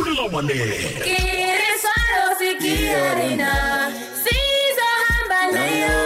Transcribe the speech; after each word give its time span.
kufulela 0.00 0.22
wanele 0.32 0.78
Quiere 1.04 1.70
solo 1.82 2.38
si 2.38 2.54
quiere 2.56 3.36
sizohamba 4.22 5.40
nayo 5.52 5.99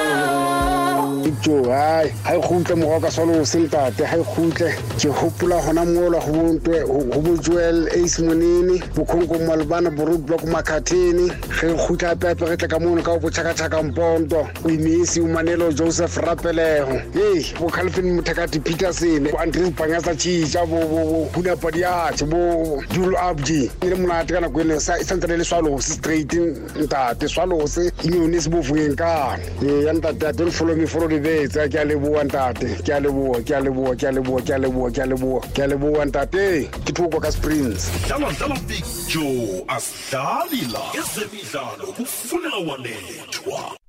jo 1.43 1.71
hai 1.71 2.09
ha 2.25 2.35
e 2.35 2.41
khutle 2.41 2.77
mo 2.77 3.01
ka 3.01 3.11
solo 3.11 3.45
se 3.45 3.59
ntate 3.59 4.05
ha 4.05 4.17
e 4.17 4.25
khutle 4.25 4.69
ke 4.99 5.09
hopola 5.09 5.57
hona 5.61 5.85
mola 5.85 6.21
ho 6.21 6.33
bontwe 6.33 6.81
ho 6.83 7.21
bo 7.21 7.37
Joel 7.37 7.89
Ace 7.89 8.19
Monini 8.21 8.83
bo 8.95 9.05
khonko 9.05 9.39
malbana 9.47 9.91
bo 9.91 10.05
road 10.05 10.27
block 10.27 10.43
makhathini 10.45 11.29
ge 11.61 11.71
e 11.71 11.77
khutla 11.77 12.17
pepe 12.17 12.45
re 12.45 12.57
tla 12.57 12.69
ka 12.69 12.79
mono 12.79 13.03
ka 13.03 13.19
bo 13.19 13.31
chaka 13.31 13.55
chaka 13.55 13.83
mpondo 13.83 14.49
o 14.65 14.69
imisi 14.69 15.21
umanelo 15.21 15.73
Joseph 15.73 16.17
Rapeleho 16.17 17.01
hey 17.15 17.55
bo 17.59 17.69
Calvin 17.69 18.17
Muthakati 18.17 18.61
Peterson 18.61 19.31
bo 19.31 19.39
Andrew 19.39 19.71
Pangasa 19.71 20.15
Chicha 20.15 20.67
bo 20.67 20.81
bo 20.89 21.29
huna 21.35 21.57
padiache 21.57 22.29
bo 22.29 22.83
Julu 22.93 23.17
Abji 23.17 23.71
ile 23.83 23.95
monate 23.95 24.35
kana 24.35 24.49
kwele 24.49 24.81
sa 24.81 24.99
isantsele 24.99 25.39
le 25.39 25.45
swalo 25.45 25.81
se 25.81 25.93
straight 25.95 26.33
ntate 26.77 27.29
swalo 27.29 27.67
se 27.67 27.91
inyone 28.03 28.41
se 28.41 28.51
bo 28.51 28.61
vuyeng 28.61 28.97
ka 28.97 29.39
eh 29.63 29.85
ya 29.85 29.93
ntate 29.93 30.37
don't 30.37 30.51
follow 30.51 30.75
me 30.75 30.87
for 30.87 31.14
the 31.15 31.29
betse 31.29 31.69
ke 31.71 31.79
a 31.81 31.85
leboa 31.85 32.25
ntate. 32.25 32.83
Ke 32.85 32.93
a 32.97 33.01
leboa 33.01 33.45
ke 33.45 33.55
a 33.55 33.61
leboa 33.63 33.97
ke 33.97 34.09
a 34.09 34.13
leboa 34.13 34.41
ke 34.45 34.55
a 34.55 34.59
leboa 34.59 34.91
ke 34.93 35.03
a 35.03 35.07
leboa 35.07 35.41
ke 35.55 35.59
a 35.59 35.69
leboa 35.69 36.05
ntate. 36.07 36.71
Ke 36.85 36.93
thoko 36.93 37.21
ka 37.21 37.31
springs. 37.31 37.91
Dlala 38.07 38.31
dlala 38.39 38.59
big 38.69 38.85
joe 39.09 39.65
asidlali 39.69 40.73
la 40.73 40.85
ezemidlalo 40.99 41.93
kufulela 41.97 42.59
wanethwa. 42.69 43.84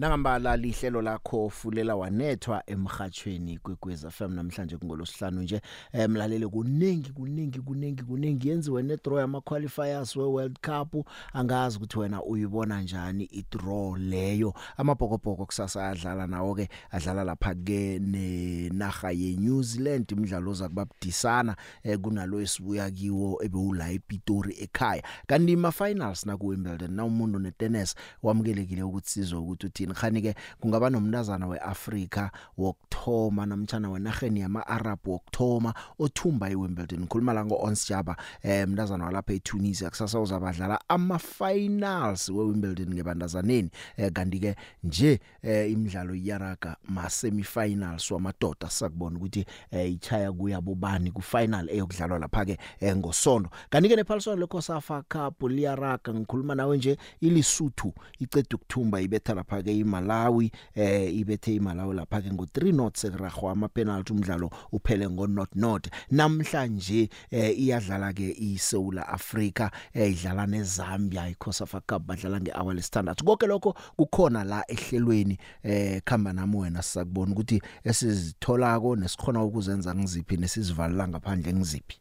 Nangambala 0.00 0.56
lihlelo 0.56 1.02
lakho 1.02 1.50
fulela 1.50 1.96
wanethwa 1.96 2.62
emhathweni 2.66 3.58
kwekweza 3.58 4.10
FM 4.10 4.32
namhlanje 4.32 4.76
kungolosihlanu 4.76 5.42
nje. 5.42 5.60
Emlalele 5.92 6.48
kuningi 6.48 7.12
kuningi 7.12 7.60
kuningi 7.60 8.02
kuningi. 8.02 8.48
Yenziwe 8.48 8.82
ne 8.82 8.96
draw 9.04 9.18
yama 9.18 9.40
qualifiers 9.40 10.16
we 10.16 10.24
World 10.24 10.58
Cup. 10.60 11.06
Angazi 11.32 11.76
ukuthi 11.76 11.98
wena 11.98 12.22
uyibona 12.22 12.82
njani 12.82 13.24
i 13.24 13.44
draw 13.50 13.96
leyo. 13.96 14.54
Amabhokobhoko 14.76 15.46
kusasa 15.46 15.88
adlala 15.88 16.26
nawo 16.26 16.54
ke 16.54 16.68
adlala 16.90 17.24
lapha 17.24 17.54
ke 17.54 17.98
nenaga 17.98 19.10
ye 19.10 19.36
New 19.36 19.62
Zealand 19.62 20.12
imidlalo 20.12 20.54
zakubabudisana 20.54 21.56
eh, 21.82 21.98
kunalo 21.98 22.40
esibuya 22.40 22.90
kiwo 22.90 23.42
ebewula 23.44 23.90
ePitori 23.90 24.56
ekhaya. 24.60 25.02
Kanti 25.26 25.56
ma 25.56 25.70
finals 25.72 26.26
na 26.26 26.36
ku 26.36 26.46
Wimbledon 26.46 26.92
na 26.92 27.04
umuntu 27.04 27.38
ne 27.38 27.50
tennis 27.50 27.94
wamukelekile 28.22 28.82
ukuthi 28.82 29.10
sizwe 29.10 29.38
ukuthi 29.38 29.66
uthini? 29.66 29.89
Khani 29.94 30.22
ke 30.22 30.34
kungaba 30.60 30.90
nomntazana 30.90 31.46
weAfrika 31.46 32.30
wokthoma 32.58 33.46
namtjana 33.46 33.90
wenarheni 33.90 34.40
yama-Arab 34.40 34.98
wokthoma 35.06 35.74
othumba 35.98 36.50
iWimbledon. 36.50 37.00
Ngikhuluma 37.00 37.32
la 37.32 37.44
ngo-Ons 37.44 37.88
Jabeur 37.88 38.16
eh 38.42 38.68
mntazana 38.68 39.04
walapha 39.04 39.32
eTunisia. 39.32 39.90
Kusasa 39.90 40.20
uzabadlala 40.20 40.80
ama-finals 40.88 42.28
weWimbledon 42.28 42.94
ngebandazaneni. 42.94 43.70
Eh, 43.96 44.12
kanti 44.12 44.40
ke 44.40 44.56
nje 44.84 45.20
eh, 45.42 45.72
imidlalo 45.72 46.14
iyaraga 46.14 46.76
ma-semi-finals 46.88 48.10
wamadoda. 48.10 48.70
Sakubona 48.70 49.16
ukuthi 49.16 49.44
eh, 49.70 49.92
ichaya 49.92 50.32
kuya 50.32 50.60
bobani 50.60 51.10
ku-final 51.10 51.70
eyokudlalwa 51.70 52.18
lapha 52.18 52.44
ke 52.44 52.58
eh, 52.80 52.96
ngosonto 52.96 53.50
kanti 53.70 53.88
ke 53.88 53.96
nephaliswano 53.96 54.40
leCOSAFA 54.40 55.02
Cup 55.08 55.42
liyaraga. 55.42 56.14
Ngikhuluma 56.14 56.54
nawe 56.54 56.76
nje 56.76 56.96
ilisuthu 57.20 57.94
icede 58.18 58.54
ukuthumba 58.54 59.00
ibetha 59.00 59.34
lapha 59.34 59.62
ke 59.62 59.72
iMalawi 59.80 60.52
eh 60.74 61.14
ibethe 61.14 61.54
iMalawi 61.54 61.94
lapha 61.96 62.22
ke 62.22 62.28
ngo3 62.28 62.74
not 62.74 62.96
sekuragwa 62.96 63.52
ama 63.52 63.68
penalty 63.68 64.12
umdlalo 64.12 64.50
uphele 64.72 65.10
ngo 65.10 65.26
not. 65.26 65.50
Not 65.54 65.88
namhlanje 66.10 67.08
eh 67.30 67.58
iyadlala 67.58 68.12
ke 68.12 68.36
iSouth 68.38 68.98
Africa 68.98 69.70
eh 69.94 70.12
idlala 70.12 70.46
neZambia 70.46 71.28
iCOSAFA 71.28 71.80
Cup 71.86 72.02
badlala 72.06 72.40
ngehour 72.40 72.74
lesithandathu. 72.74 73.24
Konke 73.24 73.46
lokho 73.46 73.74
kukhona 73.96 74.44
la 74.44 74.64
ehlelweni 74.68 75.38
eh 75.62 76.02
khamba 76.04 76.32
nami 76.32 76.56
wena 76.56 76.82
sizakubona 76.82 77.32
ukuthi 77.32 77.62
esizitholako 77.84 78.96
nesikhona 78.96 79.44
ukuzenza 79.44 79.94
ngiziphi 79.94 80.36
nesizivalela 80.36 81.08
ngaphandle 81.08 81.52
ngiziphi. 81.52 82.00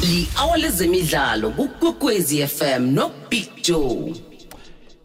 Li-hour 0.00 0.58
lezemidlalo 0.58 1.50
kukwekwezi 1.50 2.46
fm 2.46 2.94
no 2.94 3.10
big 3.30 3.62
joe. 3.62 4.29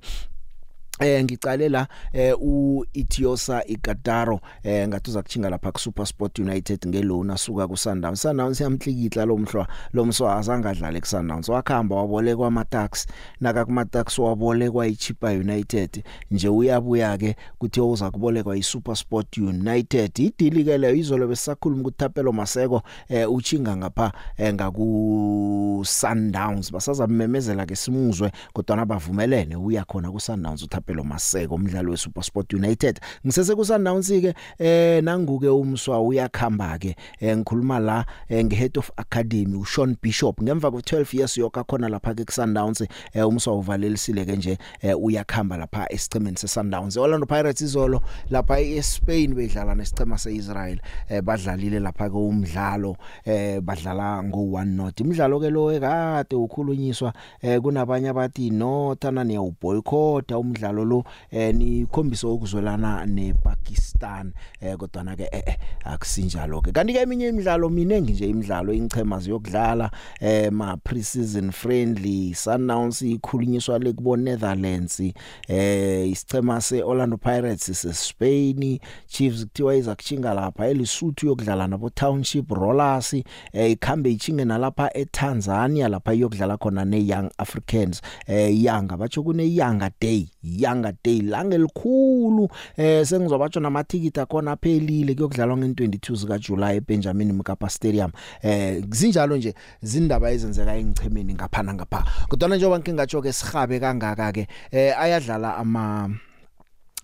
Eh 0.99 1.23
ngicale 1.23 1.69
la 1.69 1.87
eh 2.13 2.33
uEthiosa 2.41 3.63
iGataro 3.67 4.39
eh 4.63 4.87
ngathi 4.87 5.09
uzakuchinga 5.09 5.49
lapha 5.49 5.71
ku 5.71 5.79
SuperSport 5.79 6.39
United 6.39 6.87
ngeloan 6.87 7.29
asuka 7.29 7.67
ku 7.67 7.77
Sundowns 7.77 8.21
Sundowns 8.21 8.61
yamhlikihla 8.61 9.25
lo 9.25 9.37
mhlwa 9.37 9.67
lo 9.93 10.05
mswa 10.05 10.37
azangadlala 10.37 10.99
ku 10.99 11.05
Sundowns 11.05 11.49
wakhamba 11.49 11.95
wabolekwa 11.95 12.47
ama 12.47 12.65
tax 12.65 13.05
naka 13.41 13.65
kuma 13.65 13.85
tax 13.85 14.19
wabolekwa 14.19 14.87
iChipa 14.87 15.31
United. 15.31 16.03
Nje 16.31 16.49
uyabuya 16.49 17.17
ke 17.17 17.35
kuthi 17.57 17.81
uza 17.81 18.11
kubolekwa 18.11 18.57
iSuperSport 18.57 19.37
United. 19.37 20.19
Idili 20.19 20.63
ke 20.63 20.77
leyo 20.77 20.95
izolo 20.95 21.27
besakhuluma 21.27 21.81
ukuthapelo 21.81 22.31
maseko 22.31 22.81
eh 23.09 23.31
uchinga 23.31 23.77
ngapha 23.77 24.11
eh, 24.37 24.53
ngaku 24.53 25.83
Sundowns 25.85 26.71
basazamemezela 26.71 27.65
ke 27.65 27.75
simuzwe 27.75 28.31
kodwa 28.53 28.75
nabavumelene 28.75 29.55
uya 29.55 29.85
khona 29.85 30.11
ku 30.11 30.19
Sundowns 30.19 30.63
uthapelo 30.63 30.86
maseko 30.93 31.55
umdlalo 31.55 31.91
weSuperSport 31.91 32.53
United. 32.53 32.99
Ngisese 33.25 33.55
ku 33.55 33.65
Sundowns 33.65 34.09
ke 34.09 34.33
eh 34.59 35.03
nanguke 35.03 35.49
umswa 35.49 36.01
uyakhamba 36.01 36.77
ke 36.79 36.95
eh, 37.19 37.37
ngikhuluma 37.37 37.79
la 37.79 38.05
eh, 38.29 38.45
ngehead 38.45 38.77
of 38.77 38.91
academy 38.97 39.55
uSean 39.57 39.95
Bishop. 40.01 40.41
Ngemva 40.41 40.71
kwe 40.71 40.81
12 40.81 41.17
years 41.17 41.37
yoka 41.37 41.63
khona 41.63 41.89
lapha 41.89 42.13
ke 42.13 42.31
Sundowns 42.31 42.81
eh, 43.13 43.27
umswa 43.27 43.55
uvalelisile 43.55 44.25
ke 44.25 44.35
nje 44.35 44.57
eh, 44.81 44.95
uyakhamba 44.99 45.57
lapha 45.57 45.85
esichemeni 45.89 46.37
seSundowns. 46.37 46.97
Orlando 46.97 47.25
Pirates 47.25 47.61
izolo 47.61 48.01
lapha 48.29 48.59
eSpain 48.59 49.33
bedlala 49.33 49.75
nesicema 49.75 50.17
seIsrael 50.17 50.79
eh, 51.09 51.21
badlalile 51.21 51.79
lapha 51.79 52.09
ke 52.09 52.15
umdlalo 52.17 52.97
eh, 53.25 53.59
badlala 53.61 54.23
ngo 54.23 54.39
1 54.39 54.65
not 54.65 54.99
imidlalo 54.99 55.39
ke 55.39 55.49
lo 55.49 55.71
ekade 55.73 56.35
ukhulunyiswa 56.35 57.13
eh, 57.41 57.61
kunabanye 57.61 58.09
abathi 58.09 58.49
no 58.49 58.95
thana 58.99 59.23
niya 59.23 59.41
uboycott 59.41 60.31
umdlalo 60.31 60.76
umdlalo 60.77 60.85
lo 60.85 61.03
eh 61.31 61.55
nikhombisa 61.55 62.27
ukuzwelana 62.27 63.05
nePakistan 63.05 64.33
eh 64.61 64.75
kodwa 64.77 65.03
na 65.03 65.15
ke 65.15 65.29
eh 65.31 65.57
akusinjalo 65.85 66.61
ke 66.61 66.71
kanti 66.71 66.93
ke 66.93 67.01
eminye 67.01 67.29
imidlalo 67.29 67.69
minengi 67.69 68.13
nje 68.13 68.29
imidlalo 68.29 68.73
ingchema 68.73 69.19
ziyokudlala 69.19 69.91
eh 70.19 70.51
ma 70.51 70.77
pre-season 70.77 71.51
friendly 71.51 72.33
Sundowns 72.33 73.01
ikhulunyiswa 73.01 73.79
le 73.79 73.93
kubo 73.93 74.17
Netherlands 74.17 74.99
eh 75.47 76.09
isichema 76.09 76.61
seOrlando 76.61 77.17
Pirates 77.17 77.81
seSpain 77.81 78.79
Chiefs 79.07 79.45
kuthiwa 79.45 79.75
izakuchinga 79.75 80.33
lapha 80.33 80.67
eLesotho 80.67 81.27
yokudlala 81.27 81.67
nabo 81.67 81.89
Township 81.89 82.51
Rollers 82.51 83.13
eh 83.53 83.71
ikhambe 83.71 84.11
ichinge 84.11 84.45
nalapha 84.45 84.97
eTanzania 84.97 85.87
lapha 85.87 86.13
iyokudlala 86.13 86.57
khona 86.57 86.85
neYoung 86.85 87.29
Africans 87.37 88.01
eh 88.27 88.63
Yanga 88.63 88.97
batsho 88.97 89.23
kune 89.23 89.55
Yanga 89.55 89.91
Day 90.01 90.29
Yanga 90.67 90.93
Day 91.03 91.21
langelikhulu 91.21 92.49
eh 92.77 93.05
sengizobatsho 93.05 93.59
namathikiti 93.59 94.19
akhona 94.19 94.51
aphelile 94.51 95.15
kuyokudlalwa 95.15 95.57
nge22 95.57 96.15
zika 96.15 96.37
July 96.39 96.77
eBenjamin 96.77 97.33
Mkapa 97.33 97.69
Stadium. 97.69 98.11
Eh 98.41 98.83
zinjalo 98.89 99.37
nje 99.37 99.53
zindaba 99.81 100.31
ezenzeka 100.31 100.75
engichemeni 100.75 101.33
ngaphana 101.33 101.73
ngapha 101.73 102.03
kodwa 102.29 102.49
njengoba 102.49 102.79
ngike 102.79 102.93
ngatsho 102.93 103.21
ke 103.21 103.33
sihabe 103.33 103.79
kangaka 103.79 104.31
ke 104.31 104.47
eh 104.71 104.99
ayadlala 104.99 105.57
ama 105.57 106.09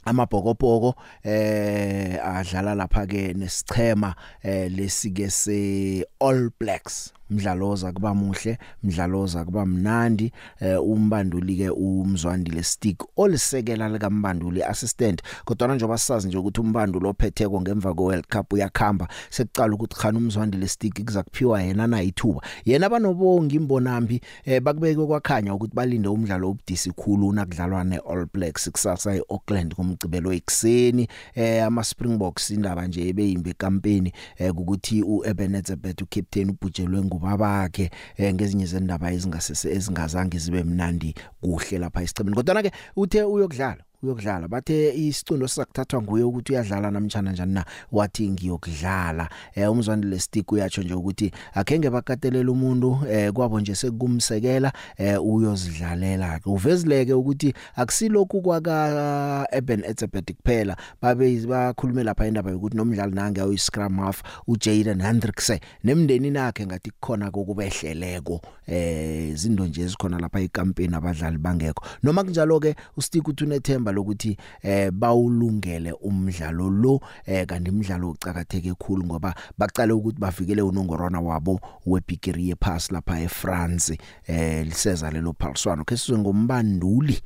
amabhokobhoko 0.06 0.96
eh 1.24 2.20
adlala 2.20 2.76
lapha 2.76 3.08
ke 3.08 3.34
nesichema 3.34 4.16
eh 4.44 4.72
lesike 4.72 5.30
se 5.30 6.06
All 6.20 6.50
Blacks. 6.60 7.14
Umdlalo 7.30 7.70
oza 7.70 7.92
kuba 7.92 8.14
muhle 8.14 8.58
umdlalo 8.84 9.22
oza 9.22 9.46
kuba 9.46 9.66
mnandi. 9.66 10.32
Eh 10.60 10.84
umbanduli 10.84 11.56
ke 11.56 11.70
umzwandile 11.70 12.64
stick 12.64 13.04
olisekela 13.18 13.90
lika 13.90 14.10
mbanduli 14.10 14.64
assistant. 14.64 15.22
Kodwa 15.46 15.76
njengoba 15.76 15.98
sazi 15.98 16.28
nje 16.28 16.38
ukuthi 16.38 16.62
umbanduli 16.62 17.08
ophetheko 17.08 17.62
ngemva 17.62 17.94
ko 17.94 18.04
World 18.04 18.28
Cup 18.28 18.54
uyakhamba 18.54 19.08
sekucala 19.30 19.74
ukuthi 19.74 19.96
khana 19.96 20.18
umzwandile 20.18 20.68
stick 20.68 21.06
kuza 21.06 21.24
kuphiwa 21.24 21.62
yena 21.62 21.88
na 21.88 22.04
ithuba. 22.04 22.42
Yena 22.66 22.90
banobongi 22.90 23.56
imbonambi 23.56 24.22
eh 24.46 24.62
bakubeke 24.62 25.06
kwakhanya 25.06 25.54
ukuthi 25.54 25.76
balinde 25.76 26.08
umdlalo 26.08 26.50
obudisi 26.50 26.92
khulu 26.92 27.28
unakudlalwa 27.28 27.84
ne 27.84 27.98
All 27.98 28.26
Blacks 28.34 28.70
kusasa 28.72 29.16
eAuckland 29.16 29.76
kumgcibelo 29.76 30.34
ekseni 30.34 31.08
eh 31.36 31.66
ama 31.66 31.84
Springboks 31.84 32.50
indaba 32.52 32.88
nje 32.88 33.10
ebeyimbe 33.10 33.54
campaign 33.54 34.12
eh 34.38 34.58
ukuthi 34.58 35.04
uEbenezer 35.04 35.78
uCaptain 36.02 36.50
ubhujelwe 36.50 37.00
ngubabakhe 37.14 37.92
eh, 38.18 38.34
ngezinye 38.34 38.66
zendaba 38.66 39.12
ezingasese 39.12 39.70
ezingazange 39.72 40.38
zibe 40.38 40.64
mnandi 40.64 41.16
kuhle 41.42 41.78
lapha 41.78 42.04
isicemeni 42.04 42.36
kodwa 42.36 42.64
ke 42.64 42.72
uthe 42.96 43.24
uyokudlala 43.24 43.84
uyokudlala. 44.04 44.48
Bathe 44.48 44.94
isicundo 44.96 45.48
sizakuthathwa 45.48 46.02
nguye 46.02 46.24
ukuthi 46.24 46.52
uyadlala 46.52 46.92
namtjana 46.92 47.32
njani 47.32 47.54
na 47.54 47.66
wathi 47.92 48.30
ngiyokudlala. 48.30 49.30
Eh 49.56 49.72
umzwandile 49.72 50.20
stick 50.20 50.52
uyatsho 50.52 50.84
nje 50.84 50.94
ukuthi 50.94 51.32
akhenge 51.54 51.90
bakatelela 51.90 52.52
umuntu 52.52 53.00
eh 53.10 53.32
kwabo 53.32 53.60
nje 53.60 53.76
sekumsekela 53.76 54.74
eh 54.98 55.26
uyozidlalela. 55.26 56.40
Uvezileke 56.46 57.14
ukuthi 57.14 57.54
akusilokhu 57.76 58.42
kwaka 58.42 59.48
Eben 59.52 59.84
Etzebeth 59.84 60.34
kuphela. 60.34 60.78
Babe 61.02 61.46
bakhulume 61.48 62.04
lapha 62.04 62.28
indaba 62.28 62.52
yokuthi 62.52 62.78
nomdlali 62.78 63.16
nange 63.16 63.42
uyi 63.42 63.58
scrum 63.58 63.98
half 63.98 64.24
uJaden 64.48 65.02
Hendricks 65.02 65.52
nemndeni 65.84 66.30
nakhe 66.30 66.66
ngathi 66.66 66.92
kukhona 66.92 67.32
kokubehleleko. 67.32 68.42
Eh 68.68 69.30
izinto 69.30 69.66
nje 69.66 69.82
ezikhona 69.82 70.20
lapha 70.20 70.40
ecampaign 70.40 70.94
abadlali 70.94 71.38
bangekho. 71.38 71.86
Noma 72.04 72.24
kunjalo 72.24 72.60
ke 72.60 72.76
ustick 72.98 73.28
uthi 73.28 73.44
unethemba 73.44 73.93
lokuthi 73.94 74.38
eh 74.62 74.92
bawulungele 74.92 75.92
umdlalo 75.92 76.70
lo 76.70 77.02
eh 77.26 77.46
kanti 77.46 77.72
imidlalo 77.72 78.10
ucakatheke 78.10 78.70
kakhulu 78.70 79.06
ngoba 79.06 79.36
baqale 79.58 79.94
ukuthi 79.94 80.20
bavikele 80.20 80.62
unongorwana 80.62 81.20
wabo 81.22 81.60
webigiri 81.86 82.50
yepass 82.50 82.92
lapha 82.92 83.22
eFrance 83.22 83.98
eh 84.28 84.66
liseza 84.66 85.12
lelo 85.12 85.34
phaliswano. 85.40 85.86
Kesizwe 85.86 86.18
ngombanduli. 86.18 87.22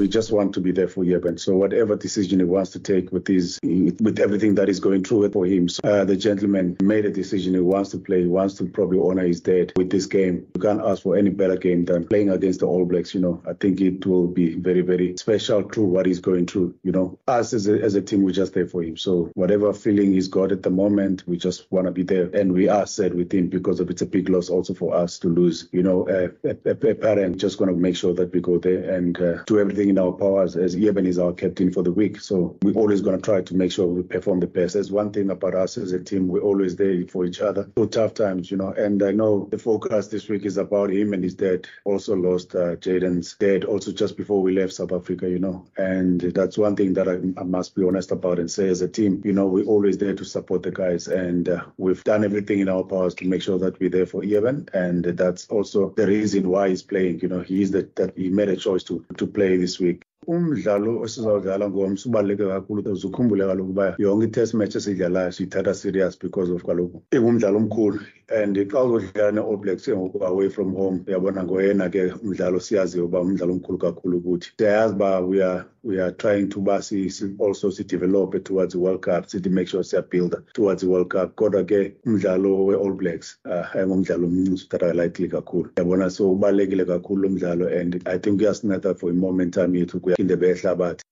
We 0.00 0.08
just 0.08 0.32
want 0.32 0.54
to 0.54 0.60
be 0.60 0.72
there 0.72 0.88
for 0.88 1.04
Jurgen. 1.04 1.36
So 1.36 1.54
whatever 1.56 1.94
decision 1.94 2.38
he 2.38 2.46
wants 2.46 2.70
to 2.70 2.78
take 2.78 3.12
with 3.12 3.28
his, 3.28 3.58
with 3.62 4.18
everything 4.18 4.54
that 4.54 4.70
is 4.70 4.80
going 4.80 5.04
through 5.04 5.30
for 5.30 5.44
him, 5.44 5.68
so, 5.68 5.82
uh, 5.84 6.06
the 6.06 6.16
gentleman 6.16 6.78
made 6.80 7.04
a 7.04 7.10
decision. 7.10 7.52
He 7.52 7.60
wants 7.60 7.90
to 7.90 7.98
play. 7.98 8.22
He 8.22 8.26
wants 8.26 8.54
to 8.54 8.64
probably 8.64 8.98
honor 8.98 9.26
his 9.26 9.42
dad 9.42 9.74
with 9.76 9.90
this 9.90 10.06
game. 10.06 10.46
You 10.54 10.62
can't 10.62 10.80
ask 10.80 11.02
for 11.02 11.18
any 11.18 11.28
better 11.28 11.58
game 11.58 11.84
than 11.84 12.06
playing 12.06 12.30
against 12.30 12.60
the 12.60 12.66
All 12.66 12.86
Blacks. 12.86 13.14
You 13.14 13.20
know, 13.20 13.42
I 13.46 13.52
think 13.52 13.82
it 13.82 14.06
will 14.06 14.26
be 14.26 14.54
very, 14.54 14.80
very 14.80 15.18
special 15.18 15.68
through 15.68 15.84
what 15.84 16.06
he's 16.06 16.20
going 16.20 16.46
through. 16.46 16.76
You 16.82 16.92
know, 16.92 17.18
us 17.28 17.52
as 17.52 17.68
a, 17.68 17.78
as 17.78 17.94
a 17.94 18.00
team, 18.00 18.22
we're 18.22 18.32
just 18.32 18.54
there 18.54 18.66
for 18.66 18.82
him. 18.82 18.96
So 18.96 19.30
whatever 19.34 19.70
feeling 19.74 20.14
he's 20.14 20.28
got 20.28 20.50
at 20.50 20.62
the 20.62 20.70
moment, 20.70 21.24
we 21.26 21.36
just 21.36 21.70
want 21.70 21.88
to 21.88 21.92
be 21.92 22.04
there, 22.04 22.30
and 22.32 22.54
we 22.54 22.70
are 22.70 22.86
sad 22.86 23.12
with 23.14 23.34
him 23.34 23.48
because 23.48 23.80
of 23.80 23.90
it's 23.90 24.00
a 24.00 24.06
big 24.06 24.30
loss 24.30 24.48
also 24.48 24.72
for 24.72 24.94
us 24.94 25.18
to 25.18 25.28
lose. 25.28 25.68
You 25.72 25.82
know, 25.82 26.08
a, 26.08 26.48
a, 26.48 26.70
a 26.70 26.94
parent 26.94 27.36
just 27.36 27.58
going 27.58 27.70
to 27.70 27.76
make 27.78 27.96
sure 27.96 28.14
that 28.14 28.32
we 28.32 28.40
go 28.40 28.56
there 28.56 28.94
and 28.94 29.20
uh, 29.20 29.42
do 29.44 29.60
everything 29.60 29.89
in 29.90 29.98
our 29.98 30.12
power 30.12 30.42
as, 30.42 30.56
as 30.56 30.74
Eben 30.76 31.06
is 31.06 31.18
our 31.18 31.32
captain 31.32 31.70
for 31.70 31.82
the 31.82 31.92
week. 31.92 32.20
So 32.20 32.56
we're 32.62 32.74
always 32.74 33.00
going 33.00 33.16
to 33.16 33.22
try 33.22 33.42
to 33.42 33.54
make 33.54 33.72
sure 33.72 33.86
we 33.86 34.02
perform 34.02 34.40
the 34.40 34.46
best. 34.46 34.74
There's 34.74 34.90
one 34.90 35.12
thing 35.12 35.30
about 35.30 35.54
us 35.54 35.76
as 35.76 35.92
a 35.92 36.00
team, 36.00 36.28
we're 36.28 36.40
always 36.40 36.76
there 36.76 37.06
for 37.06 37.24
each 37.24 37.40
other 37.40 37.64
through 37.74 37.88
tough 37.88 38.14
times, 38.14 38.50
you 38.50 38.56
know. 38.56 38.72
And 38.72 39.02
I 39.02 39.10
know 39.10 39.48
the 39.50 39.58
focus 39.58 40.08
this 40.08 40.28
week 40.28 40.46
is 40.46 40.56
about 40.56 40.90
him 40.90 41.12
and 41.12 41.22
his 41.22 41.34
dad. 41.34 41.68
Also 41.84 42.14
lost 42.14 42.54
uh, 42.54 42.76
Jaden's 42.76 43.34
dad 43.34 43.64
also 43.64 43.92
just 43.92 44.16
before 44.16 44.42
we 44.42 44.52
left 44.52 44.72
South 44.72 44.92
Africa, 44.92 45.28
you 45.28 45.38
know. 45.38 45.66
And 45.76 46.20
that's 46.20 46.56
one 46.56 46.76
thing 46.76 46.94
that 46.94 47.08
I, 47.08 47.14
I 47.40 47.44
must 47.44 47.74
be 47.74 47.84
honest 47.84 48.12
about 48.12 48.38
and 48.38 48.50
say 48.50 48.68
as 48.68 48.82
a 48.82 48.88
team, 48.88 49.20
you 49.24 49.32
know, 49.32 49.46
we're 49.46 49.64
always 49.64 49.98
there 49.98 50.14
to 50.14 50.24
support 50.24 50.62
the 50.62 50.70
guys. 50.70 51.08
And 51.08 51.48
uh, 51.48 51.64
we've 51.76 52.04
done 52.04 52.24
everything 52.24 52.60
in 52.60 52.68
our 52.68 52.84
powers 52.84 53.14
to 53.16 53.26
make 53.26 53.42
sure 53.42 53.58
that 53.58 53.78
we're 53.80 53.90
there 53.90 54.06
for 54.06 54.22
Eben. 54.22 54.68
And 54.72 55.04
that's 55.04 55.48
also 55.48 55.90
the 55.90 56.06
reason 56.06 56.48
why 56.48 56.68
he's 56.68 56.82
playing. 56.82 57.20
You 57.20 57.28
know, 57.28 57.40
he 57.40 57.62
is 57.62 57.72
that, 57.72 57.96
that 57.96 58.16
he 58.16 58.28
made 58.28 58.48
a 58.48 58.56
choice 58.56 58.84
to, 58.84 59.04
to 59.16 59.26
play 59.26 59.56
this 59.56 59.79
week. 59.80 60.00
umdlalo 60.26 61.04
esizawudlala 61.04 61.70
ngomso 61.70 62.08
ubaluleke 62.08 62.44
kakhulu 62.44 62.80
uzukhumbule 62.92 63.46
kaloku 63.46 63.70
uba 63.70 63.86
yonke 63.98 64.24
i-test 64.26 64.54
match 64.54 64.76
esiyidlalayo 64.76 65.32
siyithatha 65.32 65.74
serious 65.74 66.18
because 66.24 66.52
of 66.52 66.62
kaloku 66.62 67.02
ingumdlalo 67.16 67.56
omkhulu 67.58 67.98
and 68.30 68.56
xa 68.56 68.82
uzodlala 68.84 69.32
ne-all 69.32 69.56
blacks 69.56 69.88
ngoku 69.88 70.24
away 70.24 70.48
from 70.48 70.74
home 70.74 71.04
uyabona 71.06 71.44
ngoyena 71.44 71.90
ke 71.90 72.12
umdlalo 72.22 72.60
siyaziyo 72.60 73.04
uba 73.04 73.20
umdlalo 73.20 73.52
omkhulu 73.52 73.78
kakhulu 73.78 74.20
kuthi. 74.20 74.52
Siyayazi 74.58 74.94
uba 74.94 75.20
we 75.20 75.42
are 75.42 75.66
we 75.82 75.98
are 76.00 76.12
trying 76.12 76.48
to 76.48 76.60
ba 76.60 76.82
si, 76.82 77.08
si 77.08 77.34
also 77.38 77.70
sidevelope 77.70 78.44
towards 78.44 78.72
the 78.74 78.78
world 78.78 79.02
cup 79.02 79.26
sithi 79.26 79.50
make 79.50 79.68
sure 79.68 79.82
siyabuilda 79.82 80.42
towards 80.54 80.82
the 80.82 80.88
world 80.88 81.10
cup. 81.10 81.34
Kodwa 81.36 81.64
ke 81.64 81.94
umdlalo 82.06 82.66
we-all 82.66 82.92
blacks 82.92 83.38
uh, 83.44 83.66
ayingumdlalo 83.74 84.26
omncinci 84.26 84.66
uthatha 84.66 84.94
lightly 84.94 85.28
kakhulu. 85.28 85.70
Yabona 85.76 86.10
so 86.10 86.32
ubalulekile 86.32 86.84
kakhulu 86.84 87.22
lo 87.22 87.28
mdlalo 87.28 87.80
and 87.80 88.02
i 88.06 88.18
think 88.18 88.40
uyasinatha 88.40 88.94
for 88.94 89.10
i-momentum 89.10 89.74
yethu 89.74 90.00
kuya 90.00 90.16
indebe 90.16 90.48
yehlabathi 90.48 91.02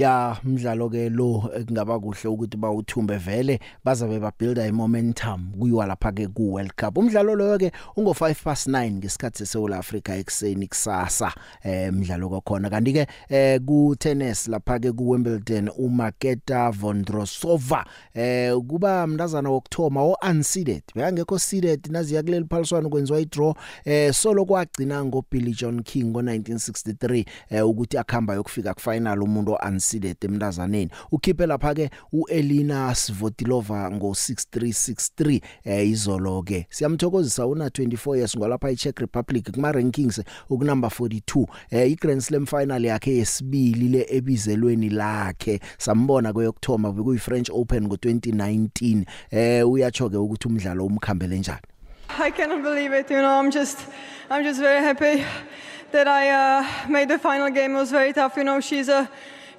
ya 0.00 0.36
umdlalo 0.44 0.88
ke 0.88 1.08
lo 1.08 1.50
kungaba 1.66 2.00
kuhle 2.00 2.28
ukuthi 2.28 2.56
bawuthumbe 2.56 3.16
vele 3.16 3.60
bazabe 3.84 4.18
babuilda 4.18 4.66
i-momentum 4.66 5.52
kuyiwa 5.58 5.86
lapha 5.86 6.12
ke 6.12 6.28
ku 6.28 6.52
World 6.52 6.72
Cup. 6.74 6.98
Umdlalo 6.98 7.34
loyo 7.34 7.58
ke 7.58 7.72
ungo 7.96 8.12
5 8.12 8.34
past 8.44 8.68
9 8.68 8.90
ngesikhathi 8.90 9.38
seSouth 9.38 9.72
Africa 9.72 10.08
ekseni 10.16 10.68
kusasa 10.68 11.32
eh 11.62 11.92
umdlalo 11.92 12.28
kwakhona. 12.28 12.70
Kanti 12.70 12.92
ke 12.92 13.06
eh 13.28 13.60
ku 13.60 13.96
tennis 13.98 14.48
lapha 14.48 14.78
ke 14.80 14.92
ku 14.92 15.10
Wimbledon 15.10 15.70
uMaketa 15.78 16.70
Vondrosova 16.70 17.84
eh 18.14 18.56
kuba 18.68 19.06
mndazana 19.06 19.50
wokthoma 19.50 20.02
o 20.02 20.16
unseeded 20.30 20.82
bekangekho 20.94 21.38
seeded 21.38 21.86
naziya 21.90 22.22
kuleli 22.22 22.46
phaliswano 22.48 22.88
kwenziwa 22.88 23.20
i-draw 23.20 23.54
eh 23.84 24.12
solo 24.12 24.44
kwagcina 24.44 25.04
ngo 25.04 25.24
Billie 25.30 25.54
Jean 25.54 25.82
King 25.82 26.04
ngo 26.04 26.22
1963 26.22 27.24
eh 27.50 27.66
ukuthi 27.66 27.98
akhamba 27.98 28.34
yokufika 28.34 28.74
ku 28.74 28.80
final 28.80 29.22
umuntu 29.22 29.52
o 29.52 29.58
unseeded 29.90 30.16
emntazaneni 30.24 30.90
ukhiphe 31.12 31.46
lapha 31.46 31.74
ke 31.74 31.90
uElina 32.12 32.94
Svotilova 32.94 33.90
ngo 33.90 34.10
6363 34.10 35.40
eh 35.64 35.88
izolo 35.88 36.42
ke 36.42 36.66
siyamthokozisa 36.70 37.46
una 37.46 37.68
24 37.68 38.16
years 38.16 38.36
ngolapha 38.36 38.70
eCzech 38.70 38.98
Republic 38.98 39.50
kuma 39.52 39.72
rankings 39.72 40.22
ukunumber 40.50 40.90
42 40.90 41.46
eh 41.70 41.90
iGrand 41.92 42.20
Slam 42.20 42.46
final 42.46 42.84
yakhe 42.84 43.16
yesibili 43.16 43.88
le 43.88 44.06
ebizelweni 44.10 44.88
lakhe 44.88 45.60
sambona 45.78 46.32
kweyokthoma 46.32 46.92
bekuyi 46.92 47.18
French 47.18 47.50
Open 47.50 47.86
ngo2019 47.86 49.04
eh 49.30 49.68
uyacho 49.68 50.10
ke 50.10 50.16
ukuthi 50.16 50.48
umdlalo 50.48 50.86
umkhambele 50.86 51.38
njani 51.38 51.60
I 52.18 52.30
cannot 52.32 52.62
believe 52.64 52.92
it. 52.92 53.08
You 53.08 53.18
know, 53.18 53.38
I'm 53.38 53.52
just, 53.52 53.78
I'm 54.28 54.42
just 54.42 54.58
very 54.58 54.82
happy 54.82 55.24
that 55.92 56.08
I 56.08 56.30
uh, 56.30 56.88
made 56.88 57.08
the 57.08 57.20
final 57.20 57.50
game. 57.50 57.76
It 57.76 57.78
was 57.78 57.92
very 57.92 58.12
tough. 58.12 58.36
You 58.36 58.42
know, 58.42 58.58
she's 58.58 58.88
a, 58.88 59.08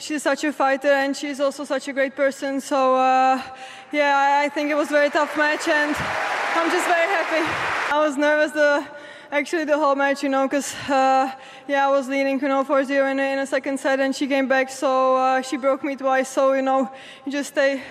she's 0.01 0.23
such 0.23 0.43
a 0.43 0.51
fighter 0.51 0.91
and 0.91 1.15
she's 1.15 1.39
also 1.39 1.63
such 1.63 1.87
a 1.87 1.93
great 1.93 2.15
person. 2.15 2.59
So 2.59 2.95
uh, 2.95 3.41
yeah, 3.91 4.41
I, 4.43 4.49
think 4.49 4.71
it 4.71 4.75
was 4.75 4.89
a 4.89 4.93
very 4.93 5.09
tough 5.09 5.37
match, 5.37 5.67
and 5.67 5.95
I'm 6.55 6.69
just 6.71 6.87
very 6.87 7.07
happy. 7.07 7.93
I 7.93 7.99
was 7.99 8.17
nervous 8.17 8.51
the 8.51 8.85
actually 9.31 9.65
the 9.65 9.77
whole 9.77 9.95
match, 9.95 10.23
you 10.23 10.29
know, 10.29 10.47
because 10.47 10.73
uh, 10.89 11.31
yeah, 11.67 11.87
I 11.87 11.91
was 11.91 12.09
leading, 12.09 12.39
you 12.41 12.47
know, 12.47 12.63
4-0 12.63 13.11
in, 13.11 13.19
a- 13.19 13.33
in 13.33 13.39
a 13.39 13.45
second 13.45 13.79
set, 13.79 13.99
and 13.99 14.15
she 14.15 14.27
came 14.27 14.47
back, 14.47 14.69
so 14.69 15.15
uh, 15.15 15.41
she 15.41 15.57
broke 15.57 15.83
me 15.83 15.95
twice. 15.95 16.29
So 16.29 16.53
you 16.53 16.61
know, 16.61 16.91
you 17.25 17.31
just 17.31 17.49
stay, 17.51 17.81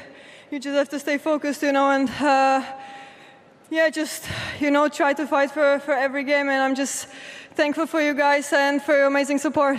you 0.50 0.58
just 0.58 0.76
have 0.76 0.88
to 0.90 0.98
stay 0.98 1.18
focused, 1.18 1.62
you 1.62 1.72
know, 1.72 1.90
and 1.90 2.10
uh, 2.20 2.62
yeah, 3.70 3.88
just 3.88 4.24
you 4.58 4.70
know, 4.70 4.88
try 4.88 5.12
to 5.12 5.26
fight 5.26 5.50
for 5.52 5.78
for 5.78 5.94
every 5.94 6.24
game, 6.24 6.48
and 6.48 6.60
I'm 6.62 6.74
just 6.74 7.06
thankful 7.54 7.86
for 7.86 8.00
you 8.00 8.14
guys 8.14 8.52
and 8.52 8.82
for 8.82 8.96
your 8.96 9.06
amazing 9.06 9.38
support. 9.38 9.78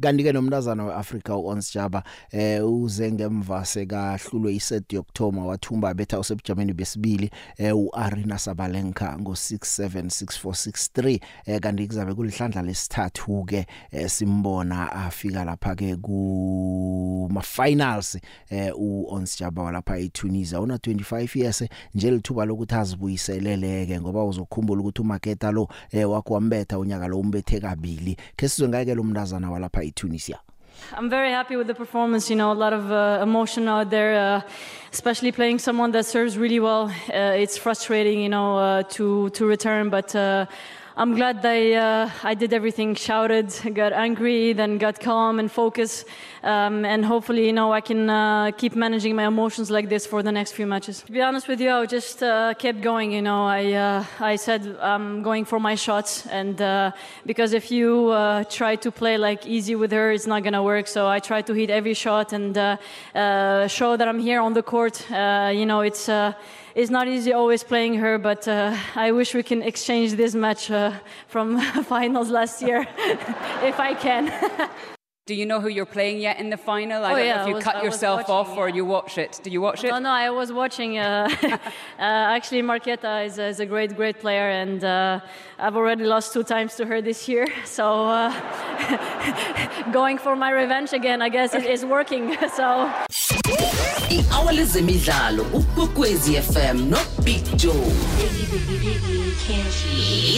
Kanti 0.00 0.24
ke 0.24 0.32
nomntazana 0.32 0.84
weAfrica 0.84 1.36
uOns 1.36 1.74
Jaba 1.74 2.02
eh 2.30 2.70
uze 2.72 3.12
ngemva 3.12 3.64
sekahlulwe 3.64 4.54
iset 4.54 4.92
yokthoma 4.92 5.46
wathumba 5.46 5.94
betha 5.94 6.18
usebujameni 6.18 6.72
besibili 6.72 7.30
eh 7.56 7.76
uArina 7.76 8.38
Sabalenka 8.38 9.18
ngo 9.18 9.32
676463 9.32 11.20
eh 11.46 11.60
kanti 11.60 11.86
kuzabe 11.86 12.14
kulihlandla 12.14 12.62
lesithathu 12.62 13.44
ke 13.44 13.66
eh, 13.90 14.08
simbona 14.10 14.92
afika 14.92 15.44
lapha 15.44 15.74
ke 15.74 15.96
ku 15.96 17.28
ma 17.32 17.40
finals 17.40 18.18
eh 18.50 18.72
uOns 18.78 19.38
Jaba 19.38 19.62
walapha 19.62 19.98
eTunisia. 19.98 20.60
Una 20.60 20.76
25 20.76 21.38
years 21.38 21.64
nje 21.94 22.10
lithuba 22.10 22.44
lokuthi 22.44 22.74
azibuyiseleleke 22.74 24.00
ngoba 24.00 24.24
uzokhumbula 24.24 24.80
ukuthi 24.80 25.02
uMaketa 25.02 25.50
lo 25.50 25.68
eh 25.90 26.10
wakwambetha 26.10 26.78
unyaka 26.78 27.08
lo 27.08 27.18
umbethe 27.20 27.60
kabili. 27.60 28.16
Ke 28.36 28.48
sizwe 28.48 28.68
ngeke 28.68 28.94
lo 28.94 29.02
mntazana 29.02 29.50
walapha 29.50 29.87
eTunisia 29.90 30.38
I'm 30.92 31.10
very 31.10 31.30
happy 31.30 31.56
with 31.56 31.66
the 31.66 31.74
performance. 31.74 32.30
You 32.30 32.36
know, 32.36 32.50
a 32.50 32.54
lot 32.54 32.72
of 32.72 32.90
uh, 32.90 33.20
emotion 33.22 33.68
out 33.68 33.90
there, 33.90 34.14
uh, 34.14 34.40
especially 34.92 35.32
playing 35.32 35.58
someone 35.58 35.90
that 35.92 36.06
serves 36.06 36.38
really 36.38 36.60
well. 36.60 36.84
Uh, 37.12 37.42
it's 37.42 37.58
frustrating, 37.58 38.20
you 38.20 38.28
know, 38.28 38.58
uh, 38.58 38.82
to 38.94 39.30
to 39.30 39.46
return, 39.46 39.90
but. 39.90 40.14
I'm 41.00 41.14
glad 41.14 41.46
I, 41.46 41.74
uh, 41.74 42.10
I 42.24 42.34
did 42.34 42.52
everything, 42.52 42.96
shouted, 42.96 43.54
got 43.72 43.92
angry, 43.92 44.52
then 44.52 44.78
got 44.78 44.98
calm 44.98 45.38
and 45.38 45.48
focused. 45.48 46.06
Um, 46.42 46.84
and 46.84 47.04
hopefully, 47.04 47.46
you 47.46 47.52
know, 47.52 47.72
I 47.72 47.80
can 47.80 48.10
uh, 48.10 48.50
keep 48.50 48.74
managing 48.74 49.14
my 49.14 49.28
emotions 49.28 49.70
like 49.70 49.88
this 49.88 50.06
for 50.06 50.24
the 50.24 50.32
next 50.32 50.54
few 50.54 50.66
matches. 50.66 51.02
To 51.02 51.12
be 51.12 51.22
honest 51.22 51.46
with 51.46 51.60
you, 51.60 51.70
I 51.70 51.86
just 51.86 52.20
uh, 52.20 52.52
kept 52.54 52.80
going. 52.80 53.12
You 53.12 53.22
know, 53.22 53.46
I, 53.46 53.74
uh, 53.74 54.04
I 54.18 54.34
said 54.34 54.76
I'm 54.80 55.22
going 55.22 55.44
for 55.44 55.60
my 55.60 55.76
shots. 55.76 56.26
And 56.26 56.60
uh, 56.60 56.90
because 57.24 57.52
if 57.52 57.70
you 57.70 58.08
uh, 58.08 58.42
try 58.50 58.74
to 58.74 58.90
play 58.90 59.18
like 59.18 59.46
easy 59.46 59.76
with 59.76 59.92
her, 59.92 60.10
it's 60.10 60.26
not 60.26 60.42
going 60.42 60.54
to 60.54 60.64
work. 60.64 60.88
So 60.88 61.06
I 61.06 61.20
try 61.20 61.42
to 61.42 61.52
hit 61.54 61.70
every 61.70 61.94
shot 61.94 62.32
and 62.32 62.56
show 63.70 63.96
that 63.96 64.08
I'm 64.08 64.18
here 64.18 64.40
on 64.40 64.52
the 64.52 64.64
court. 64.64 65.06
You 65.08 65.64
know, 65.64 65.82
it's. 65.82 66.10
It's 66.78 66.90
not 66.90 67.08
easy 67.08 67.32
always 67.32 67.64
playing 67.64 67.94
her, 67.94 68.18
but 68.18 68.46
uh, 68.46 68.72
I 68.94 69.10
wish 69.10 69.34
we 69.34 69.42
can 69.42 69.62
exchange 69.62 70.12
this 70.12 70.32
match 70.32 70.70
uh, 70.70 70.92
from 71.26 71.60
finals 71.82 72.30
last 72.30 72.62
year, 72.62 72.86
if 73.64 73.80
I 73.80 73.94
can. 73.94 74.32
Do 75.28 75.34
you 75.34 75.44
know 75.44 75.60
who 75.60 75.68
you're 75.68 75.84
playing 75.98 76.20
yet 76.20 76.40
in 76.40 76.48
the 76.48 76.56
final? 76.56 77.04
I 77.04 77.12
Oh, 77.12 77.16
don't 77.16 77.26
yeah, 77.26 77.34
know 77.36 77.42
if 77.42 77.48
you 77.48 77.54
was- 77.56 77.64
cut 77.64 77.76
I 77.76 77.82
yourself 77.82 78.20
watching, 78.20 78.34
off 78.34 78.56
or 78.56 78.68
yeah. 78.70 78.76
you 78.76 78.84
watch 78.86 79.18
it. 79.18 79.32
Did 79.44 79.52
you 79.52 79.60
watch 79.60 79.84
it? 79.84 79.90
No, 79.90 79.98
no, 79.98 80.08
I 80.08 80.30
was 80.30 80.50
watching. 80.54 80.96
Uh, 80.96 81.28
uh, 81.42 82.36
actually, 82.36 82.62
Marqueta 82.62 83.26
is, 83.26 83.38
is 83.38 83.60
a 83.60 83.66
great, 83.66 83.94
great 83.94 84.18
player, 84.20 84.48
and 84.48 84.82
uh, 84.82 85.20
I've 85.58 85.76
already 85.76 86.04
lost 86.04 86.32
two 86.32 86.44
times 86.44 86.76
to 86.76 86.86
her 86.86 87.02
this 87.02 87.28
year. 87.28 87.46
So 87.66 87.84
uh, 88.06 88.32
going 89.92 90.16
for 90.18 90.34
my 90.34 90.50
revenge 90.50 90.94
again, 90.94 91.20
I 91.20 91.28
guess 91.28 91.54
it 91.54 91.66
is 91.66 91.84
working. 91.84 92.34
So. 92.56 92.90
i-hour 94.10 94.52
lezemidlalo 94.52 95.42
ukwekwezi 95.52 96.36
fm 96.42 96.76
nobig 96.90 97.44
joe 97.56 97.84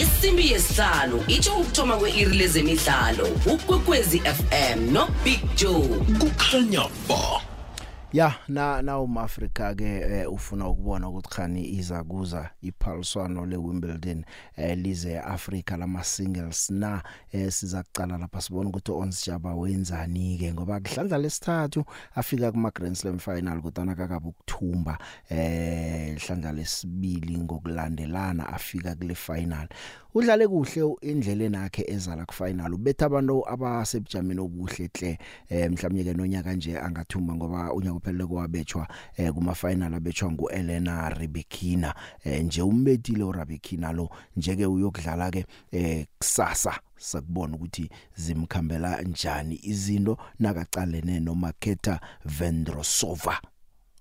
isimbi 0.01 0.51
yesihlanu 0.51 1.23
itsho 1.27 1.53
ukuthoma 1.53 1.97
kwe-iri 1.97 2.37
lezemidlalo 2.37 3.27
ukwekwezi 3.45 4.19
fm 4.19 4.91
nobig 4.93 5.39
joe. 5.55 5.87
Kukhanya 6.19 6.83
ba. 7.07 7.50
Ya 8.13 8.35
na 8.47 8.81
na 8.81 8.99
umAfrika 8.99 9.75
ke 9.75 9.85
eh, 9.85 10.33
ufuna 10.33 10.67
ukubona 10.67 11.09
ukuthi 11.09 11.29
khani 11.29 11.69
iza 11.69 12.03
kuza 12.03 12.49
iphaliswano 12.61 13.45
leWimbledon 13.45 14.25
eh, 14.57 14.77
lize 14.77 15.19
Africa 15.19 15.71
lama 15.79 16.03
singles 16.03 16.69
na 16.69 17.03
eh, 17.31 17.51
siza 17.51 17.83
kucala 17.83 18.17
lapha 18.17 18.41
sibona 18.41 18.69
ukuthi 18.69 18.91
Ons 18.91 19.25
Jaba 19.25 19.55
wenzani 19.55 20.37
ke 20.37 20.53
ngoba 20.53 20.79
kuhlandla 20.79 21.17
lesithathu 21.17 21.85
afika 22.15 22.51
kuma 22.51 22.71
Grand 22.71 22.95
Slam 22.95 23.19
final 23.19 23.61
kodwa 23.61 23.95
kakabe 23.95 24.27
ukuthumba 24.27 24.97
eh 25.29 26.17
hlandla 26.19 26.51
lesibili 26.51 27.37
ngokulandelana 27.37 28.49
afika 28.49 28.95
kule 28.95 29.15
final. 29.15 29.67
Udlale 30.13 30.47
kuhle 30.47 30.95
indleleni 31.01 31.55
yakhe 31.55 31.85
ezala 31.87 32.25
ku 32.25 32.33
final 32.33 32.73
ubetha 32.73 33.05
abantu 33.05 33.47
abasebujameni 33.47 34.41
obuhle 34.41 34.89
hle 34.93 35.17
eh 35.49 35.71
mhlawumnye 35.71 36.03
ke 36.03 36.13
nonyaka 36.13 36.53
nje 36.53 36.79
angathumba 36.79 37.35
ngoba 37.35 37.73
unyaka 37.73 37.95
uphelele 38.01 38.25
kwabetshwa 38.25 38.87
eh 39.17 39.31
kuma 39.33 39.55
final 39.55 39.93
abetshwa 39.93 40.31
nguElena 40.31 41.09
Rybakina 41.09 41.95
eh 42.25 42.43
nje 42.43 42.61
umbetile 42.61 43.23
uRybakina 43.23 43.91
lo 43.91 44.09
nje 44.35 44.55
ke 44.55 44.65
uyokudlala 44.65 45.31
ke 45.31 45.45
eh 45.71 46.05
kusasa. 46.19 46.79
Sakubona 46.97 47.55
ukuthi 47.55 47.89
zimkhambela 48.15 49.01
njani 49.01 49.59
izinto 49.63 50.17
nakacalene 50.39 51.19
noMaketa 51.19 51.99
Vendrosova. 52.25 53.50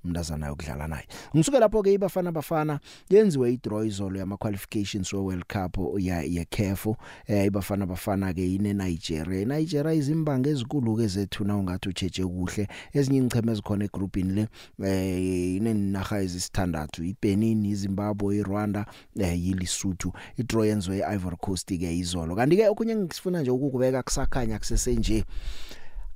Umntazana 0.04 0.46
yokudlala 0.46 0.88
naye. 0.88 1.06
Ngisuke 1.36 1.58
lapho 1.58 1.82
ke 1.82 1.92
ibafana 1.92 2.32
bafana 2.32 2.80
yenziwe 3.10 3.52
idraw 3.52 3.84
izolo 3.84 4.18
yama 4.18 4.36
qualifications 4.36 5.12
we 5.12 5.20
World 5.20 5.44
Cup 5.46 5.76
ya 5.98 6.22
yeCAF 6.22 6.86
eh 7.26 7.46
ibafana 7.46 7.86
bafana 7.86 8.32
ke 8.32 8.54
ine 8.54 8.74
Nigeria 8.74 9.44
Nigeria 9.44 9.92
izimbangi 9.92 10.48
ezikulu 10.48 10.96
ke 10.96 11.06
zethu 11.06 11.44
na 11.44 11.56
ungathi 11.56 11.88
ucheche 11.88 12.24
kuhle. 12.24 12.68
Ezinye 12.92 13.18
ingcheme 13.18 13.52
ezikhona 13.52 13.84
egroupini 13.84 14.32
le 14.32 14.48
eh 14.84 15.56
inenaga 15.56 16.22
ezisithandathu 16.22 17.04
iBenin 17.04 17.64
iZimbabwe 17.66 18.36
iRwanda 18.36 18.86
eh 19.18 19.44
yiLesotho 19.44 20.12
idraw 20.38 20.64
yenziwe 20.64 20.98
eIvory 20.98 21.36
Coast 21.36 21.68
ke 21.68 21.96
izolo. 21.96 22.36
Kanti 22.36 22.56
ke 22.56 22.68
okunye 22.68 22.96
ngisifuna 22.96 23.40
nje 23.40 23.50
ukukubeka 23.50 24.02
kusakhanya 24.02 24.58
kusesenje 24.58 25.24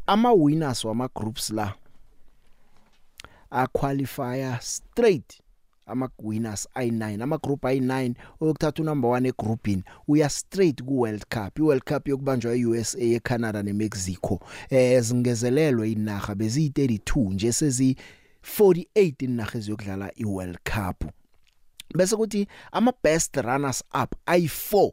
ama 0.06 0.32
winners 0.32 0.84
wama 0.84 1.08
groups 1.14 1.50
la 1.50 1.74
aqualifier 3.54 4.58
straight 4.60 5.40
ama 5.86 6.10
winners 6.18 6.68
ay9 6.74 7.22
ama 7.22 7.38
group 7.38 7.64
ay9 7.64 8.14
oyokuthatha 8.40 8.82
unumber 8.82 9.10
1 9.10 9.26
egroupini 9.26 9.82
uya 10.08 10.28
straight 10.28 10.82
ku 10.82 11.00
World 11.00 11.24
Cup. 11.28 11.58
I 11.58 11.62
World 11.62 11.82
Cup 11.84 12.08
yokubanjwa 12.08 12.54
eUSA 12.56 12.98
eCanada 12.98 13.62
neMexico 13.62 14.40
eh 14.70 15.02
zingezelelwe 15.02 15.92
inaga 15.92 16.34
bezi 16.34 16.68
32 16.68 17.32
nje 17.32 17.52
sezi 17.52 17.96
48 18.58 19.24
inaga 19.24 19.58
eziyokudlala 19.58 20.10
iWorld 20.16 20.58
Cup. 20.64 21.04
Bese 21.96 22.16
kuthi 22.16 22.46
ama 22.72 22.92
best 23.04 23.36
runners 23.36 23.84
up 24.02 24.14
ay4 24.26 24.92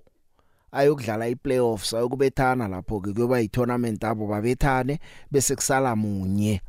ayokudlala 0.72 1.28
iplayoffs 1.28 1.94
ayokubethana 1.94 2.68
lapho 2.68 3.02
ke 3.02 3.14
kuyoba 3.14 3.42
itournament 3.42 4.04
abo 4.04 4.28
babethane 4.28 5.00
bese 5.32 5.56
kusala 5.56 5.96
munye. 5.96 6.62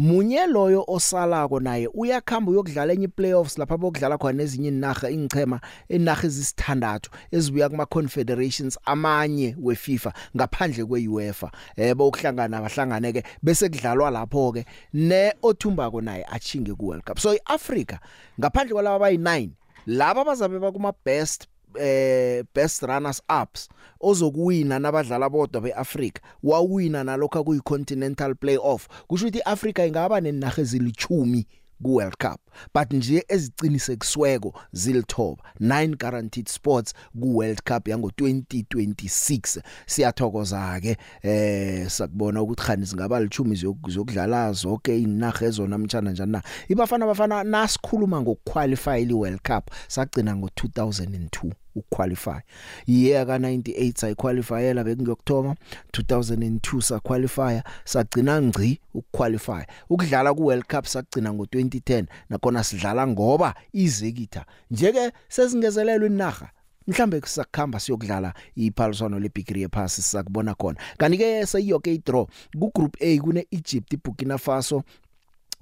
Munye 0.00 0.46
loyo 0.46 0.84
osalako 0.88 1.60
naye 1.60 1.86
uyakhamba 1.86 2.50
uyokudlala 2.50 2.92
enye 2.92 3.08
playoffs 3.08 3.58
lapha 3.58 3.76
bokudlala 3.76 4.18
khona 4.18 4.32
nezinye 4.32 4.68
inaga 4.68 5.10
ingchema 5.10 5.60
enaga 5.88 6.26
ezisithandathu 6.26 7.10
ezibuya 7.32 7.68
kuma 7.68 7.86
confederations 7.86 8.78
amanye 8.84 9.56
weFIFA 9.62 10.12
ngaphandle 10.36 10.84
kweUEFA. 10.84 11.50
Eh 11.76 11.94
bokuhlangana 11.94 12.56
abahlangane 12.58 13.12
ke 13.12 13.22
bese 13.42 13.68
kudlalwa 13.68 14.10
lapho 14.10 14.52
ke 14.52 14.64
ne 14.94 15.34
othumbako 15.42 16.00
naye 16.00 16.24
achinge 16.32 16.72
ku 16.74 16.86
World 16.86 17.04
Cup. 17.04 17.18
So 17.18 17.34
iAfrica 17.34 18.00
ngaphandle 18.40 18.72
kwalabo 18.72 19.04
abayi9 19.04 19.50
laba 19.86 20.24
bazabe 20.24 20.58
bakuma 20.58 20.94
best 21.04 21.49
eh 21.74 22.44
best 22.54 22.82
runners 22.82 23.22
ups 23.42 23.68
ozokuwina 24.00 24.78
nabadlala 24.78 25.28
bodwa 25.30 25.60
beAfrica 25.60 26.20
wawina 26.42 27.04
nalokho 27.04 27.44
kuyi 27.44 27.60
continental 27.60 28.34
playoff. 28.34 28.88
Kusho 29.06 29.26
ukuthi 29.26 29.38
iAfrica 29.38 29.86
ingaba 29.86 30.20
nenaga 30.20 30.62
ezilichumi 30.62 31.46
ku 31.82 31.94
World 31.94 32.16
Cup. 32.18 32.40
But 32.74 32.92
nje 32.92 33.24
eziqinisekisweko 33.28 34.54
zilithoba 34.72 35.42
9 35.60 35.96
guaranteed 35.96 36.48
spots 36.48 36.94
ku 37.20 37.36
World 37.36 37.62
Cup 37.62 37.88
yango 37.88 38.08
2026 38.08 39.62
siyathokoza 39.86 40.80
ke 40.80 40.96
eh 41.22 41.88
sakubona 41.88 42.42
ukuthi 42.42 42.62
khani 42.62 42.86
singaba 42.86 43.20
lichumi 43.20 43.56
zokudlala 43.88 44.52
zonke 44.52 44.98
inaga 45.00 45.46
ezona 45.46 45.78
mtshana 45.78 46.10
njani 46.10 46.32
na. 46.32 46.42
Ibafana 46.68 47.06
bafana 47.06 47.44
nasikhuluma 47.44 48.20
ngokuqualify 48.20 49.02
i 49.02 49.12
World 49.12 49.40
Cup 49.42 49.70
sagcina 49.88 50.36
ngo 50.36 50.46
2002 50.46 51.52
ukuqualify. 51.80 52.40
Year 52.86 53.26
ka 53.26 53.38
98 53.38 53.98
sayiqualifyela 54.00 54.84
bekungiyokthoma 54.84 55.56
2002 55.92 56.80
sa 56.80 57.00
qualify 57.00 57.60
sagcina 57.84 58.40
ngci 58.42 58.80
ukuqualify 58.94 59.64
ukudlala 59.90 60.34
ku 60.34 60.46
World 60.46 60.66
Cup 60.68 60.86
sagcina 60.86 61.32
ngo 61.32 61.44
2010 61.44 62.04
nakona 62.30 62.64
sidlala 62.64 63.06
ngoba 63.06 63.54
izekitha 63.72 64.44
njeke 64.70 65.12
sesingezelelwe 65.28 66.06
inaga 66.06 66.50
mhlambe 66.86 67.20
kusakhamba 67.20 67.80
siyokudlala 67.80 68.34
iphaliswano 68.56 69.18
lebigiri 69.18 69.62
yephasi 69.62 70.02
sizakubona 70.02 70.54
khona. 70.54 70.78
Kanti 70.98 71.18
ke 71.18 71.46
seyiyoke 71.46 71.94
idraw 71.94 72.26
ku 72.58 72.70
group 72.74 72.96
A 73.00 73.18
kune 73.18 73.46
Egypt 73.50 73.92
iBurkina 73.92 74.38
Faso 74.38 74.82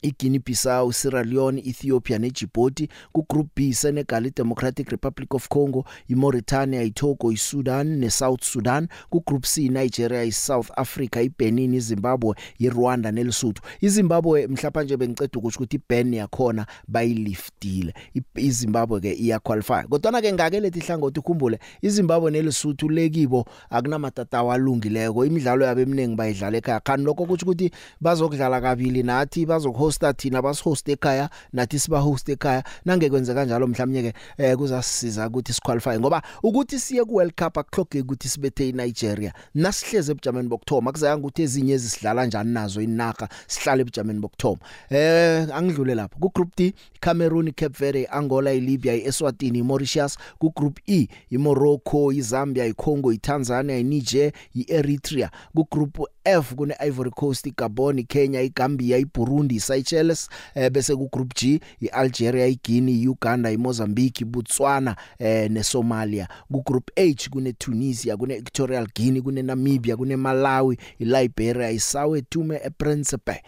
iGuinea 0.03 0.41
Bissau, 0.45 0.93
Sierra 0.93 1.25
Leone, 1.25 1.61
Ethiopia 1.61 2.19
neDjibouti 2.19 2.89
ku 3.13 3.27
group 3.29 3.49
B 3.57 3.73
Senegal, 3.73 4.27
iDemocratic 4.27 4.91
Republic 4.91 5.35
of 5.35 5.49
Congo, 5.49 5.85
iMauritania, 6.09 6.83
iTogo, 6.83 7.33
iSudan 7.33 7.99
neSouth 7.99 8.45
Sudan 8.45 8.89
ku 9.11 9.21
group 9.27 9.47
C 9.47 9.69
Nigeria, 9.69 10.25
iSouth 10.25 10.71
Africa, 10.77 11.17
iBenin, 11.23 11.75
iZimbabwe, 11.75 12.35
iRwanda 12.59 13.13
neLesotho. 13.13 13.63
iZimbabwe 13.81 14.47
mhlapa 14.47 14.83
nje 14.83 14.97
bengiceda 14.97 15.39
ukuthi 15.39 15.57
ukuthi 15.57 15.77
iBen 15.77 16.15
yakhona 16.15 16.67
bayiliftile. 16.89 17.95
iZimbabwe 18.37 19.01
ke 19.01 19.13
iya 19.13 19.39
qualify. 19.39 19.83
Kodwa 19.89 20.23
ke 20.23 20.33
ngake 20.33 20.61
lethi 20.61 20.81
hlangothi 20.81 21.21
ukhumbule 21.21 21.59
iZimbabwe 21.83 22.31
neLesotho 22.31 22.89
lekibo 22.89 23.45
akunamatatawa 23.71 24.55
alungileko. 24.55 25.25
Imidlalo 25.25 25.65
yabe 25.65 25.83
eminingi 25.83 26.17
bayidlala 26.17 26.59
ekhaya. 26.59 26.81
Kanti 26.81 27.05
lokho 27.05 27.27
kuthi 27.27 27.45
ukuthi 27.45 27.71
bazokudlala 28.01 28.61
kabili 28.61 29.03
nathi 29.03 29.47
bazokho 29.47 29.88
hosta 29.89 30.13
thina 30.13 30.43
basihost 30.43 30.89
ekhaya 30.89 31.31
nathi 31.53 31.79
siba 31.79 31.99
host 31.99 32.29
ekhaya. 32.29 32.65
Nange 32.85 33.11
kwenze 33.11 33.35
kanjalo 33.35 33.67
mhlawumnye 33.67 34.03
ke 34.03 34.13
eh, 34.39 34.57
kuzasisiza 34.57 35.27
ukuthi 35.29 35.53
siqualify 35.53 35.99
ngoba 35.99 36.23
ukuthi 36.43 36.79
siye 36.81 37.05
ku 37.05 37.15
World 37.15 37.35
Cup 37.35 37.59
akuhloge 37.59 38.01
ukuthi 38.01 38.29
sibethe 38.29 38.69
iNigeria. 38.69 39.33
Nasihleze 39.55 40.13
ebujameni 40.13 40.49
bokthoma 40.49 40.93
kuzayanga 40.93 41.21
ukuthi 41.21 41.43
ezinye 41.43 41.75
ezisidlala 41.75 42.27
njani 42.27 42.53
nazo 42.53 42.81
inaga 42.81 43.29
sihlale 43.47 43.83
ebujameni 43.83 44.21
bokthoma 44.21 44.61
eh 44.91 45.49
angidlule 45.55 45.95
lapho. 45.95 46.19
Ku 46.19 46.31
group 46.35 46.57
D 46.57 46.75
Cameroon 47.01 47.53
Cape 47.53 47.79
Verde 47.79 48.09
Angola 48.11 48.53
iLibya 48.53 48.95
iEswatini 48.95 49.59
iMauritius. 49.59 50.19
Ku 50.39 50.53
group 50.57 50.79
E 50.87 51.09
iMorocco 51.31 52.13
iZambia 52.13 52.67
iCongo 52.67 53.13
iTanzania 53.13 53.79
iNiger 53.79 54.33
iEritrea. 54.55 55.31
Ku 55.55 55.67
group 55.71 55.99
F 56.25 56.55
kune 56.55 56.75
Ivory 56.81 57.11
Coast 57.11 57.47
iGabon 57.47 57.99
iKenya 57.99 58.41
iGambia 58.41 58.99
iBurundi 58.99 59.61
iSeychelles 59.79 60.29
eh, 60.55 60.71
bese 60.71 60.97
ku 60.97 61.09
group 61.09 61.35
G 61.35 61.61
iAlgeria 61.81 62.47
iGuinea 62.47 62.95
iUganda 62.97 63.51
iMozambique 63.51 64.21
iBotswana 64.25 64.97
eh, 65.19 65.51
neSomalia. 65.51 66.29
Ku 66.53 66.63
group 66.63 66.91
H 66.97 67.29
kune 67.31 67.53
Tunisia 67.53 68.17
kune 68.17 68.35
Equatorial 68.35 68.87
Guinea 68.95 69.23
kune 69.23 69.43
Namibia 69.43 69.97
kune 69.97 70.17
Malawi 70.17 70.79
iLiberia 70.99 71.71
iSawe 71.71 72.23
Tome 72.23 72.61
ePrincipe. 72.65 73.43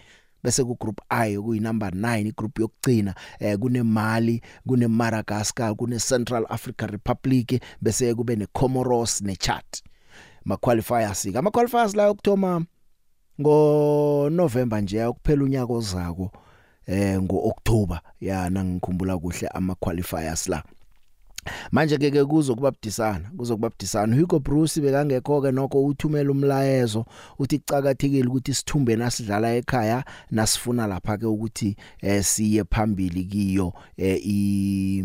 Bese 0.44 0.64
ku 0.64 0.74
group 0.80 1.00
I 1.10 1.36
kuyi 1.36 1.60
number 1.60 1.90
9 1.90 2.26
igroup 2.26 2.58
yokugcina 2.58 3.14
eh 3.40 3.58
kune 3.58 3.82
Mali 3.82 4.40
kune 4.66 4.86
Madagascar 4.88 5.74
kune 5.76 5.98
Central 5.98 6.46
African 6.48 6.88
Republic 6.90 7.60
bese 7.82 8.14
kube 8.14 8.36
ne 8.36 8.46
Comoros 8.46 9.20
ne 9.22 9.36
Chad 9.36 9.64
ma 10.44 10.56
qualifiers 10.56 11.26
ama 11.36 11.50
qualifiers 11.50 11.94
la 11.94 12.08
okthoma 12.08 12.64
ngo 13.40 14.30
November 14.30 14.82
nje 14.82 15.06
ukuphela 15.06 15.44
unyaka 15.44 15.72
ozako 15.72 16.30
eh 16.86 17.20
ngo 17.22 17.48
October 17.48 18.00
yana 18.20 18.64
ngikhumbula 18.64 19.18
kuhle 19.18 19.48
ama 19.48 19.74
qualifiers 19.74 20.48
la. 20.48 20.62
Manje 21.72 21.98
ke 21.98 22.10
ke 22.10 22.24
kuzokuba 22.24 22.70
budisana 22.70 23.30
kuzokuba 23.36 23.70
budisana. 23.70 24.16
Hugo 24.16 24.38
Bruce 24.38 24.80
bekangekho 24.80 25.42
ke 25.42 25.52
nokho 25.52 25.84
uthumela 25.84 26.30
umlayezo 26.30 27.04
uthi 27.38 27.58
cakathekile 27.58 28.28
ukuthi 28.28 28.54
sithumbe 28.54 28.96
nasidlala 28.96 29.54
ekhaya 29.54 30.04
nasifuna 30.30 30.86
lapha 30.86 31.16
ke 31.18 31.26
ukuthi 31.26 31.76
eh 32.02 32.24
siye 32.24 32.64
phambili 32.64 33.24
kiyo 33.24 33.72
eh 33.96 34.20
i 34.24 35.04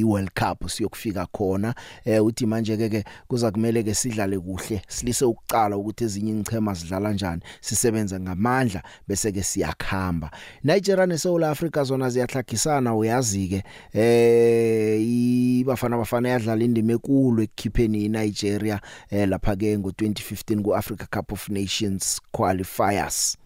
i 0.00 0.04
World 0.04 0.30
Cup 0.34 0.68
siyokufika 0.68 1.26
khona. 1.26 1.74
Eh 2.04 2.24
uthi 2.24 2.46
manje 2.46 2.76
ke 2.76 2.88
ke 2.88 3.04
kuza 3.28 3.50
kumele 3.50 3.82
ke 3.82 3.94
sidlale 3.94 4.38
kuhle 4.38 4.82
silise 4.88 5.24
ukucala 5.24 5.76
ukuthi 5.76 6.04
ezinye 6.04 6.32
ingchema 6.32 6.74
zidlala 6.74 7.08
kanjani 7.08 7.42
sisebenza 7.60 8.20
ngamandla 8.20 8.82
bese 9.08 9.32
ke 9.32 9.42
siyakhamba. 9.42 10.30
Nigeria 10.62 11.06
neSouth 11.06 11.42
Africa 11.42 11.84
zona 11.84 12.10
ziyahlagisana 12.10 12.94
uyazi 12.94 13.48
ke 13.48 13.64
eh 13.92 15.13
ibafana 15.60 15.96
bafana 15.96 16.28
yadlala 16.28 16.64
indima 16.64 16.92
enkulu 16.92 17.42
ekukhipheni 17.42 18.04
iNigeria 18.04 18.80
eh 19.10 19.28
lapha 19.28 19.56
ke 19.56 19.76
ngo2015 19.76 20.62
kuAfrica 20.62 21.06
Cup 21.10 21.32
of 21.32 21.48
Nations 21.48 22.20
qualifiers. 22.32 23.36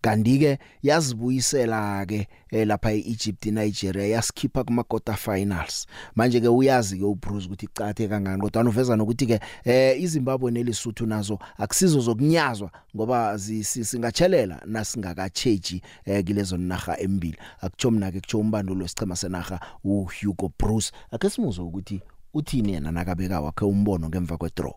Kanti 0.00 0.38
ke 0.38 0.58
yazibuyisela 0.82 2.06
ke 2.06 2.26
eh, 2.50 2.66
lapha 2.66 2.92
eEgypt 2.92 3.46
Nigeria 3.46 4.06
yasikhipha 4.06 4.64
kuma 4.64 4.82
quarter 4.82 5.16
finals. 5.16 5.86
Manje 6.16 6.40
ke 6.40 6.48
uyazi 6.48 6.98
ke 6.98 7.04
uBruce 7.04 7.46
ukuthi 7.46 7.66
icathe 7.66 8.08
kangani 8.08 8.42
kodwa 8.42 8.64
uveza 8.64 8.96
nokuthi 8.96 9.26
ke 9.26 9.40
eh 9.64 10.02
iZimbabwe 10.02 10.50
neLesotho 10.50 11.06
nazo 11.06 11.38
akusizo 11.58 12.00
zokunyazwa 12.00 12.70
ngoba 12.96 13.38
singachelela 13.38 14.62
nasingakacheji 14.66 15.82
eh 16.04 16.24
kilezo 16.24 16.56
naga 16.56 16.98
embili. 17.00 17.36
Akutsho 17.60 17.90
mina 17.90 18.10
ke 18.12 18.20
kutsho 18.20 18.38
umbandulo 18.38 18.82
wesichema 18.82 19.16
senaga 19.16 19.60
uHugo 19.84 20.52
Bruce. 20.58 20.92
Ake 21.10 21.30
simuzwe 21.30 21.64
ukuthi 21.64 22.02
uthini 22.34 22.72
yena 22.72 22.92
nakabeka 22.92 23.40
wakhe 23.40 23.64
umbono 23.64 24.08
ngemva 24.08 24.36
kwedraw? 24.36 24.74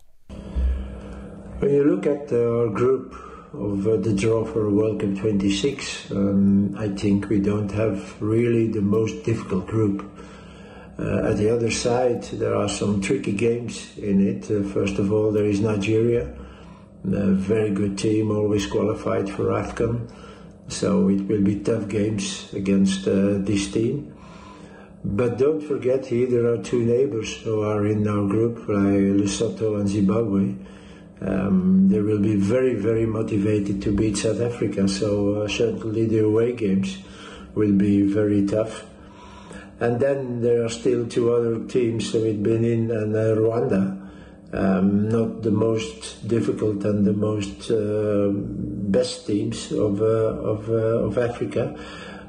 When 1.60 1.74
you 1.74 1.84
look 1.84 2.06
at 2.06 2.32
our 2.32 2.68
group 2.70 3.33
of 3.58 3.86
uh, 3.86 3.96
the 3.96 4.12
draw 4.12 4.44
for 4.44 4.68
World 4.70 5.00
Cup 5.00 5.16
26. 5.16 6.10
Um, 6.10 6.74
I 6.76 6.88
think 6.88 7.28
we 7.28 7.40
don't 7.40 7.70
have 7.70 8.20
really 8.20 8.66
the 8.66 8.80
most 8.80 9.24
difficult 9.24 9.66
group. 9.66 10.10
Uh, 10.98 11.30
at 11.30 11.36
the 11.36 11.52
other 11.54 11.70
side, 11.70 12.22
there 12.24 12.54
are 12.54 12.68
some 12.68 13.00
tricky 13.00 13.32
games 13.32 13.96
in 13.98 14.26
it. 14.26 14.50
Uh, 14.50 14.62
first 14.68 14.98
of 14.98 15.12
all, 15.12 15.30
there 15.30 15.46
is 15.46 15.60
Nigeria, 15.60 16.32
a 17.04 17.30
very 17.32 17.70
good 17.70 17.96
team, 17.96 18.30
always 18.30 18.66
qualified 18.66 19.28
for 19.28 19.46
AFCON. 19.46 20.10
So 20.68 21.08
it 21.08 21.22
will 21.28 21.42
be 21.42 21.60
tough 21.60 21.88
games 21.88 22.52
against 22.54 23.06
uh, 23.06 23.38
this 23.38 23.70
team. 23.70 24.16
But 25.04 25.36
don't 25.36 25.60
forget 25.60 26.06
here 26.06 26.26
there 26.26 26.46
are 26.46 26.58
two 26.58 26.82
neighbors 26.82 27.36
who 27.42 27.62
are 27.62 27.86
in 27.86 28.08
our 28.08 28.26
group, 28.26 28.56
like 28.68 29.20
Lesotho 29.20 29.78
and 29.78 29.88
Zimbabwe. 29.88 30.54
Um, 31.26 31.88
they 31.88 32.00
will 32.00 32.20
be 32.20 32.36
very, 32.36 32.74
very 32.74 33.06
motivated 33.06 33.80
to 33.82 33.96
beat 33.96 34.18
South 34.18 34.40
Africa. 34.40 34.86
So 34.88 35.42
uh, 35.42 35.48
certainly 35.48 36.06
the 36.06 36.24
away 36.24 36.52
games 36.52 36.98
will 37.54 37.72
be 37.72 38.02
very 38.02 38.46
tough. 38.46 38.84
And 39.80 39.98
then 39.98 40.42
there 40.42 40.64
are 40.64 40.68
still 40.68 41.06
two 41.06 41.32
other 41.32 41.64
teams 41.64 42.12
with 42.12 42.42
Benin 42.42 42.90
and 42.90 43.14
uh, 43.16 43.34
Rwanda. 43.34 44.00
Um, 44.52 45.08
not 45.08 45.42
the 45.42 45.50
most 45.50 46.28
difficult 46.28 46.84
and 46.84 47.04
the 47.04 47.12
most 47.12 47.72
uh, 47.72 48.28
best 48.30 49.26
teams 49.26 49.72
of 49.72 50.00
uh, 50.00 50.04
of, 50.04 50.70
uh, 50.70 51.08
of 51.08 51.18
Africa, 51.18 51.74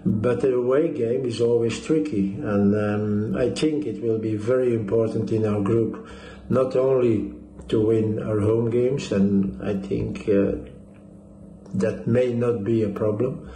but 0.08 0.42
the 0.42 0.56
away 0.56 0.92
game 0.92 1.28
is 1.28 1.40
always 1.40 1.80
tricky, 1.86 2.34
and 2.34 2.74
um, 2.74 3.38
I 3.38 3.52
think 3.52 3.86
it 3.86 4.02
will 4.02 4.18
be 4.18 4.36
very 4.36 4.74
important 4.74 5.32
in 5.32 5.46
our 5.46 5.62
group, 5.62 6.10
not 6.50 6.76
only 6.76 7.32
to 7.68 7.82
win 7.82 8.22
our 8.22 8.40
home 8.40 8.70
games, 8.70 9.12
and 9.12 9.62
I 9.64 9.74
think 9.76 10.30
uh, 10.30 10.54
that 11.74 12.08
may 12.08 12.34
not 12.34 12.64
be 12.64 12.84
a 12.84 12.90
problem. 12.90 13.50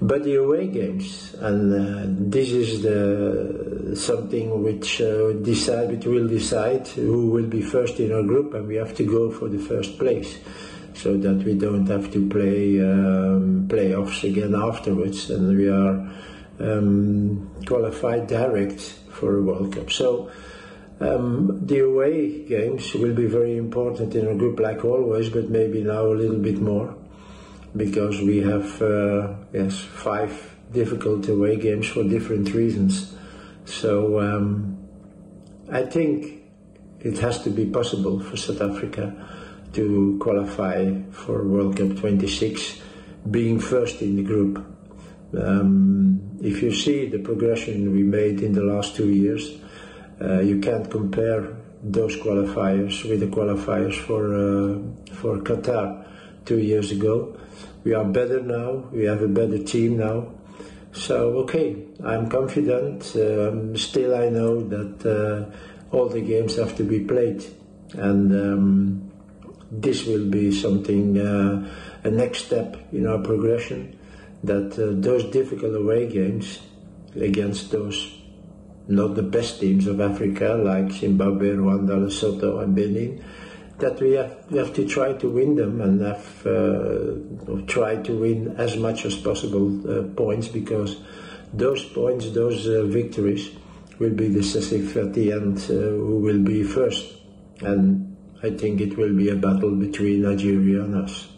But 0.00 0.24
the 0.24 0.36
away 0.42 0.66
games, 0.66 1.34
and 1.38 1.72
uh, 1.72 2.06
this 2.28 2.50
is 2.50 2.82
the 2.82 3.94
something 3.94 4.62
which 4.64 5.00
uh, 5.00 5.32
decide, 5.34 5.90
which 5.90 6.06
will 6.06 6.26
decide 6.26 6.88
who 6.88 7.30
will 7.30 7.46
be 7.46 7.62
first 7.62 8.00
in 8.00 8.12
our 8.12 8.24
group, 8.24 8.54
and 8.54 8.66
we 8.66 8.76
have 8.76 8.96
to 8.96 9.04
go 9.04 9.30
for 9.30 9.48
the 9.48 9.60
first 9.60 9.98
place, 9.98 10.38
so 10.94 11.16
that 11.18 11.44
we 11.44 11.54
don't 11.54 11.86
have 11.86 12.10
to 12.12 12.28
play 12.28 12.80
um, 12.80 13.68
playoffs 13.68 14.24
again 14.24 14.56
afterwards, 14.56 15.30
and 15.30 15.56
we 15.56 15.68
are 15.68 16.10
um, 16.58 17.48
qualified 17.66 18.26
direct 18.26 18.80
for 19.10 19.36
a 19.36 19.42
World 19.42 19.72
Cup. 19.74 19.90
So. 19.92 20.30
Um, 21.02 21.66
the 21.66 21.80
away 21.80 22.44
games 22.44 22.94
will 22.94 23.14
be 23.14 23.26
very 23.26 23.56
important 23.56 24.14
in 24.14 24.28
a 24.28 24.34
group 24.34 24.60
like 24.60 24.84
always, 24.84 25.30
but 25.30 25.50
maybe 25.50 25.82
now 25.82 26.06
a 26.06 26.14
little 26.14 26.38
bit 26.38 26.60
more 26.60 26.94
because 27.76 28.20
we 28.20 28.38
have 28.38 28.80
uh, 28.80 29.34
yes 29.52 29.80
five 29.80 30.54
difficult 30.70 31.28
away 31.28 31.56
games 31.56 31.88
for 31.88 32.04
different 32.04 32.54
reasons. 32.54 33.16
So 33.64 34.20
um, 34.20 34.78
I 35.72 35.82
think 35.82 36.42
it 37.00 37.18
has 37.18 37.42
to 37.44 37.50
be 37.50 37.66
possible 37.66 38.20
for 38.20 38.36
South 38.36 38.60
Africa 38.60 39.12
to 39.72 40.18
qualify 40.20 40.92
for 41.10 41.42
World 41.44 41.78
Cup 41.78 41.96
26, 41.96 42.80
being 43.28 43.58
first 43.58 44.02
in 44.02 44.16
the 44.16 44.22
group. 44.22 44.64
Um, 45.36 46.38
if 46.42 46.62
you 46.62 46.72
see 46.72 47.08
the 47.08 47.18
progression 47.18 47.90
we 47.90 48.04
made 48.04 48.40
in 48.40 48.52
the 48.52 48.62
last 48.62 48.94
two 48.94 49.08
years. 49.08 49.61
Uh, 50.22 50.40
you 50.40 50.60
can't 50.60 50.88
compare 50.88 51.56
those 51.82 52.16
qualifiers 52.16 53.08
with 53.08 53.20
the 53.20 53.26
qualifiers 53.26 53.96
for 54.06 54.34
uh, 54.34 55.14
for 55.14 55.38
Qatar 55.38 56.06
two 56.44 56.58
years 56.58 56.92
ago. 56.92 57.36
We 57.82 57.94
are 57.94 58.04
better 58.04 58.40
now. 58.40 58.84
We 58.92 59.04
have 59.04 59.22
a 59.22 59.28
better 59.28 59.58
team 59.58 59.98
now. 59.98 60.28
So 60.92 61.38
okay, 61.42 61.76
I'm 62.04 62.28
confident. 62.28 63.16
Um, 63.16 63.76
still, 63.76 64.14
I 64.14 64.28
know 64.28 64.62
that 64.68 64.94
uh, 65.04 65.96
all 65.96 66.08
the 66.08 66.20
games 66.20 66.56
have 66.56 66.76
to 66.76 66.84
be 66.84 67.00
played, 67.00 67.44
and 67.94 68.30
um, 68.32 69.10
this 69.72 70.06
will 70.06 70.28
be 70.28 70.52
something 70.52 71.18
uh, 71.18 71.68
a 72.04 72.10
next 72.10 72.46
step 72.46 72.76
in 72.92 73.06
our 73.06 73.18
progression. 73.18 73.98
That 74.44 74.72
uh, 74.78 75.00
those 75.00 75.24
difficult 75.24 75.74
away 75.74 76.06
games 76.06 76.60
against 77.16 77.70
those 77.70 78.21
not 78.88 79.14
the 79.14 79.22
best 79.22 79.60
teams 79.60 79.86
of 79.86 80.00
Africa 80.00 80.60
like 80.62 80.90
Zimbabwe, 80.92 81.50
Rwanda, 81.50 81.96
Lesotho, 81.98 82.62
and 82.62 82.74
Benin. 82.74 83.24
That 83.78 84.00
we 84.00 84.12
have, 84.12 84.36
we 84.50 84.58
have 84.58 84.74
to 84.74 84.86
try 84.86 85.12
to 85.14 85.28
win 85.28 85.56
them 85.56 85.80
and 85.80 86.00
have 86.00 86.46
uh, 86.46 87.62
try 87.66 87.96
to 87.96 88.12
win 88.20 88.54
as 88.58 88.76
much 88.76 89.04
as 89.04 89.16
possible 89.16 89.66
uh, 89.90 90.02
points 90.14 90.48
because 90.48 90.98
those 91.52 91.84
points, 91.84 92.30
those 92.30 92.66
uh, 92.68 92.84
victories, 92.84 93.50
will 93.98 94.10
be 94.14 94.28
decisive 94.28 94.96
at 94.96 95.14
the 95.14 95.32
end. 95.32 95.58
Uh, 95.58 95.72
who 95.72 96.20
will 96.20 96.42
be 96.42 96.62
first? 96.62 97.14
And 97.60 98.16
I 98.42 98.50
think 98.50 98.80
it 98.80 98.96
will 98.96 99.14
be 99.16 99.30
a 99.30 99.36
battle 99.36 99.74
between 99.74 100.22
Nigeria 100.22 100.82
and 100.82 100.96
us. 100.96 101.28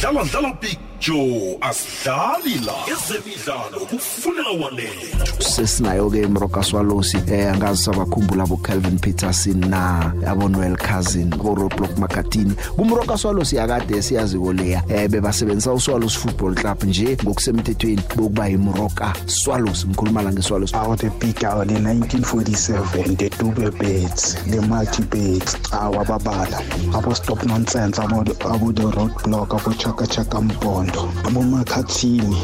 dlala 0.00 0.24
dlala 0.24 0.52
big 0.96 1.00
joe 1.00 1.58
asidlali 1.60 2.58
la 2.64 2.72
ezemidlalo 2.92 3.86
kufuneka 3.90 4.50
wanethwa. 4.50 5.26
Sesinayo 5.42 6.10
ke 6.10 6.26
Mroka 6.26 6.62
Swalosi 6.62 7.16
eh 7.30 7.52
angazi 7.52 7.82
sabakhumbula 7.82 8.44
abo 8.44 8.56
Calvin 8.56 8.98
Peterson 8.98 9.60
na 9.68 10.12
abo 10.26 10.48
Noel 10.48 10.76
Cousin 10.76 11.30
bo 11.30 11.54
Roadblock 11.54 11.98
Makatini 11.98 12.54
kumroka 12.76 13.18
Swalosi 13.18 13.58
akade 13.58 14.02
siyazi 14.02 14.38
koleya 14.38 14.82
eh 14.88 15.08
bebasebenzisa 15.08 15.72
uSwalosi 15.72 16.18
Football 16.18 16.54
Club 16.54 16.84
nje 16.84 17.16
ngokusemthethweni 17.24 18.02
bokuba 18.16 18.48
yiMroka 18.48 19.12
Swalosi 19.26 19.86
ngikhuluma 19.86 20.22
la 20.22 20.32
ngeSwalosi 20.32 20.76
awu 20.76 20.96
the 20.96 21.10
big 21.10 21.44
hour 21.44 21.66
le 21.66 21.74
1947 21.74 23.16
the 23.16 23.30
dube 23.30 23.70
beds 23.70 24.34
the 24.50 24.60
multi 24.60 25.02
beds 25.02 25.56
awu 25.72 26.00
ababala 26.00 26.62
abo 26.94 27.14
stop 27.14 27.42
nonsense 27.44 28.02
abo 28.02 28.24
abo 28.50 28.72
the 28.72 28.82
roadblock 28.82 29.54
abo 29.54 29.74
chaka 29.74 30.06
chaka 30.06 30.40
mpondo 30.86 31.12
abo 31.26 31.42
makhathini 31.42 32.42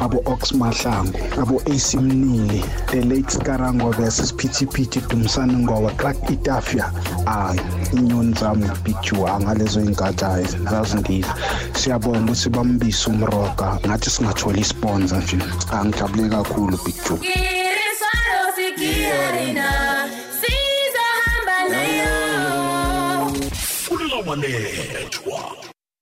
abo 0.00 0.22
ox 0.26 0.52
mahlangu 0.52 1.18
abo 1.42 1.62
AC 1.66 1.96
Mnili 1.96 2.62
the 2.90 3.02
late 3.02 3.30
Skarango 3.30 3.94
versus 3.94 4.32
Phithiphithi 4.32 5.00
Dumsane 5.08 5.52
Ngowa 5.64 5.90
Clark 5.96 6.30
Itafia 6.30 6.92
ah 7.26 7.54
inyoni 7.92 8.34
zami 8.34 8.70
big 8.84 8.96
Joe 9.02 9.30
ngalezo 9.40 9.80
ingadi 9.80 10.24
azindile 10.24 11.26
siyabonga 11.74 12.32
ukuthi 12.32 12.48
bambisa 12.48 13.10
umroka 13.10 13.78
ngathi 13.86 14.10
singathola 14.10 14.58
isponsor 14.58 15.22
nje 15.22 15.38
angijabule 15.72 16.28
kakhulu 16.28 16.78
big 16.84 16.96
Joe 17.04 17.18
Iriswalo 17.22 18.42
sikiarina 18.56 19.70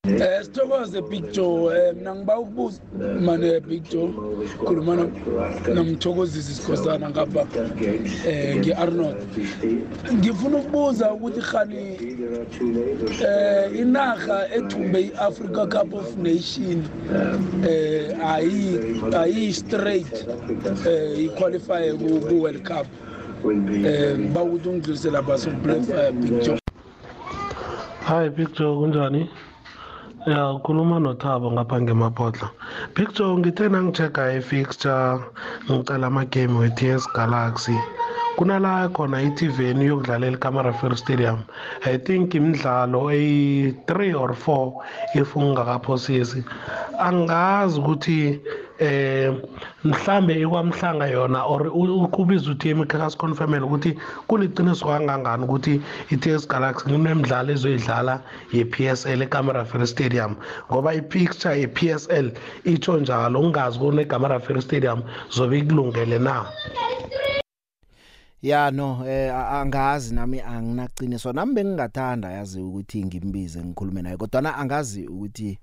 sizohamba 0.06 0.26
nayo 0.26 0.38
funeka 0.38 0.38
wanethwa 0.38 0.38
Eh 0.38 0.42
sithokoze 0.44 1.00
Big 1.08 1.32
Joe 1.32 1.74
eh 1.88 1.94
mina 1.94 2.14
ngiba 2.14 2.38
ukubuza 2.38 2.80
manje 3.20 3.60
Big 3.60 3.82
Joe 3.90 4.12
khuluma 4.64 4.96
no- 4.96 5.10
nomthokozisi 5.74 6.54
sikhosana 6.54 7.10
ngapha 7.10 7.46
eh 8.28 8.56
ngiArnold 8.58 9.16
ngifuna 10.14 10.56
ukubuza 10.58 11.12
ukuthi 11.12 11.40
khani 11.40 11.98
eh 13.26 13.80
inaga 13.80 14.48
ethumbe 14.54 15.00
iAfrica 15.00 15.66
Cup 15.66 15.94
of 15.94 16.16
Nation 16.16 16.84
eh 17.68 18.16
ayi 18.26 18.78
ayi 19.16 19.52
straight 19.52 20.26
eh 20.86 21.24
iqualify 21.24 21.92
ku 21.98 22.20
ku 22.28 22.34
World 22.42 22.62
Cup. 22.62 22.86
Eh 23.84 24.18
ngiba 24.18 24.42
ukuthi 24.42 24.68
ungidlulisele 24.68 25.12
lapha 25.12 25.38
so 25.38 25.50
play 25.62 25.80
for 25.82 26.12
Big 26.12 26.42
Joe 26.42 26.58
Hi 28.06 28.28
Big 28.28 28.52
Joe 28.54 28.76
kunjani? 28.76 29.28
Ya 30.28 30.52
ukhuluma 30.52 31.00
noThabo 31.00 31.48
ngapha 31.56 31.80
ngemaphodla. 31.80 32.46
Big 32.94 33.08
Joe 33.16 33.32
ngithe 33.38 33.64
nangichecka 33.72 34.22
i-fixture 34.36 35.24
ngicela 35.70 36.06
ama-game 36.06 36.52
we-TS 36.60 37.08
Galaxy. 37.16 37.72
Kunala 38.36 38.92
khona 38.92 39.24
i-TVN 39.24 39.80
yokudlalela 39.88 40.36
iCamera 40.36 40.72
Fair 40.78 40.94
Stadium. 40.96 41.38
I 41.86 41.96
think 41.96 42.34
imidlalo 42.34 43.08
eyi-3 43.08 43.90
or 44.20 44.34
4 44.34 44.72
if 45.14 45.32
ungakaphosisi. 45.34 46.44
Angazi 47.00 47.80
ukuthi 47.80 48.40
eh 48.78 49.34
mhlambe 49.84 50.40
ikwamhlanga 50.40 51.06
yona 51.06 51.44
or 51.44 51.66
u- 51.66 52.02
ukubiza 52.04 52.50
uthi 52.50 52.68
emikhaka 52.68 53.10
siconfirmele 53.10 53.64
ukuthi 53.66 53.98
kuliqiniso 54.28 54.86
kangangani 54.86 55.44
ukuthi 55.44 55.80
i-TS 56.10 56.48
Galaxy 56.48 56.84
kunemidlalo 56.84 57.52
ezoyidlala 57.52 58.22
ye-PSL 58.52 59.22
eCamera 59.22 59.64
Fair 59.64 59.86
Stadium? 59.86 60.36
Ngoba 60.70 60.94
i-picture 60.94 61.60
ye-PSL 61.60 62.30
itsho 62.64 63.00
njalo 63.00 63.40
ungazi 63.40 63.78
kune 63.78 64.02
eCamera 64.02 64.40
Fair 64.40 64.62
Stadium 64.62 65.02
zobe 65.30 65.58
ikulungele 65.58 66.18
na? 66.18 66.46
Ya 68.42 68.70
no 68.70 69.02
eh 69.06 69.34
a- 69.34 69.60
angazi 69.60 70.14
nami 70.14 70.40
anginaqiniso 70.40 71.32
nami 71.32 71.54
bengingathanda 71.54 72.30
yazi 72.30 72.60
ukuthi 72.62 73.04
ngimbize 73.04 73.64
ngikhulume 73.64 74.02
naye 74.02 74.16
kodwa 74.16 74.42
na 74.42 74.56
angazi 74.56 75.06
ukuthi 75.08 75.58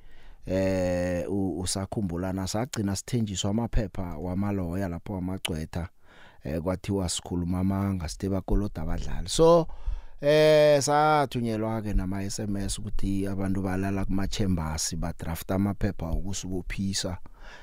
eh 0.45 1.25
usakhumbulana 1.29 2.47
sagcina 2.47 2.95
sithenjiswa 2.95 3.49
amaphepha 3.49 4.17
wamaloya 4.17 4.88
lapho 4.88 5.13
wamagcwetha 5.13 5.89
eh 6.43 6.62
kwathiwa 6.62 7.10
sikhuluma 7.10 7.60
amanga 7.60 8.10
sithe 8.10 8.29
bakoloda 8.29 8.81
abadlali. 8.81 9.29
So 9.29 9.67
eh 10.21 10.81
sathunyelwa 10.81 11.81
ke 11.81 11.93
nama 11.93 12.29
SMS 12.29 12.79
ukuthi 12.79 13.27
abantu 13.27 13.62
balala 13.62 14.05
kuma 14.05 14.27
chambers 14.27 14.95
ba 14.95 15.13
draft 15.13 15.51
amaphepha 15.51 16.05
okusubophisa 16.10 17.17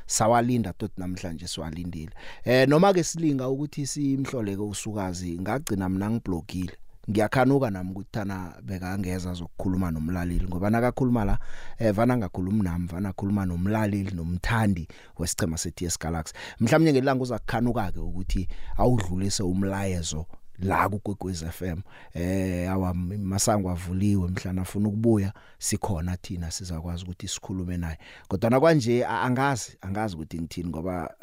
sawalinda 0.06 0.72
tot 0.72 0.92
namhlanje 0.98 1.46
siwalindile. 1.46 2.12
Eh 2.44 2.68
noma 2.68 2.92
ke 2.92 3.04
silinga 3.04 3.48
ukuthi 3.48 3.86
simhloleke 3.86 4.62
usukazi 4.62 5.38
ngagcina 5.40 5.88
mina 5.88 6.10
ngiblogile 6.10 6.81
ngiyakhanuka 7.10 7.70
nami 7.70 7.90
ukuthi 7.90 8.08
thana 8.12 8.54
bekangeza 8.62 9.34
zokukhuluma 9.34 9.90
nomlaleli 9.90 10.46
ngoba 10.48 10.70
nakakhuluma 10.70 11.24
la 11.24 11.38
eh 11.78 11.92
vana 11.94 12.16
ngakhuluma 12.16 12.64
nami 12.64 12.86
vana 12.86 13.12
khuluma 13.12 13.46
nomlaleli 13.46 14.10
nomthandi 14.14 14.88
wesicema 15.18 15.58
seTS 15.58 15.98
Galaxy. 15.98 16.34
Mhlawumnye 16.60 16.92
ngelanga 16.92 17.22
uzakukhanuka 17.22 17.92
ke 17.92 18.00
ukuthi 18.00 18.48
awudlulise 18.76 19.42
umlayezo 19.42 20.26
la 20.58 20.88
kuGwegwez 20.88 21.44
FM 21.44 21.80
eh 22.14 22.70
awa 22.70 22.94
masango 22.94 23.70
avuliwe 23.70 24.28
mhlana 24.28 24.62
afuna 24.62 24.88
ukubuya 24.88 25.32
sikhona 25.58 26.16
thina 26.16 26.50
sizakwazi 26.50 27.04
ukuthi 27.04 27.28
sikhulume 27.28 27.76
naye. 27.76 27.98
Kodwa 28.28 28.50
na 28.50 28.60
kwanje 28.60 29.04
a- 29.06 29.20
angazi 29.22 29.76
angazi 29.80 30.14
ukuthi 30.14 30.38
ngithini 30.40 30.68
ngoba 30.68 31.14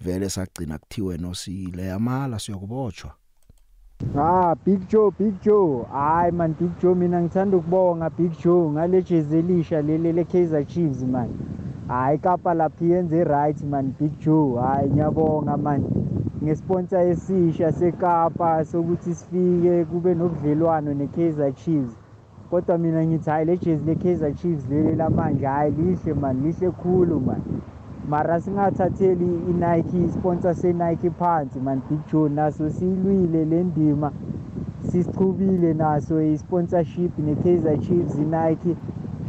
vele 0.00 0.30
sagcina 0.30 0.78
kuthiwe 0.78 1.18
nosile 1.18 1.92
amala 1.92 2.38
siyakubotshwa 2.38 3.14
Ah 4.16 4.54
Big 4.64 4.88
Joe 4.88 5.10
Big 5.12 5.40
Joe. 5.40 5.84
Hayi 5.92 6.32
man 6.32 6.52
Big 6.54 6.70
Joe 6.80 6.94
mina 6.94 7.20
ngithanda 7.22 7.56
ukubonga 7.56 8.10
Big 8.10 8.32
Joe. 8.42 8.70
Ngale 8.70 9.02
jezi 9.02 9.38
elisha 9.38 9.82
leli 9.82 10.12
le 10.12 10.24
Kaizer 10.24 10.64
Chiefs 10.66 11.02
man. 11.02 11.28
Hayi 11.88 12.18
kapa 12.18 12.54
lapha 12.54 12.84
yenze 12.84 13.24
right 13.24 13.62
man 13.62 13.94
Big 14.00 14.18
Joe. 14.18 14.60
Hayi 14.62 14.90
ngiyabonga 14.90 15.56
man. 15.56 15.82
Ngesponsor 16.42 17.00
esisha 17.00 17.72
sekapa 17.72 18.64
sokuthi 18.64 19.14
sifike 19.14 19.84
kube 19.84 20.14
nobudlelwano 20.14 20.94
neKaizer 20.94 21.52
Chiefs. 21.54 21.96
Kodwa 22.50 22.78
mina 22.78 23.06
ngithi 23.06 23.30
hayi 23.30 23.44
le 23.46 23.56
jezi 23.56 23.84
le 23.86 23.94
Kaizer 23.94 24.34
Chiefs 24.34 24.68
leli 24.70 24.96
lamanje 24.96 25.46
hayi 25.46 25.70
lihle 25.70 26.14
man 26.14 26.42
lihle 26.42 26.70
khulu 26.70 27.20
man. 27.20 27.42
Mara 28.08 28.40
singathatheli 28.40 29.24
i-Nike 29.50 30.08
sponsor 30.12 30.54
se-Nike 30.54 31.10
phansi 31.10 31.60
man. 31.60 31.82
Big 31.88 32.00
Joe 32.12 32.28
naso 32.28 32.70
siyilwile 32.70 33.44
le 33.44 33.64
ndima. 33.64 34.12
Sisichubile 34.82 35.74
naso 35.74 36.22
i-sponsorship 36.22 37.18
ne-Kaizer 37.18 37.78
Chiefs 37.80 38.18
i-Nike. 38.18 38.76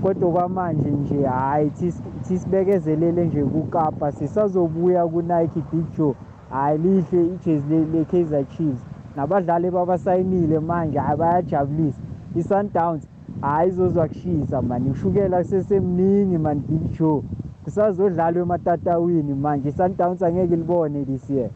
Kodwa 0.01 0.31
kwamanje 0.31 0.89
nje 0.91 1.25
hayi 1.25 1.69
this- 1.69 2.01
thisibekezelele 2.27 3.25
nje 3.25 3.43
kukapa. 3.43 4.11
Sisazobuya 4.11 5.07
ku-Nike 5.07 5.63
Big 5.71 5.85
Joe. 5.97 6.13
Hayi 6.49 6.77
lihle 6.77 7.25
ijezi 7.25 7.69
le- 7.69 7.85
le-Kaizer 7.85 8.45
Chiefs. 8.47 8.85
Nabadlali 9.15 9.71
babasayinile 9.71 10.59
manje 10.59 10.99
hayi 10.99 11.17
bayajabulisa. 11.17 11.99
i-Sundowns 12.35 13.07
hayi 13.41 13.69
izozwa 13.69 14.07
kushisa 14.07 14.61
man. 14.61 14.89
Ushukela 14.91 15.43
sesemningi 15.43 16.37
man 16.37 16.59
Big 16.59 16.97
Joe. 16.99 17.23
Kusazodlalwa 17.65 18.41
ematatawini 18.45 19.33
manje 19.33 19.69
i-Sundowns 19.69 20.21
angeke 20.21 20.55
libone 20.55 21.05
this 21.05 21.29
year. 21.29 21.49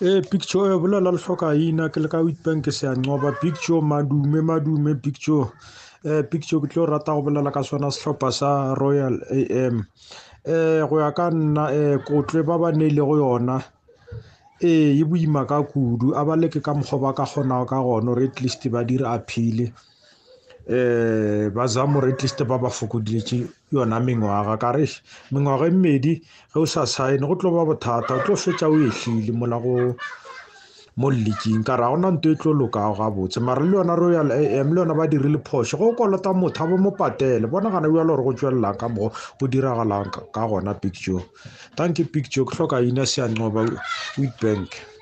Eh 0.00 0.20
Big 0.30 0.42
Joe 0.48 0.72
eh 0.72 0.78
bolela 0.80 1.12
le 1.12 1.18
hloka 1.18 1.54
ina 1.54 1.88
ke 1.88 2.00
le 2.00 2.08
ka 2.08 2.20
Witbank 2.24 2.72
se 2.72 2.86
a 2.88 2.94
ncoba 2.94 3.32
Big 3.42 3.54
Joe 3.60 3.80
madume 3.80 4.40
madume 4.40 4.94
Big 4.94 5.16
Joe. 5.20 5.52
Eh 6.04 6.22
Big 6.30 6.42
Joe 6.48 6.60
ke 6.60 6.68
tlo 6.72 6.86
rata 6.86 7.12
go 7.12 7.22
bolela 7.22 7.52
ka 7.52 7.62
sona 7.62 7.88
sehlopha 7.90 8.32
sa 8.32 8.74
Royal 8.74 9.20
AM 9.30 9.84
eh 10.44 10.80
go 10.88 11.00
ya 11.00 11.10
ka 11.12 11.30
nna 11.30 11.72
eh 11.72 11.96
kotle 12.04 12.42
ba 12.44 12.58
ba 12.58 12.72
neile 12.72 13.00
go 13.04 13.16
yona. 13.16 13.60
Ee 14.62 14.96
e 15.00 15.04
boima 15.04 15.46
ka 15.46 15.62
kudu. 15.62 16.14
A 16.16 16.24
ba 16.24 16.36
leke 16.36 16.60
ka 16.64 16.72
mokgwa 16.74 17.00
ba 17.00 17.12
ka 17.12 17.24
kgonago 17.24 17.66
ka 17.68 17.82
gona 17.84 18.12
gore 18.14 18.24
at 18.24 18.40
least 18.40 18.68
ba 18.68 18.84
dire 18.84 19.04
appeal. 19.04 19.68
Eh 20.68 21.48
ba 21.54 21.66
zama 21.66 22.00
gore 22.00 22.12
at 22.12 22.22
least 22.22 22.42
ba 22.44 22.58
ba 22.58 22.68
fokodiletse 22.68 23.46
yona 23.72 24.00
mengwaga 24.00 24.58
ka 24.58 24.72
re 24.72 24.86
mengwaga 25.30 25.66
e 25.66 25.70
mmedi 25.70 26.12
ge 26.52 26.58
o 26.58 26.66
sa 26.66 26.86
sign 26.86 27.20
go 27.22 27.34
tlo 27.38 27.50
ba 27.54 27.64
bothata 27.64 28.14
o 28.18 28.20
tlo 28.26 28.34
fetsa 28.34 28.66
o 28.68 28.74
ehlile 28.74 29.32
mola 29.32 29.58
go 29.62 29.94
mo 30.96 31.10
leaking 31.10 31.62
ka 31.62 31.76
ra 31.76 31.92
gona 31.92 32.10
nto 32.10 32.32
e 32.32 32.36
tlo 32.40 32.52
lokago 32.56 32.96
gabotse. 32.98 33.38
Mara 33.40 33.62
le 33.62 33.76
yona 33.76 33.94
royal 33.94 34.32
am 34.32 34.72
le 34.74 34.80
yona 34.80 34.94
ba 34.96 35.06
dirile 35.06 35.38
phoso 35.44 35.76
go 35.78 35.94
kolota 35.94 36.32
motho 36.34 36.64
a 36.64 36.66
bo 36.66 36.76
mo 36.76 36.90
patele 36.90 37.46
bona 37.46 37.70
gana 37.70 37.86
bjalo 37.88 38.16
gore 38.16 38.24
go 38.24 38.32
tswelelang 38.32 38.78
ka 38.80 38.88
mogo 38.88 39.12
go 39.38 39.46
diragalang 39.46 40.10
ka 40.32 40.42
gona 40.48 40.74
picture 40.74 41.22
thank 41.76 41.98
you 41.98 42.06
picture 42.06 42.44
ke 42.44 42.56
tlhoka 42.56 42.80
ina 42.82 43.04
seancoba 43.06 43.68
witbank. 44.18 44.95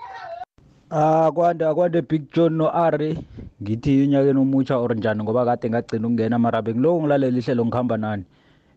Ah 0.90 1.33
kwanda 1.33 1.75
kwande 1.75 2.03
Big 2.03 2.29
John 2.33 2.57
no 2.61 2.68
Ari. 2.68 3.16
Ngithi 3.62 4.03
unyakeni 4.05 4.38
omutsha 4.38 4.77
or 4.77 4.94
njani 4.94 5.23
ngoba 5.23 5.44
kade 5.44 5.70
ngagcina 5.70 6.07
ukungena 6.07 6.38
mara 6.38 6.61
bengilo 6.62 7.01
ngilalela 7.01 7.38
ihlelo 7.38 7.64
ngihamba 7.64 7.97
nani? 7.97 8.25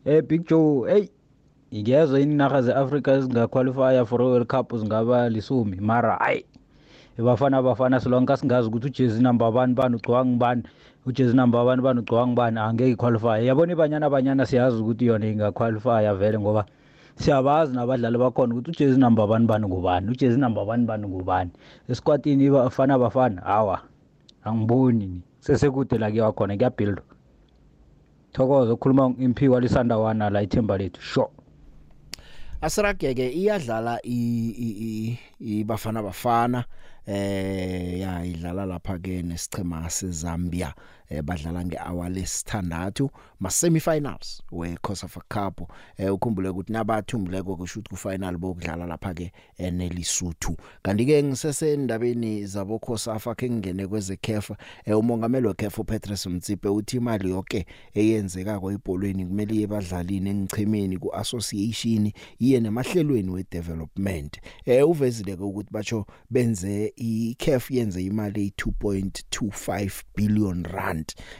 Eh 0.05 0.21
Big 0.23 0.47
Joe 0.47 0.87
hey 0.87 1.09
ngiyezwa 1.73 2.19
inarha 2.19 2.61
ze-Africa 2.61 3.19
zingaqualifya 3.19 4.05
for 4.07 4.21
World 4.21 4.47
Cup 4.47 4.71
zingaba 4.75 5.29
lisumi. 5.29 5.77
Mara 5.81 6.15
hayi 6.15 6.45
bafana 7.17 7.61
bafana 7.61 7.99
silonke 7.99 8.37
singazi 8.37 8.67
ukuthi 8.69 8.87
ujezi 8.87 9.21
number 9.21 9.51
bani 9.51 9.73
bani 9.73 9.95
ugcwanga 9.95 10.31
ngibani 10.31 10.63
ujezi 11.05 11.35
number 11.35 11.65
bani 11.65 11.81
bani 11.81 11.99
ugcwanga 11.99 12.27
ngibani 12.27 12.59
angeke 12.59 12.91
iqualify. 12.91 13.45
Yabona 13.45 13.73
ibanyana 13.73 14.09
banyana 14.09 14.45
siyazi 14.45 14.81
ukuthi 14.81 15.05
yona 15.05 15.27
ingaqualify 15.27 16.07
vele 16.15 16.39
ngoba 16.39 16.65
siyabazi 17.17 17.73
nabadlali 17.75 18.17
bakhona 18.17 18.55
ukuthi 18.55 18.71
ujezi 18.71 18.99
number 18.99 19.27
bani 19.27 19.45
bani 19.45 19.67
ngubani? 19.67 20.11
ujezi 20.11 20.39
number 20.39 20.65
bani 20.65 20.85
bani 20.85 21.07
ngubani? 21.07 21.51
Esikwatini 21.89 22.49
bafana 22.49 22.99
bafana? 22.99 23.41
Hawa 23.41 23.81
angiboni 24.43 25.21
sesekude 25.39 25.97
la 25.97 26.09
kuyiwa 26.09 26.33
khona 26.33 26.57
kuyabhildwa 26.57 27.03
thokoza 28.31 28.73
ukhuluma 28.73 29.13
imphiwa 29.19 29.61
lisandawana 29.61 30.29
la 30.29 30.41
ithemba 30.41 30.77
lethu 30.77 31.01
sure. 31.01 31.27
Asirageke 32.61 33.29
iyadlala 33.29 33.99
ibafana 35.39 36.03
bafana 36.03 36.63
eh 37.07 37.99
ya 37.99 38.25
idlala 38.25 38.65
lapha 38.65 38.99
ke 38.99 39.23
nesichema 39.23 39.89
seZambia. 39.89 40.73
Eh 41.09 41.21
badlala 41.21 41.65
ngehour 41.65 42.09
lesithandathu 42.09 43.09
ma 43.39 43.49
semifinals 43.49 44.41
we 44.51 44.77
COSAFA 44.81 45.21
Cup. 45.29 45.71
Eh 45.97 46.13
ukhumbule 46.13 46.49
ukuthi 46.49 46.73
nabathumbuleko 46.73 47.55
kusho 47.55 47.79
ukuthi 47.79 47.89
ku 47.89 47.97
final 47.97 48.37
bokudlala 48.37 48.85
lapha 48.85 49.13
ke 49.13 49.31
enelisuthu 49.57 50.57
kanti 50.83 51.05
ke 51.05 51.23
ngisesendabeni 51.23 52.45
zabo 52.45 52.79
COSAFA 52.79 53.35
ke 53.35 53.49
ngene 53.49 53.87
kweze 53.87 54.17
CAF 54.17 54.51
eh 54.85 54.97
umongameli 54.97 55.47
weCAF 55.47 55.79
uPatrice 55.79 56.29
Mtsipe 56.29 56.69
uthi 56.69 56.97
imali 56.97 57.29
yonke 57.29 57.65
eyenzeka 57.93 58.59
kwaibholweni 58.59 59.25
kumele 59.25 59.55
yebadlalini 59.55 60.29
engichemeni 60.29 60.97
ku 60.97 61.15
association 61.15 62.11
iye 62.39 62.59
nemahlelweni 62.59 63.29
we 63.29 63.45
development 63.51 64.39
eh 64.65 64.89
uvezile 64.89 65.33
ukuthi 65.33 65.71
bacho 65.71 66.05
benze 66.29 66.93
iCAF 66.95 67.71
yenze 67.71 68.03
imali 68.03 68.53
e2.25 68.57 70.01
billion 70.15 70.63
rand. 70.63 70.96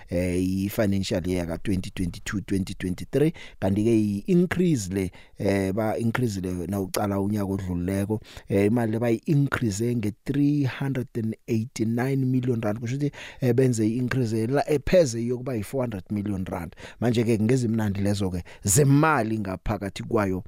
Eh 0.10 0.43
i-financial 0.43 1.28
year 1.28 1.48
ka 1.48 1.56
2022 1.56 2.39
2023 2.39 3.32
kanti 3.60 3.84
ke 3.84 3.96
i-increase 3.96 4.93
le 4.93 5.12
eh 5.38 5.74
ba 5.74 5.98
increase 5.98 6.41
le 6.41 6.67
na 6.67 6.82
ucala 6.82 7.20
unyaka 7.20 7.46
odluleko 7.46 8.22
eh 8.50 8.65
imali 8.65 9.00
bayi 9.00 9.22
increase 9.26 9.96
nge 9.96 10.13
389 10.26 12.26
million 12.26 12.62
rand. 12.62 12.80
Kusho 12.80 12.96
ukuthi 12.96 13.12
eh, 13.41 13.54
benze 13.54 13.88
i-increase 13.88 14.48
la 14.48 14.70
epheze 14.70 15.26
yokuba 15.26 15.56
yi400 15.56 16.02
million 16.12 16.46
rand. 16.46 16.76
Manje 17.00 17.24
ke 17.24 17.39
ngezimnandi 17.39 18.02
lezo 18.02 18.30
ke 18.30 18.43
zemali 18.63 19.39
ngaphakathi 19.39 20.04
kwayo 20.04 20.43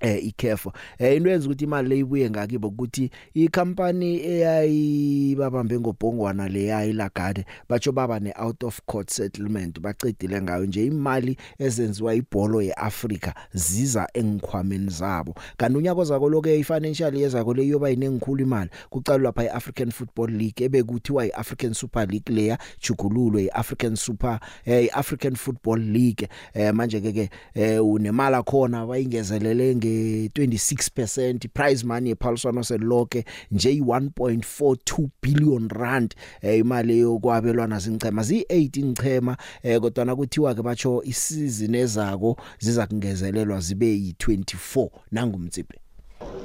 eh 0.00 0.26
ikhefa 0.26 0.72
eh 0.98 1.16
into 1.16 1.30
yenza 1.30 1.46
ukuthi 1.46 1.64
imali 1.64 1.88
leyibuye 1.88 2.30
ngakibo 2.30 2.68
ukuthi 2.68 3.10
ikhampani 3.34 4.20
eyayibabambe 4.20 5.80
ngobhongwana 5.80 6.48
leyayi 6.48 6.92
lagade 6.92 7.44
batsho 7.68 7.92
baba 7.92 8.20
ne 8.20 8.34
out 8.36 8.64
of 8.64 8.80
court 8.86 9.10
settlement 9.10 9.80
bacedile 9.80 10.42
ngayo 10.42 10.66
nje 10.66 10.86
imali 10.86 11.36
ezenziwa 11.58 12.14
ibholo 12.14 12.62
yeAfrica 12.62 13.34
ziza 13.52 14.08
engikhwameni 14.14 14.90
zabo. 14.90 15.34
Kanti 15.56 15.78
unyaka 15.78 16.00
ozako 16.00 16.28
loke 16.28 16.58
ifinancial 16.58 17.16
yezako 17.16 17.54
leyoba 17.54 17.90
inengikhulu 17.90 18.42
imali. 18.42 18.70
Kucalwa 18.90 19.22
lapha 19.22 19.44
iAfrican 19.44 19.90
Football 19.90 20.30
League 20.30 20.64
ebekuthiwa 20.64 21.26
iAfrican 21.26 21.74
Super 21.74 22.08
League 22.08 22.34
leya 22.34 22.58
jugululwe 22.80 23.44
iAfrican 23.44 23.96
Super 23.96 24.40
eh 24.64 24.84
iAfrican 24.84 25.36
Football 25.36 25.80
League. 25.80 26.28
Eh 26.54 26.74
manje 26.74 27.00
ke 27.00 27.12
ke 27.12 27.30
eh 27.54 27.84
unemali 27.84 28.42
khona 28.44 28.86
bayingezelele 28.86 29.74
nge26% 29.88 31.48
prize 31.48 31.86
money 31.86 32.10
ephaliswano 32.10 32.64
selonke 32.64 33.24
nje 33.50 33.72
i1.42 33.80 35.08
billion 35.22 35.68
rand. 35.68 36.14
Eh, 36.42 36.58
imali 36.58 36.98
yokwabelwana 36.98 37.78
zincema 37.78 38.22
zi8 38.22 38.78
incema 38.80 39.36
eh, 39.62 39.80
kodwa 39.80 40.04
na 40.04 40.16
kuthiwa 40.16 40.54
ke 40.54 40.62
batsho 40.62 41.02
isizini 41.04 41.78
ezako 41.78 42.36
ziza 42.58 42.86
kungezelelwa 42.86 43.60
zibe 43.60 43.96
yi24 43.96 44.88
nangumtsipe 45.12 45.78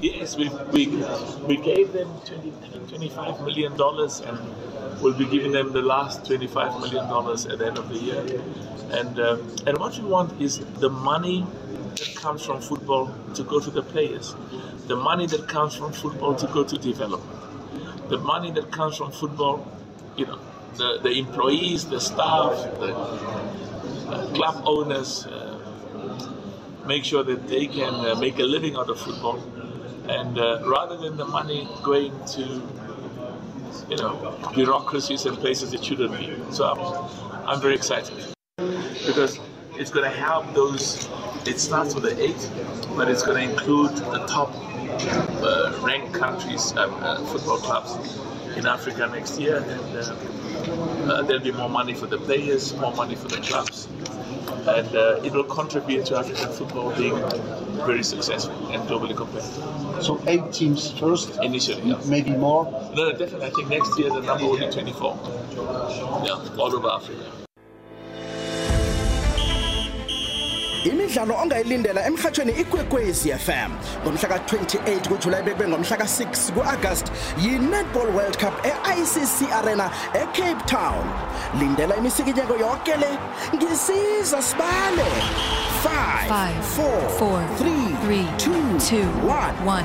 Yes, 0.03 0.35
we, 0.35 0.49
we, 0.73 0.87
we 1.47 1.55
gave 1.55 1.93
them 1.93 2.09
20, 2.25 2.51
25 2.89 3.39
million 3.39 3.77
dollars 3.77 4.19
and 4.19 4.37
we'll 5.01 5.13
be 5.13 5.23
giving 5.25 5.53
them 5.53 5.71
the 5.71 5.81
last 5.81 6.25
25 6.25 6.81
million 6.81 7.07
dollars 7.07 7.45
at 7.45 7.59
the 7.59 7.67
end 7.67 7.77
of 7.77 7.87
the 7.87 7.95
year. 7.97 8.19
And, 8.91 9.17
uh, 9.17 9.37
and 9.65 9.77
what 9.77 9.97
we 9.97 10.03
want 10.03 10.41
is 10.41 10.59
the 10.81 10.89
money 10.89 11.47
that 11.95 12.15
comes 12.17 12.45
from 12.45 12.59
football 12.59 13.15
to 13.35 13.43
go 13.45 13.61
to 13.61 13.71
the 13.71 13.81
players, 13.81 14.35
the 14.87 14.97
money 14.97 15.25
that 15.27 15.47
comes 15.47 15.73
from 15.73 15.93
football 15.93 16.35
to 16.35 16.47
go 16.47 16.65
to 16.65 16.77
development, 16.77 18.09
the 18.09 18.17
money 18.17 18.51
that 18.51 18.73
comes 18.73 18.97
from 18.97 19.09
football, 19.09 19.65
you 20.17 20.25
know, 20.25 20.39
the, 20.75 20.99
the 21.01 21.11
employees, 21.17 21.85
the 21.85 22.01
staff, 22.01 22.51
the 22.81 22.93
uh, 22.93 24.27
club 24.33 24.63
owners, 24.65 25.27
uh, 25.27 25.57
make 26.85 27.05
sure 27.05 27.23
that 27.23 27.47
they 27.47 27.67
can 27.67 27.93
uh, 28.05 28.15
make 28.15 28.37
a 28.39 28.43
living 28.43 28.75
out 28.75 28.89
of 28.89 28.99
football. 28.99 29.41
And 30.09 30.37
uh, 30.37 30.61
rather 30.65 30.97
than 30.97 31.17
the 31.17 31.25
money 31.25 31.67
going 31.81 32.13
to, 32.35 32.41
you 33.89 33.97
know, 33.97 34.37
bureaucracies 34.53 35.25
and 35.25 35.37
places 35.37 35.73
it 35.73 35.83
shouldn't 35.83 36.17
be. 36.17 36.37
So 36.51 36.65
I'm, 36.65 37.47
I'm 37.47 37.61
very 37.61 37.75
excited 37.75 38.13
because 38.57 39.39
it's 39.77 39.91
going 39.91 40.09
to 40.09 40.15
help 40.15 40.53
those. 40.53 41.09
It 41.45 41.59
starts 41.59 41.95
with 41.95 42.03
the 42.03 42.21
eight, 42.21 42.49
but 42.95 43.09
it's 43.09 43.23
going 43.23 43.47
to 43.47 43.51
include 43.53 43.95
the 43.95 44.25
top 44.27 44.51
uh, 45.43 45.79
ranked 45.81 46.13
countries, 46.13 46.73
uh, 46.73 46.87
uh, 46.87 47.25
football 47.25 47.57
clubs 47.57 48.19
in 48.57 48.65
Africa 48.67 49.07
next 49.11 49.39
year, 49.39 49.57
and 49.57 49.97
uh, 49.97 50.15
uh, 51.11 51.21
there'll 51.23 51.43
be 51.43 51.51
more 51.51 51.69
money 51.69 51.93
for 51.93 52.05
the 52.07 52.17
players, 52.17 52.75
more 52.75 52.93
money 52.93 53.15
for 53.15 53.27
the 53.27 53.37
clubs, 53.37 53.87
and 54.67 54.95
uh, 54.95 55.19
it 55.23 55.33
will 55.33 55.43
contribute 55.43 56.05
to 56.07 56.17
African 56.17 56.51
football 56.51 56.95
being 56.95 57.15
very 57.85 58.03
successful 58.03 58.55
and 58.71 58.87
globally 58.87 59.15
competitive. 59.15 60.03
So 60.03 60.21
eight 60.27 60.51
teams 60.53 60.91
first, 60.91 61.37
initially, 61.41 61.89
yeah. 61.89 61.99
maybe 62.05 62.31
more. 62.31 62.65
No, 62.95 63.09
no, 63.09 63.11
definitely. 63.11 63.47
I 63.47 63.49
think 63.49 63.69
next 63.69 63.97
year 63.99 64.09
the 64.09 64.21
number 64.21 64.45
will 64.45 64.57
be 64.57 64.69
24. 64.69 65.19
Yeah, 66.25 66.57
all 66.57 66.75
over 66.75 66.89
Africa. 66.89 67.42
Imidlalo 70.83 71.35
ongayilindela 71.35 72.05
emhathweni 72.07 72.51
ikwekwezi 72.51 73.31
FM 73.31 73.71
ngomhla 74.03 74.29
ka28 74.29 75.07
kuJuly 75.07 75.43
bekube 75.43 75.67
ngomhla 75.67 75.97
ka6 75.97 76.51
kuAugust 76.53 77.11
yi-Netball 77.41 78.09
World 78.15 78.37
Cup 78.37 78.53
e-ICC 78.65 79.51
Arena 79.53 79.91
eCape 80.13 80.63
Town. 80.65 81.03
Lindela 81.59 81.95
imisikinyeko 81.95 82.55
yonke 82.55 82.95
le. 82.97 83.17
Ngisiza 83.55 84.41
sibale. 84.41 85.09
5 85.83 86.53
4 87.19 87.43
3 87.59 88.25
2 88.37 89.05
1 89.65 89.83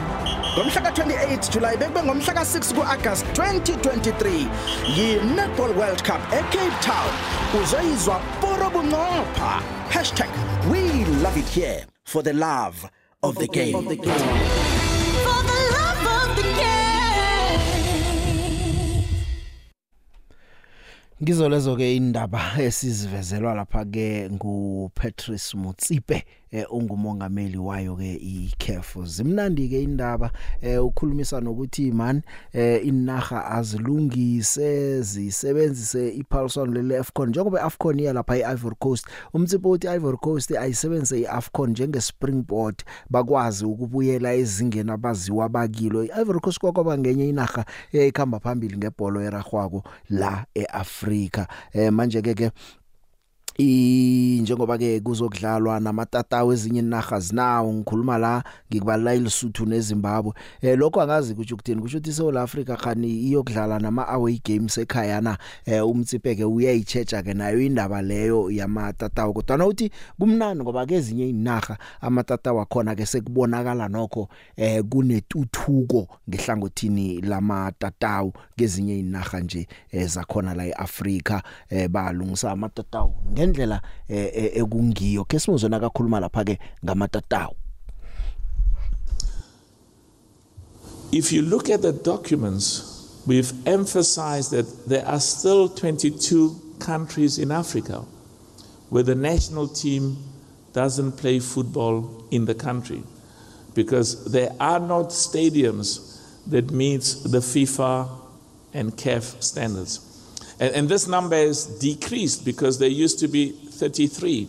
ngomhla 0.56 0.80
ka28 0.82 1.50
July 1.50 1.76
bekube 1.76 2.02
ngomhla 2.02 2.32
ka6 2.34 2.74
kuAugust 2.74 3.26
2023 3.34 4.46
yi-Netball 4.96 5.70
World 5.78 6.02
Cup 6.02 6.20
eCape 6.32 6.78
Town. 6.80 7.12
Uzoyizwa 7.62 8.20
poro 8.40 8.70
bunqopha 8.70 9.62
Hashtag 9.90 10.28
we 10.70 11.04
love 11.22 11.36
it 11.36 11.48
here 11.48 11.84
for 12.04 12.22
the 12.22 12.32
love 12.32 12.90
of 13.22 13.34
the 13.36 13.46
game. 13.48 13.74
Of 13.74 13.88
the 13.88 13.96
game. 13.96 14.68
Ngizolezo 21.22 21.76
ke 21.76 21.96
indaba 21.96 22.52
esizivezelwa 22.58 23.54
lapha 23.54 23.84
ke 23.84 24.30
nguPatrice 24.30 25.56
Mutsipe 25.56 26.24
eh, 26.50 26.66
ungumongameli 26.70 27.58
wayo 27.58 27.96
ke 27.96 28.14
iCAF 28.14 28.98
zimnandi 29.04 29.68
ke 29.68 29.82
indaba 29.82 30.30
eh, 30.60 30.84
ukhulumisa 30.84 31.40
nokuthi 31.40 31.92
man 31.92 32.22
eh, 32.52 32.86
inaga 32.86 33.46
azilungise 33.46 35.02
zisebenzise 35.02 36.08
iPulson 36.08 36.74
lele 36.74 36.98
AFCON 36.98 37.28
njengoba 37.28 37.60
iAFCON 37.60 38.00
iya 38.00 38.12
lapha 38.12 38.36
eIvory 38.36 38.76
Coast 38.78 39.06
umtsipo 39.34 39.70
uthi 39.70 39.86
iIvory 39.86 40.16
Coast 40.16 40.50
ayisebenzise 40.50 41.20
iAFCON 41.20 41.70
njenge 41.70 42.00
springboard 42.00 42.84
bakwazi 43.10 43.64
ukubuyela 43.64 44.34
ezingeni 44.34 44.90
abaziwa 44.90 45.48
bakilo. 45.48 46.04
iIvory 46.04 46.40
Coast 46.40 46.58
kwakwaba 46.58 46.98
ngenye 46.98 47.28
inaga 47.28 47.64
eyikhamba 47.92 48.40
phambili 48.40 48.76
ngebhola 48.76 49.22
eragwako 49.22 49.82
la 50.10 50.46
eAfrika. 50.54 51.48
Eh 51.72 51.92
manje 51.92 52.22
ke 52.22 52.34
ke 52.34 52.50
i 53.60 54.38
njengoba 54.42 54.78
ke 54.78 55.00
kuzokudlalwa 55.00 55.80
namatatawu 55.80 56.52
ezinye 56.52 56.78
inaga 56.78 57.20
zinawo 57.20 57.72
ngikhuluma 57.72 58.18
la 58.18 58.44
ngikubalala 58.70 59.14
iLesotho 59.14 59.64
neZimbabwe. 59.64 60.32
Eh 60.62 60.78
lokho 60.78 61.00
angazi 61.00 61.32
ukuthi 61.32 61.54
ukuthini? 61.54 61.80
Kusho 61.80 61.98
ukuthi 61.98 62.12
South 62.12 62.36
Africa 62.36 62.76
khani 62.76 63.08
iyokudlala 63.08 63.78
nama 63.78 64.08
away 64.08 64.40
games 64.44 64.78
ekhaya 64.78 65.20
na? 65.20 65.38
Eh 65.66 65.86
umtsipeke 65.86 66.44
uyayichecha 66.44 67.22
ke 67.22 67.34
nayo 67.34 67.60
indaba 67.60 68.02
leyo 68.02 68.50
yamatatawu. 68.50 69.34
Kodwa 69.34 69.56
nawuthi 69.56 69.90
kumnandi 70.18 70.62
ngoba 70.62 70.86
ke 70.86 70.94
ezinye 70.94 71.28
inaga 71.28 71.78
amatatawu 72.00 72.60
akhona 72.60 72.94
ke 72.94 73.06
sekubonakala 73.06 73.88
nokho 73.88 74.28
eh 74.56 74.84
kunetuthuko 74.84 76.08
ngehlangothini 76.30 77.20
lamatatawu 77.20 78.32
kezinye 78.56 78.98
inaga 78.98 79.40
nje 79.40 79.68
ezakhona 79.90 80.54
la 80.54 80.66
eAfrika. 80.66 81.42
Eh 81.70 81.88
balungisa 81.88 82.50
amatatawu. 82.50 83.14
Ngendlela 83.48 83.82
ekungiyo 84.08 85.24
ke 85.24 85.38
simuzona 85.40 85.80
kakhuluma 85.80 86.20
lapha 86.20 86.44
ke 86.44 86.58
ngamatatawu 86.84 87.54
If 91.10 91.32
you 91.32 91.40
look 91.40 91.70
at 91.70 91.80
the 91.80 91.92
documents, 91.92 93.22
we've 93.26 93.50
emphasized 93.66 94.50
that 94.50 94.86
there 94.86 95.06
are 95.06 95.20
still 95.20 95.66
22 95.70 96.76
countries 96.80 97.38
in 97.38 97.50
Africa 97.50 98.04
where 98.90 99.02
the 99.02 99.14
national 99.14 99.68
team 99.68 100.18
doesn't 100.74 101.12
play 101.12 101.40
football 101.40 102.24
in 102.30 102.44
the 102.44 102.54
country 102.54 103.02
because 103.74 104.30
there 104.32 104.50
are 104.60 104.80
not 104.80 105.06
stadiums 105.08 106.20
that 106.46 106.70
meets 106.70 107.22
the 107.22 107.38
FIFA 107.38 108.08
and 108.74 108.96
CAF 108.96 109.42
standards. 109.42 110.07
And, 110.60 110.74
and 110.74 110.88
this 110.88 111.06
number 111.06 111.36
is 111.36 111.66
decreased 111.66 112.44
because 112.44 112.78
there 112.78 112.88
used 112.88 113.18
to 113.20 113.28
be 113.28 113.52
33. 113.52 114.48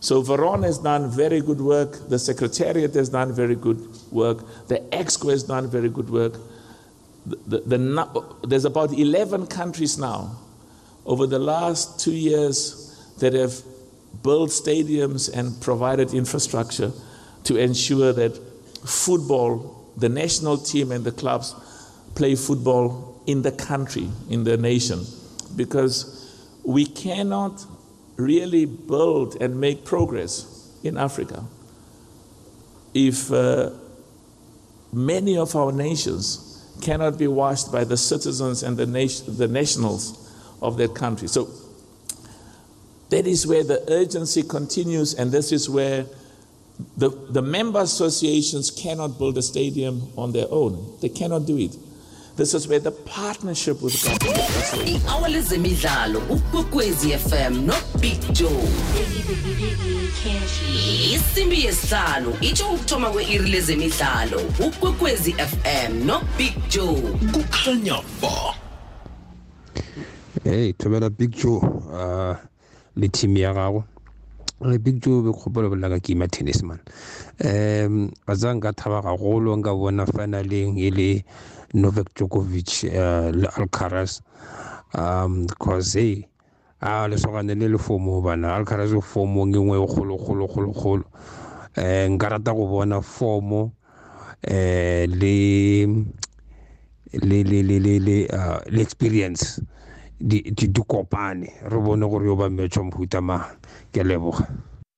So 0.00 0.22
Veron 0.22 0.64
has 0.64 0.78
done 0.78 1.10
very 1.10 1.40
good 1.40 1.60
work. 1.60 2.08
The 2.08 2.18
Secretariat 2.18 2.94
has 2.94 3.08
done 3.08 3.32
very 3.32 3.54
good 3.54 3.88
work. 4.10 4.38
The 4.68 4.80
EXCO 4.92 5.30
has 5.30 5.42
done 5.44 5.68
very 5.68 5.88
good 5.88 6.10
work. 6.10 6.34
The, 7.24 7.36
the, 7.58 7.78
the, 7.78 8.36
there's 8.46 8.64
about 8.64 8.92
11 8.92 9.46
countries 9.48 9.98
now 9.98 10.36
over 11.04 11.26
the 11.26 11.38
last 11.38 12.00
two 12.00 12.12
years 12.12 13.14
that 13.18 13.32
have 13.32 13.62
built 14.22 14.50
stadiums 14.50 15.32
and 15.32 15.60
provided 15.60 16.12
infrastructure 16.12 16.92
to 17.44 17.56
ensure 17.56 18.12
that 18.12 18.36
football, 18.84 19.92
the 19.96 20.08
national 20.08 20.58
team 20.58 20.92
and 20.92 21.04
the 21.04 21.12
clubs 21.12 21.54
play 22.14 22.34
football 22.34 23.22
in 23.26 23.42
the 23.42 23.52
country, 23.52 24.08
in 24.28 24.44
the 24.44 24.56
nation 24.56 25.04
because 25.56 26.22
we 26.64 26.86
cannot 26.86 27.64
really 28.16 28.64
build 28.64 29.40
and 29.40 29.60
make 29.60 29.84
progress 29.84 30.72
in 30.82 30.96
Africa 30.96 31.44
if 32.94 33.30
uh, 33.30 33.70
many 34.92 35.36
of 35.36 35.54
our 35.54 35.70
nations 35.70 36.42
cannot 36.80 37.18
be 37.18 37.26
watched 37.26 37.70
by 37.70 37.84
the 37.84 37.96
citizens 37.96 38.62
and 38.62 38.76
the, 38.76 38.86
nation, 38.86 39.36
the 39.36 39.48
nationals 39.48 40.32
of 40.62 40.76
that 40.78 40.94
country. 40.94 41.28
So 41.28 41.50
that 43.10 43.26
is 43.26 43.46
where 43.46 43.64
the 43.64 43.84
urgency 43.88 44.42
continues, 44.42 45.14
and 45.14 45.30
this 45.30 45.52
is 45.52 45.68
where 45.68 46.06
the, 46.96 47.10
the 47.30 47.42
member 47.42 47.80
associations 47.80 48.70
cannot 48.70 49.18
build 49.18 49.38
a 49.38 49.42
stadium 49.42 50.10
on 50.16 50.32
their 50.32 50.46
own. 50.50 50.98
They 51.00 51.08
cannot 51.08 51.46
do 51.46 51.56
it. 51.58 51.76
This 52.36 52.52
is 52.52 52.68
where 52.68 52.78
the 52.78 52.90
partnership 52.90 53.80
with 53.80 53.96
government. 54.04 54.88
i-hour 54.88 55.28
lezemidlalo 55.28 56.20
ukwekwezi 56.30 57.12
fm 57.12 57.66
no 57.66 57.74
big 58.00 58.20
joe. 58.32 58.68
Isimbi 61.14 61.64
yesihlanu 61.64 62.34
itsho 62.40 62.70
ukuthoma 62.70 63.10
kwe-iri 63.10 63.50
lezemidlalo 63.50 64.40
ukwekwezi 64.66 65.32
fm 65.32 66.06
no 66.06 66.20
big 66.38 66.54
joe. 66.68 67.02
Kukhanya 67.32 68.02
ba. 68.22 68.54
Hey 70.44 70.72
thobela 70.72 71.10
big 71.10 71.30
joe 71.30 71.60
uh, 71.92 72.36
le 72.96 73.08
team 73.08 73.36
ya 73.36 73.54
gago. 73.54 73.84
Re 74.60 74.78
big 74.78 75.00
joe 75.00 75.22
be 75.22 75.32
kgopolo 75.32 75.70
bolela 75.70 75.88
ka 75.88 75.98
game 75.98 76.20
ya 76.20 76.28
tennis 76.28 76.62
man. 76.62 76.80
Um 77.44 78.12
a 78.26 78.36
tsa 78.36 78.54
nka 78.54 78.72
thaba 78.72 79.02
gagolo 79.02 79.56
nka 79.56 79.74
bona 79.74 80.06
finaleng 80.06 80.78
e 80.78 80.90
le 80.90 81.24
novak 81.74 82.14
djokovic 82.14 82.84
uh, 82.90 83.30
le 83.34 83.48
alcaraz 83.56 84.20
um 84.94 85.46
because 85.46 85.94
hey 85.94 86.28
a 86.80 87.08
lesogane 87.08 87.54
le 87.58 87.68
le 87.68 87.78
fomo 87.78 88.20
bana. 88.22 88.54
Alcaraz 88.54 88.92
o 88.92 89.00
fomo 89.00 89.46
nge 89.46 89.58
nngwe 89.58 89.82
e 89.82 89.86
kgolo 89.86 90.16
kgolo 90.16 90.46
kgolo 90.46 90.72
kgolo. 90.72 91.04
Um 91.76 92.12
nka 92.14 92.28
rata 92.28 92.52
go 92.52 92.66
bona 92.66 93.00
fomo 93.02 93.72
um 94.46 95.06
le 95.20 95.86
le 97.12 97.42
le 97.42 97.62
le 97.62 97.78
le 97.78 97.98
le 97.98 98.26
uh, 98.32 98.60
le 98.68 98.80
experience. 98.80 99.60
Di 100.18 100.40
di 100.42 100.72
kopane. 100.72 101.52
Re 101.68 101.78
bone 101.80 102.08
gore 102.08 102.24
yo 102.24 102.36
ba 102.36 102.48
metšwa 102.48 102.84
mohuta 102.84 103.20
mang. 103.20 103.44
Ke 103.92 104.04
leboga. 104.04 104.46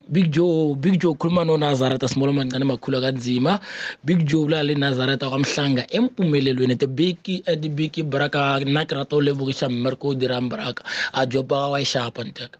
Big 0.08 0.30
joe 0.32 0.74
big 0.74 1.00
joe 1.00 1.12
ukhuluma 1.12 1.44
nonazareta 1.44 2.08
small 2.08 2.32
mancane 2.32 2.64
makhulu 2.64 3.00
kanzima. 3.00 3.60
Big 4.04 4.24
joe 4.26 4.44
ulale 4.44 4.74
nazareta 4.74 5.28
kwamhlanga 5.30 5.86
empumelelweni 5.90 6.78
the 6.78 6.86
big 6.86 7.18
at 7.46 7.60
big 7.76 7.92
braka 8.04 8.60
nna 8.60 8.84
ke 8.86 8.94
rata 8.94 9.16
o 9.16 9.20
lebogisa 9.20 9.68
mmereko 9.68 10.08
o 10.08 10.14
dirang 10.14 10.48
braka 10.48 10.82
a 11.12 11.26
jopa 11.26 11.68
wa 11.68 11.80
e 11.80 11.84
shapa 11.84 12.24
nteka 12.24 12.58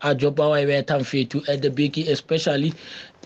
a 0.00 0.14
jopa 0.14 0.48
wa 0.48 0.60
e 0.60 0.66
betha 0.66 0.98
mfethu 0.98 1.42
at 1.48 1.68
big 1.74 1.98
especially 1.98 2.72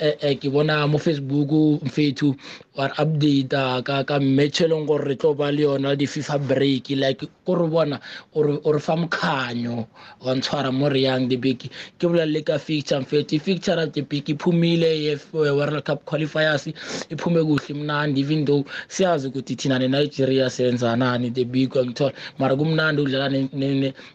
eh, 0.00 0.38
ke 0.38 0.50
bona 0.50 0.86
mo 0.86 0.98
facebook 0.98 1.82
mfethu 1.82 2.34
re 2.86 2.94
updata 2.98 3.82
ka 3.84 4.04
ka 4.04 4.18
match 4.20 4.60
e 4.60 4.68
leng 4.68 4.86
gore 4.86 5.04
re 5.04 5.16
tlo 5.16 5.34
ba 5.34 5.50
le 5.50 5.62
yona 5.62 5.96
di-fifa 5.96 6.38
break 6.38 6.90
like 6.90 7.26
ko 7.44 7.54
re 7.54 7.66
bona 7.66 8.00
o 8.34 8.72
re 8.72 8.78
fa 8.78 8.94
mokganyo 8.96 9.86
wa 10.22 10.34
ntshwara 10.34 10.70
mo 10.72 10.88
re 10.88 11.02
yang 11.02 11.28
debek 11.28 11.70
ke 11.98 12.06
bolelele 12.06 12.44
ka 12.44 12.58
fixture 12.58 13.00
mfethu 13.00 13.34
i-fixture 13.36 13.86
debek 13.90 14.28
iphumile 14.28 15.18
world 15.32 15.82
cup 15.84 16.04
qualifiers 16.04 16.66
iphume 17.10 17.42
kuhle 17.42 17.74
mnandi 17.74 18.20
even 18.20 18.44
though 18.44 18.64
siyazi 18.88 19.28
ukuthi 19.28 19.56
thina 19.56 19.78
nenigeria 19.78 20.50
senzanani 20.50 21.30
debek 21.30 21.76
angithola. 21.76 22.12
Mara 22.38 22.56
kumnandi 22.56 23.02
ukudlala 23.02 23.28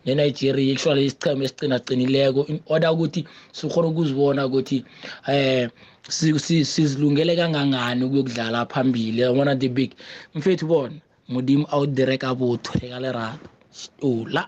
nenigeria 0.05 0.73
actually 0.73 1.05
isicheme 1.05 1.45
esicinagcinileko 1.45 2.47
in 2.49 2.59
order 2.67 2.89
ukuthi 2.91 3.25
sikhona 3.51 3.87
ukuzibona 3.87 4.45
ukuthi 4.45 4.85
um 5.27 5.69
sizilungele 6.09 7.35
kangangani 7.35 8.03
ukuyokudlala 8.05 8.65
phambili? 8.65 9.21
Yabona 9.21 9.55
the 9.59 9.69
big 9.69 9.91
mfethu 10.35 10.67
bona 10.67 10.93
modimo 11.29 11.65
a 11.71 11.77
o 11.77 11.85
dire 11.85 12.17
ka 12.17 12.35
botho 12.35 12.79
le 12.81 12.89
ka 12.89 12.99
lerato 12.99 13.49
stola 13.71 14.47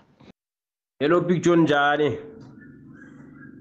hello 1.00 1.20
big 1.20 1.42
john 1.42 1.60
njani? 1.64 2.18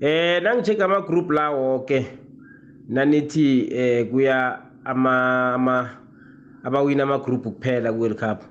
Eh 0.01 0.41
nangicheka 0.43 0.85
ama-group 0.85 1.31
la 1.31 1.51
woke 1.51 2.05
nanithi 2.89 3.71
eh 3.71 4.09
kuya 4.11 4.59
ama 4.85 5.53
ama 5.53 5.89
abawina 6.63 7.03
ama-group 7.03 7.43
kuphela 7.43 7.93
ku-world 7.93 8.17
cup. 8.19 8.43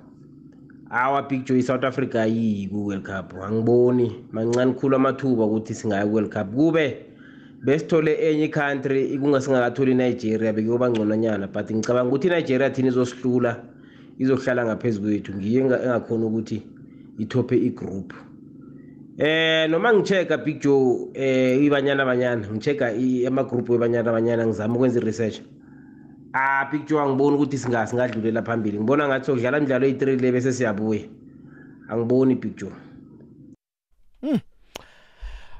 Awa 0.90 1.22
big 1.22 1.44
joe 1.44 1.58
i-south 1.58 1.84
africa 1.84 2.16
ayiyi 2.24 2.68
ku-world 2.68 3.04
cup. 3.04 3.34
Angiboni 3.34 4.24
mancane 4.32 4.72
khulu 4.74 4.96
amathuba 4.96 5.44
ukuthi 5.44 5.74
singaya 5.74 6.06
ku-world 6.06 6.32
cup. 6.32 6.48
Kube 6.54 7.03
besithole 7.64 8.12
enye 8.12 8.48
country 8.48 9.18
kungasingakatholi 9.18 9.92
inigeria 9.92 10.52
bekuyoba 10.52 10.90
ngcononyana 10.90 11.46
but 11.46 11.70
ngicabanga 11.70 12.08
ukuthi 12.08 12.28
inigeria 12.28 12.70
thina 12.70 12.88
izosihlula 12.88 13.56
izohlala 14.18 14.64
ngaphezu 14.64 15.00
kwethu 15.00 15.32
ngiyo 15.34 15.60
engakhona 15.64 16.26
ukuthi 16.26 16.62
ithophe 17.18 17.56
igroup. 17.56 18.12
Eh 19.18 19.70
noma 19.70 19.94
ngicheka 19.94 20.36
big 20.44 20.60
joe 20.60 21.08
eh 21.14 21.64
ibanyana 21.64 22.04
banyana 22.04 22.46
ngicheka 22.52 22.92
amagroup 23.28 23.68
webanyana 23.70 24.12
banyana 24.12 24.46
ngizama 24.46 24.74
ukwenza 24.74 25.00
i-research. 25.00 25.40
Ah 26.34 26.68
big 26.70 26.86
joe 26.86 27.00
angiboni 27.00 27.36
ukuthi 27.36 27.58
singadlulela 27.58 28.42
phambili. 28.42 28.78
Ngibona 28.78 29.08
ngathi 29.08 29.26
sokudlala 29.26 29.58
imidlalo 29.58 29.86
eyi-three 29.86 30.16
le 30.16 30.32
bese 30.32 30.52
siyabuya. 30.52 31.00
Angiboni 31.88 32.34
big 32.34 32.56
joe. 32.56 32.83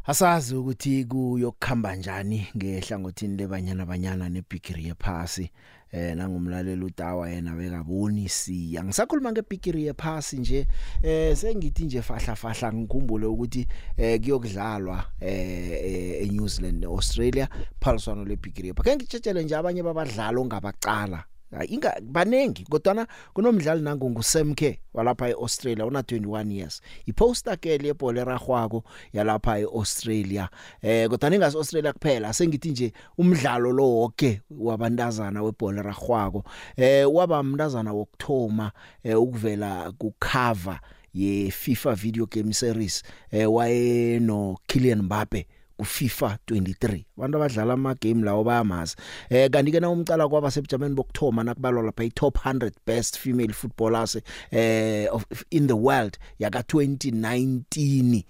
Asazi 0.07 0.55
ukuthi 0.55 1.05
kuyokukhamba 1.05 1.89
kanjani 1.89 2.47
ngehlangothini 2.57 3.37
lebanyana 3.37 3.87
banyana 3.87 4.29
nebigiri 4.29 4.85
yephasi. 4.89 5.51
Eh 5.93 6.17
nangumlaleli 6.17 6.85
utawa 6.85 7.31
yena 7.31 7.57
bekaboni 7.57 8.29
si 8.29 8.77
angisakhuluma 8.79 9.33
ngebigiri 9.33 9.87
yephasi 9.87 10.37
nje 10.39 10.67
eh 11.03 11.37
sengithi 11.37 11.85
nje 11.85 12.03
fahla 12.03 12.37
fahla 12.37 12.73
ngikhumbule 12.73 13.27
ukuthi 13.27 13.67
eh 13.97 14.21
kuyokudlalwa 14.21 15.05
eh 15.21 16.23
eNew 16.23 16.49
Zealand 16.49 16.81
neAustralia 16.81 17.49
phaliswano 17.81 18.25
lebigiri 18.25 18.69
yephasi 18.69 18.91
ke 18.91 18.97
ngitshetshele 18.97 19.45
nje 19.45 19.57
abanye 19.57 19.83
babadlali 19.83 20.39
ongabaqala. 20.39 21.25
Inga 21.69 22.01
banengi 22.03 22.65
kodwa 22.65 23.07
kunomdlali 23.35 23.83
nangu 23.83 24.11
nguSemke 24.11 24.81
walapha 24.95 25.29
eAustralia 25.29 25.87
una 25.87 26.01
21 26.01 26.53
years. 26.53 26.81
Iposter 27.07 27.57
ke 27.61 27.79
lebhola 27.79 28.21
eragwako 28.21 28.85
yalapha 29.13 29.59
eAustralia. 29.59 30.49
Eh 30.83 31.09
kodwa 31.09 31.31
ningazi 31.31 31.57
Australia 31.57 31.93
kuphela 31.93 32.33
sengithi 32.33 32.71
nje 32.71 32.93
umdlalo 33.19 33.73
lo 33.73 33.91
wonke 33.91 34.41
wabantazana 34.51 35.43
webhola 35.43 35.81
eragwako 35.81 36.45
eh 36.77 37.15
waba 37.15 37.41
umntazana 37.41 37.93
wokthoma 37.93 38.73
eh, 39.03 39.21
ukuvela 39.21 39.93
ku 39.99 40.15
cover 40.19 40.81
ye 41.15 41.51
FIFA 41.51 41.95
video 41.95 42.27
game 42.27 42.53
series 42.53 43.03
eh 43.31 43.53
waye 43.53 44.19
no 44.21 44.57
Kylian 44.67 45.03
Mbappe. 45.03 45.47
kuFIFA 45.79 46.39
23 46.47 47.05
abantu 47.16 47.37
abadlala 47.37 47.72
ama 47.75 47.95
game 47.95 48.25
lawo 48.25 48.45
bayamazi. 48.45 48.97
Eh 49.31 49.51
kanti 49.51 49.72
ke 49.72 49.81
na 49.81 49.91
umcala 49.91 50.29
kwaba 50.29 50.51
sebujameni 50.51 50.95
bokthoma 50.95 51.45
nakubalwa 51.45 51.83
lapha 51.83 52.05
i 52.05 52.11
top 52.11 52.39
100 52.45 52.70
best 52.87 53.18
female 53.18 53.53
footballers 53.53 54.18
eh 54.51 55.09
of, 55.12 55.25
in 55.51 55.66
the 55.66 55.77
world 55.77 56.18
yaka 56.39 56.61
2019 56.61 58.22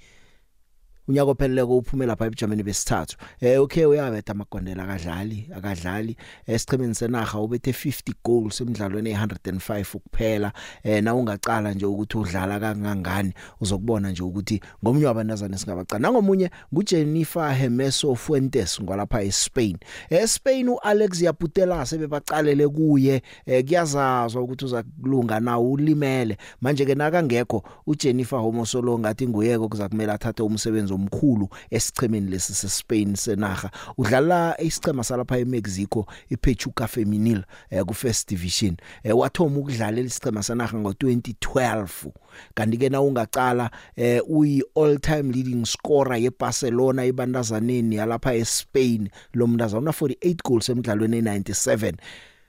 unyaka 1.09 1.31
opheleleko 1.31 1.77
uphume 1.77 2.07
lapha 2.07 2.27
eBgermany 2.27 2.63
besithathu. 2.63 3.17
Eh 3.41 3.61
okay 3.61 3.85
uyabetha 3.85 4.33
amagondela 4.33 4.85
akadlali 4.85 5.49
akadlali 5.57 6.17
esichimeni 6.47 6.95
senaga 6.95 7.39
ubethe 7.39 7.71
50 7.71 8.15
goals 8.25 8.61
emidlalweni 8.61 9.15
e105 9.15 9.85
kuphela 9.85 10.53
eh 10.83 11.03
na 11.03 11.15
ungaqala 11.15 11.75
nje 11.75 11.87
ukuthi 11.87 12.19
udlala 12.19 12.61
kangangani? 12.61 13.33
Uzokubona 13.61 14.11
nje 14.11 14.23
ukuthi 14.23 14.61
ngomnye 14.85 15.07
wabantazana 15.07 15.59
singabacala. 15.59 15.99
Nangomunye 15.99 16.51
nguJennifer 16.75 17.55
Hermoso 17.55 18.15
Fuentes 18.15 18.81
ngolapha 18.83 19.23
eSpain. 19.23 19.79
eSpain 20.11 20.69
uAlexia 20.69 21.33
Putellas 21.33 21.91
sebebaqalele 21.91 22.69
kuye. 22.69 23.23
Eh 23.47 23.65
kuyazazwa 23.65 24.43
ukuthi 24.43 24.65
uza 24.65 24.83
kulunga 24.83 25.41
nawo 25.41 25.73
ulimele. 25.73 26.37
Manje 26.61 26.85
ke 26.87 26.95
nakangekho 26.95 27.63
uJennifer 27.87 28.41
Hermoso 28.41 28.83
lo 28.83 28.99
ngathi 28.99 29.29
nguyeke 29.29 29.69
kuza 29.69 29.89
kumele 29.89 30.13
athathe 30.13 30.43
umsebenzi 30.43 30.94
omkhulu 30.95 31.49
esichemeni 31.71 32.31
lesi 32.31 32.55
seSpain 32.55 33.17
senaga 33.17 33.71
udlala 33.99 34.61
isichema 34.61 35.05
salapha 35.05 35.39
eMexico 35.39 36.07
iPachuca 36.31 36.87
Femenil 36.89 37.45
eh, 37.71 37.85
ku 37.85 37.95
First 37.95 38.29
Division. 38.29 38.77
Eh, 39.03 39.17
wathoma 39.19 39.59
ukudlala 39.59 40.03
lesichema 40.03 40.43
senaga 40.43 40.79
ngo2012 40.79 42.11
kanti 42.55 42.77
ke 42.79 42.89
na 42.89 43.01
ungaqala 43.01 43.71
eh, 43.97 44.23
uyi 44.29 44.63
all 44.77 44.99
time 44.99 45.33
leading 45.33 45.65
scorer 45.67 46.19
yeBarcelona 46.23 47.05
ibandazaneni 47.05 47.97
yalapha 47.97 48.35
eSpain 48.35 49.09
lo 49.35 49.47
mntazana 49.47 49.81
una 49.81 49.91
48 49.91 50.37
goals 50.45 50.69
emidlalweni 50.69 51.21
e97 51.21 51.95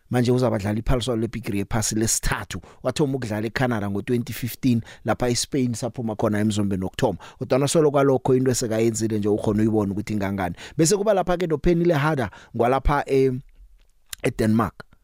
manje 0.10 0.32
uzabadlala 0.32 0.80
iphaliswano 0.80 1.22
lebigiri 1.22 1.60
yephasi 1.60 1.95
lesithathu. 1.95 2.62
Wathoma 2.84 3.16
ukudlala 3.16 3.47
eCanada 3.47 3.88
ngo2015 3.88 4.82
lapha 5.06 5.30
eSpain 5.30 5.74
saphuma 5.74 6.16
khona 6.16 6.39
emzombeni 6.39 6.86
okthoma 6.86 7.18
kodwa 7.39 7.68
solo 7.68 7.91
kwalokho 7.91 8.36
into 8.36 8.51
esekayenzile 8.51 9.20
nje 9.20 9.30
ukhona 9.30 9.60
uyibona 9.60 9.91
ukuthi 9.91 10.14
ingangani. 10.14 10.56
Bese 10.78 10.97
kuba 10.97 11.14
lapha 11.14 11.38
ke 11.38 11.47
noPenile 11.47 11.93
Harder 11.93 12.30
ngwalapha 12.56 13.03
e 13.08 13.32
eDenmark. 14.24 14.95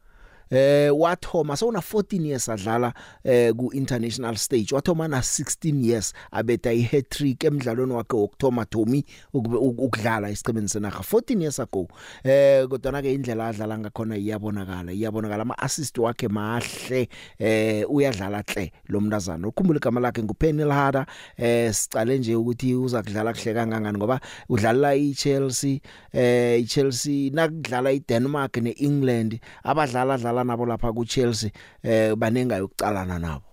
Eh 0.52 0.90
wathoma 0.92 1.56
sewuna 1.56 1.80
14 1.80 2.26
years 2.26 2.48
adlala 2.48 2.92
eh 3.24 3.52
ku 3.56 3.72
international 3.72 4.36
stage. 4.36 4.74
Wathoma 4.74 5.08
na 5.08 5.18
16 5.18 5.84
years 5.84 6.12
abeta 6.30 6.72
i 6.72 6.82
hat 6.82 7.08
trick 7.08 7.44
emidlalweni 7.44 7.92
wakhe 7.92 8.16
wokthoma 8.16 8.64
Tommy 8.64 9.04
ukudlala 9.32 10.30
isiqhemeni 10.30 10.68
senaga 10.68 10.98
14 10.98 11.40
years 11.40 11.60
ago 11.60 11.88
eh 12.24 12.68
kodwa 12.68 13.02
ke 13.02 13.14
indlela 13.14 13.48
adlala 13.48 13.78
ngakhona 13.78 14.16
iyabonakala 14.16 14.92
iyabonakala. 14.92 15.42
Ama 15.42 15.58
assist 15.58 15.98
wakhe 15.98 16.28
mahle 16.28 17.08
eh 17.38 17.84
uyadlala 17.88 18.44
hle 18.46 18.72
lo 18.88 19.00
mntazana. 19.00 19.48
Ukhumbula 19.48 19.78
igama 19.78 20.00
lakhe 20.00 20.22
nguPenel 20.22 20.70
Harder 20.70 21.06
eh 21.36 21.72
sicale 21.72 22.18
nje 22.18 22.36
ukuthi 22.36 22.74
uza 22.74 23.02
kudlala 23.02 23.32
kuhle 23.32 23.54
kangangani 23.54 23.98
ngoba 23.98 24.20
udlala 24.48 24.94
iChelsea 24.94 25.80
eh 26.12 26.60
iChelsea 26.60 27.30
nakudlala 27.30 27.92
iDenmark 27.92 28.56
neEngland 28.56 29.40
abadlala 29.64 30.18
dlala 30.18 30.41
nabo 30.44 30.66
lapha 30.66 30.92
ku 30.92 31.04
Chelsea 31.04 31.50
eh 31.82 32.14
banenga 32.16 32.56
yokucalana 32.56 33.18
nabo. 33.18 33.44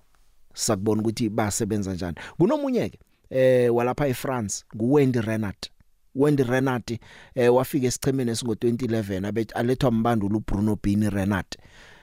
Sakubona 0.53 1.01
ukuthi 1.01 1.29
basebenza 1.29 1.89
kanjani 1.91 2.17
kunomunye 2.37 2.89
ke 2.89 2.99
eh 3.29 3.75
walapha 3.75 4.07
eFrance 4.07 4.65
nguWendy 4.75 5.21
Renard 5.21 5.69
Wendy 6.15 6.43
Renard 6.43 6.99
eh 7.35 7.53
wafika 7.53 7.87
esichemeni 7.87 8.31
esingo 8.31 8.53
2011 8.53 9.27
abet 9.27 9.55
alethwa 9.55 9.91
mbandulu 9.91 10.37
uBruno 10.37 10.77
Bini 10.83 11.09
Renard 11.09 11.57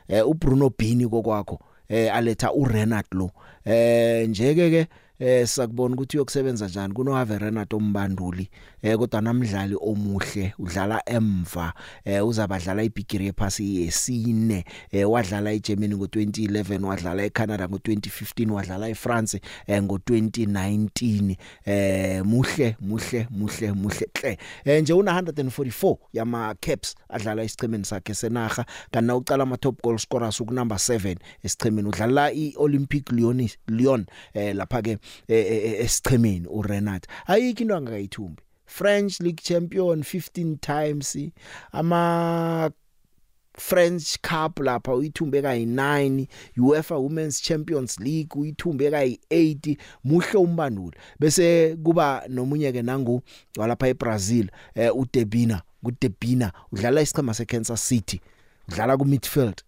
eh 0.08 0.28
uBruno 0.28 0.70
Bini 0.78 1.08
kokwakho 1.08 1.60
eh 1.88 2.14
aletha 2.14 2.52
uRenard 2.52 3.06
lo. 3.12 3.30
Eh 3.64 4.28
njeke 4.28 4.70
ke 4.70 4.86
eh 5.18 5.46
sakubona 5.46 5.94
ukuthi 5.94 6.16
uyokusebenza 6.16 6.64
kanjani 6.64 6.94
kuno 6.94 7.16
Ave 7.16 7.38
Renato 7.38 7.76
umbanduli 7.76 8.50
eh 8.86 8.96
kodwa 8.98 9.20
namdlali 9.20 9.76
omuhle 9.80 10.52
udlala 10.58 11.02
emva 11.06 11.72
eh 12.04 12.26
uzabadlala 12.26 12.82
ibigiri 12.82 13.26
yephasi 13.26 13.82
yesine 13.82 14.64
eh 14.92 15.10
wadlala 15.10 15.52
eGermany 15.52 15.94
ngo2011 15.94 16.84
wadlala 16.84 17.24
eCanada 17.24 17.64
ngo2015 17.66 18.50
wadlala 18.50 18.88
eFrance 18.88 19.40
eh 19.66 19.82
ngo2019 19.82 21.36
eh 21.64 22.24
muhle 22.24 22.76
muhle 22.80 23.26
muhle 23.30 23.72
muhle 23.72 24.06
hle 24.18 24.38
eh 24.64 24.82
nje 24.82 24.92
una 24.92 25.20
144 25.20 25.96
yama 26.12 26.54
caps 26.60 26.94
adlala 27.08 27.44
isichemeni 27.44 27.84
sakhe 27.84 28.14
senaga 28.14 28.64
kana 28.90 29.16
ucala 29.16 29.42
ama 29.42 29.56
top 29.56 29.82
goal 29.82 29.98
scorers 29.98 30.40
ukunumber 30.40 30.78
7 30.78 31.16
esichemeni 31.42 31.88
udlala 31.88 32.32
iOlympic 32.32 33.12
Lyon 33.12 33.48
Lyon 33.68 34.06
eh 34.34 34.54
lapha 34.54 34.82
ke 34.82 34.98
esichemeni 35.28 36.46
uRenat 36.48 37.06
ayikho 37.26 37.66
into 37.66 37.74
angakayithumbi. 37.74 38.45
French 38.66 39.20
League 39.20 39.42
champion 39.42 40.02
15 40.02 40.56
times. 40.60 41.16
Ama 41.72 42.70
French 43.58 44.18
Cup 44.22 44.60
lapha 44.60 44.94
uyithumbe 44.94 45.40
kayi9 45.40 46.26
UEFA 46.56 46.96
Women's 46.96 47.42
Champions 47.42 47.98
League 48.00 48.40
uyithumbe 48.40 48.90
kayi8 48.90 49.76
muhle 50.04 50.38
umbanduli 50.38 50.96
bese 51.20 51.76
kuba 51.82 52.22
nomunye 52.28 52.72
ke 52.72 52.82
nangu 52.82 53.22
walapha 53.56 53.88
eBrazil 53.88 54.50
eh 54.74 54.96
uDebina 54.96 55.62
kuDebina 55.82 56.52
udlala 56.72 57.02
isichema 57.02 57.34
seKansas 57.34 57.88
City 57.88 58.20
udlala 58.68 58.96
ku 58.96 59.04
midfield 59.04 59.62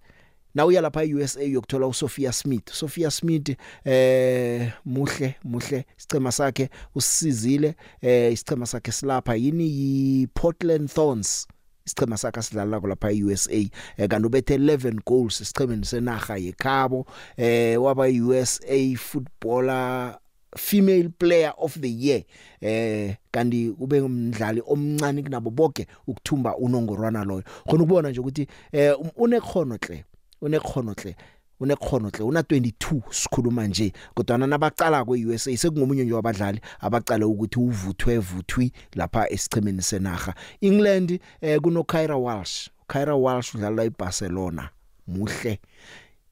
na 0.54 0.66
uya 0.66 0.80
lapha 0.80 1.04
eUSA 1.04 1.40
uyokuthola 1.40 1.86
uSophia 1.86 2.32
Smith. 2.32 2.72
Sophia 2.72 3.10
Smith 3.10 3.56
eh 3.84 4.72
muhle 4.84 5.34
muhle 5.44 5.84
isicema 5.98 6.32
sakhe 6.32 6.70
usizile 6.94 7.74
eh 8.00 8.32
isicema 8.32 8.66
sakhe 8.66 8.92
silapha 8.92 9.34
yini? 9.34 9.68
yiPortland 9.68 10.88
Thorns 10.90 11.46
isichema 11.86 12.16
sakhe 12.16 12.42
sidlala 12.42 12.80
lapha 12.80 13.10
eUSA 13.10 13.52
eh, 13.52 14.08
kanti 14.08 14.26
ubethe 14.26 14.56
11 14.56 15.00
goals 15.06 15.40
isichemeni 15.40 15.84
senaga 15.84 16.36
yekhabo. 16.36 17.06
Eh 17.36 17.82
waba 17.82 18.04
USA 18.04 18.96
footballer 18.96 20.18
female 20.56 21.08
player 21.18 21.52
of 21.58 21.78
the 21.80 21.88
year. 21.88 22.22
Eh 22.60 23.16
kanti 23.30 23.74
ube 23.78 24.00
umdlali 24.00 24.62
omncane 24.66 25.22
kunabo 25.22 25.50
bonke 25.50 25.86
ukuthumba 26.06 26.56
unongorwana 26.56 27.24
loyo. 27.24 27.42
Khona 27.66 27.82
ukubona 27.82 28.10
nje 28.10 28.20
ukuthi 28.20 28.46
eh 28.72 28.94
unekhono 29.16 29.78
hle 29.86 30.04
unekhono 30.40 30.94
hle 31.02 31.16
unekhono 31.60 32.08
hle 32.08 32.24
una 32.24 32.40
22 32.40 33.02
sikhuluma 33.10 33.66
nje 33.66 33.92
kodwa 34.14 34.38
nabaqala 34.38 35.04
kweUSA 35.04 35.56
sekungomunye 35.56 36.04
nje 36.04 36.14
wabadlali 36.14 36.60
abaqala 36.80 37.26
ukuthi 37.26 37.58
uvuthwe 37.58 38.18
vuthwi 38.18 38.72
lapha 38.94 39.30
esichemeni 39.30 39.82
senaga 39.82 40.34
England 40.60 41.20
eh 41.40 41.60
kuno 41.60 41.84
Kyra 41.84 42.16
Walsh. 42.16 42.70
Kyra 42.88 43.14
Walsh 43.14 43.54
udlala 43.54 43.84
eBarcelona 43.84 44.70
muhle. 45.06 45.58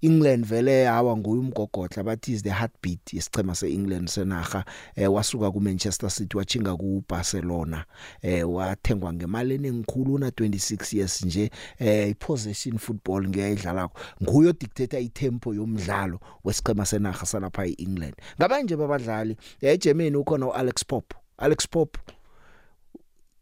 England 0.01 0.47
vele 0.47 0.85
hawa 0.85 1.17
nguye 1.17 1.41
umgogodla 1.41 2.03
bathi 2.03 2.33
is 2.33 2.43
the 2.43 2.51
heartbeat 2.51 3.13
yesicema 3.15 3.55
seEngland 3.55 4.09
senaga 4.09 4.65
eh 4.95 5.13
wasuka 5.13 5.51
ku 5.51 5.61
Manchester 5.61 6.11
City 6.11 6.37
wachinga 6.37 6.77
ku 6.77 7.05
Barcelona 7.09 7.85
eh 8.23 8.51
wathengwa 8.51 9.13
ngemali 9.13 9.55
enengikhulu 9.55 10.15
una 10.15 10.29
26 10.29 10.97
years 10.97 11.23
nje 11.23 11.51
eh 11.79 12.15
possession 12.19 12.79
football 12.79 13.29
ngiyayidlalako 13.29 14.01
nguyo 14.23 14.53
dictator 14.53 15.01
itempo 15.01 15.55
yomdlalo 15.55 16.21
wesicema 16.45 16.87
senaga 16.87 17.27
salapha 17.27 17.67
eEngland. 17.67 18.15
Ngabanje 18.39 18.77
babadlali 18.77 19.37
eGermany 19.61 20.17
ukhona 20.17 20.47
uAlex 20.47 20.85
Pop 20.87 21.15
Alex 21.39 21.69
Pop 21.69 21.97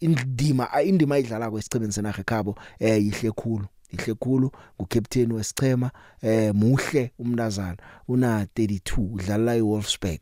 indima 0.00 0.82
indima 0.82 1.14
ayidlala 1.14 1.50
kwesicemeni 1.50 1.92
senaga 1.92 2.18
ekhabo 2.20 2.58
eh 2.78 3.04
yihle 3.04 3.30
khulu. 3.30 3.66
Ihle 3.94 4.14
khulu 4.14 4.50
ngucaptain 4.76 5.32
wesichema 5.32 5.90
eh 6.22 6.54
muhle 6.54 7.12
umntazana 7.18 7.76
una 8.08 8.44
32 8.44 9.14
udlala 9.14 9.56
eWolfsburg 9.56 10.20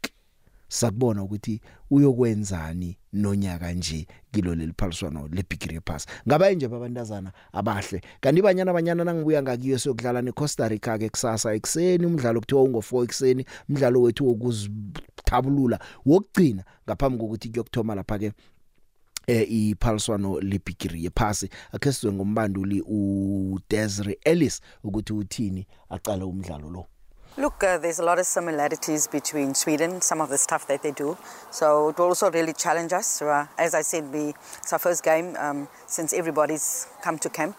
sakubona 0.73 1.23
ukuthi 1.23 1.61
uyokwenzani 1.91 2.97
nonyaka 3.13 3.73
nje 3.73 4.07
kilo 4.33 4.55
leliphaliswano 4.55 5.29
lebigiri 5.33 5.81
pass. 5.81 6.07
Ngabaye 6.29 6.55
nje 6.55 6.69
babantazana 6.69 7.33
abahle? 7.53 8.01
Kanti 8.21 8.43
banyana 8.43 8.71
abanyana 8.71 9.05
nangibuya 9.05 9.43
ngakiyo 9.43 9.79
siyokudlala 9.79 10.23
neCosta 10.23 10.69
Rica 10.69 10.99
ke 10.99 11.09
kusasa 11.09 11.55
ekseni 11.55 12.07
umdlalo 12.07 12.41
kuthiwa 12.41 12.63
ungo4 12.63 13.05
ekseni 13.05 13.47
umdlalo 13.69 14.03
wethu 14.03 14.29
wokuzithabulula 14.29 15.79
wokugcina 16.07 16.65
ngaphambi 16.87 17.19
kokuthi 17.19 17.49
kuyokthoma 17.49 17.95
lapha 17.95 18.19
ke 18.19 18.33
eh 19.27 19.47
iphaliswano 19.51 20.41
lebigiri 20.41 21.05
yephasi 21.05 21.51
akhe 21.73 21.93
sizwe 21.93 22.13
ngombanduli 22.13 22.81
uDesiree 22.81 24.19
Ellis 24.25 24.61
ukuthi 24.85 25.13
uthini 25.13 25.67
aqala 25.91 26.27
umdlalo 26.27 26.71
lo 26.71 26.87
Look, 27.39 27.65
uh, 27.65 27.79
there's 27.79 27.99
a 27.99 28.05
lot 28.05 28.19
of 28.19 28.27
similarities 28.27 29.07
between 29.07 29.55
Sweden, 29.55 30.03
some 30.03 30.21
of 30.21 30.29
the 30.29 30.37
stuff 30.37 30.67
that 30.67 30.83
they 30.83 30.91
do. 30.91 31.17
So 31.51 31.89
it 31.89 31.97
will 31.97 32.09
also 32.09 32.31
really 32.31 32.53
challenge 32.53 32.93
us. 32.93 33.23
Uh, 33.23 33.47
as 33.57 33.75
I 33.75 33.81
said, 33.81 34.13
we, 34.13 34.35
it's 34.59 34.71
our 34.71 34.79
first 34.79 35.03
game 35.03 35.35
um, 35.39 35.67
since 35.87 36.13
everybody's 36.13 36.89
come 37.03 37.19
to 37.21 37.31
camp. 37.31 37.57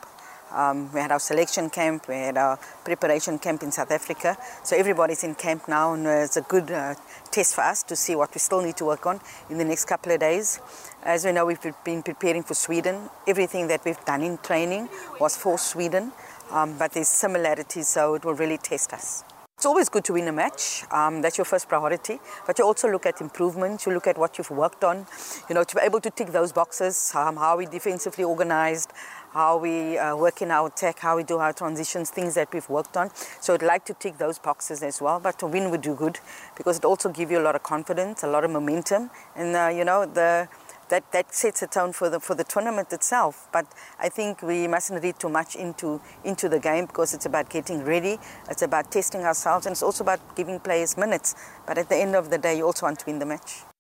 Um, 0.53 0.91
we 0.93 0.99
had 0.99 1.11
our 1.11 1.19
selection 1.19 1.69
camp, 1.69 2.07
we 2.07 2.15
had 2.15 2.37
our 2.37 2.57
preparation 2.85 3.39
camp 3.39 3.63
in 3.63 3.71
South 3.71 3.91
Africa. 3.91 4.37
So 4.63 4.75
everybody's 4.75 5.23
in 5.23 5.35
camp 5.35 5.67
now, 5.67 5.93
and 5.93 6.05
uh, 6.05 6.11
it's 6.11 6.37
a 6.37 6.41
good 6.41 6.69
uh, 6.71 6.95
test 7.31 7.55
for 7.55 7.61
us 7.61 7.83
to 7.83 7.95
see 7.95 8.15
what 8.15 8.33
we 8.33 8.39
still 8.39 8.61
need 8.61 8.77
to 8.77 8.85
work 8.85 9.05
on 9.05 9.19
in 9.49 9.57
the 9.57 9.65
next 9.65 9.85
couple 9.85 10.11
of 10.11 10.19
days. 10.19 10.59
As 11.03 11.25
we 11.25 11.31
know, 11.31 11.45
we've 11.45 11.59
been 11.83 12.03
preparing 12.03 12.43
for 12.43 12.53
Sweden. 12.53 13.09
Everything 13.27 13.67
that 13.67 13.83
we've 13.83 14.03
done 14.05 14.21
in 14.21 14.37
training 14.37 14.89
was 15.19 15.35
for 15.35 15.57
Sweden, 15.57 16.11
um, 16.51 16.77
but 16.77 16.91
there's 16.91 17.07
similarities, 17.07 17.87
so 17.87 18.13
it 18.15 18.23
will 18.23 18.35
really 18.35 18.57
test 18.57 18.93
us. 18.93 19.23
It's 19.63 19.67
always 19.67 19.87
good 19.87 20.03
to 20.05 20.13
win 20.13 20.27
a 20.27 20.31
match. 20.33 20.83
Um, 20.91 21.21
that's 21.21 21.37
your 21.37 21.45
first 21.45 21.69
priority. 21.69 22.19
But 22.45 22.59
you 22.59 22.65
also 22.65 22.91
look 22.91 23.05
at 23.05 23.21
improvements. 23.21 23.85
You 23.85 23.93
look 23.93 24.07
at 24.07 24.17
what 24.17 24.37
you've 24.37 24.51
worked 24.51 24.83
on. 24.83 25.05
You 25.47 25.55
know, 25.55 25.63
to 25.63 25.75
be 25.75 25.81
able 25.81 26.01
to 26.01 26.09
tick 26.09 26.33
those 26.33 26.51
boxes. 26.51 27.13
Um, 27.15 27.37
how 27.37 27.55
we 27.55 27.65
defensively 27.65 28.25
organised, 28.25 28.91
how 29.33 29.57
we 29.57 29.97
uh, 29.97 30.15
work 30.15 30.41
in 30.41 30.51
our 30.51 30.69
tech, 30.69 30.99
how 30.99 31.17
we 31.17 31.23
do 31.23 31.37
our 31.37 31.53
transitions, 31.53 32.09
things 32.09 32.35
that 32.35 32.53
we've 32.53 32.69
worked 32.69 32.95
on. 32.95 33.09
So 33.41 33.55
I'd 33.55 33.63
like 33.63 33.83
to 33.85 33.93
tick 33.93 34.17
those 34.17 34.39
boxes 34.39 34.83
as 34.83 35.01
well. 35.01 35.19
But 35.19 35.39
to 35.39 35.47
win 35.47 35.71
would 35.71 35.81
do 35.81 35.95
good 35.95 36.19
because 36.55 36.77
it 36.77 36.85
also 36.85 37.09
gives 37.09 37.31
you 37.31 37.39
a 37.39 37.45
lot 37.45 37.55
of 37.55 37.63
confidence, 37.63 38.23
a 38.23 38.27
lot 38.27 38.43
of 38.43 38.51
momentum, 38.51 39.09
and 39.35 39.55
uh, 39.55 39.69
you 39.75 39.83
know 39.83 40.05
the 40.05 40.47
that, 40.89 41.11
that 41.11 41.33
sets 41.33 41.63
a 41.63 41.67
tone 41.67 41.91
for 41.91 42.09
the 42.09 42.19
for 42.19 42.35
the 42.35 42.43
tournament 42.43 42.93
itself. 42.93 43.47
But 43.51 43.65
I 43.99 44.09
think 44.09 44.43
we 44.43 44.67
mustn't 44.67 45.03
read 45.03 45.19
too 45.19 45.29
much 45.29 45.55
into 45.55 45.99
into 46.23 46.47
the 46.47 46.59
game 46.59 46.85
because 46.85 47.13
it's 47.13 47.25
about 47.25 47.49
getting 47.49 47.83
ready, 47.83 48.19
it's 48.49 48.61
about 48.61 48.91
testing 48.91 49.21
ourselves, 49.21 49.65
and 49.65 49.73
it's 49.73 49.83
also 49.83 50.03
about 50.03 50.35
giving 50.35 50.59
players 50.59 50.95
minutes. 50.95 51.35
But 51.65 51.77
at 51.77 51.89
the 51.89 51.95
end 51.95 52.15
of 52.15 52.29
the 52.29 52.37
day, 52.37 52.57
you 52.57 52.65
also 52.65 52.85
want 52.85 52.99
to 52.99 53.05
win 53.07 53.19
the 53.19 53.25
match. 53.25 53.72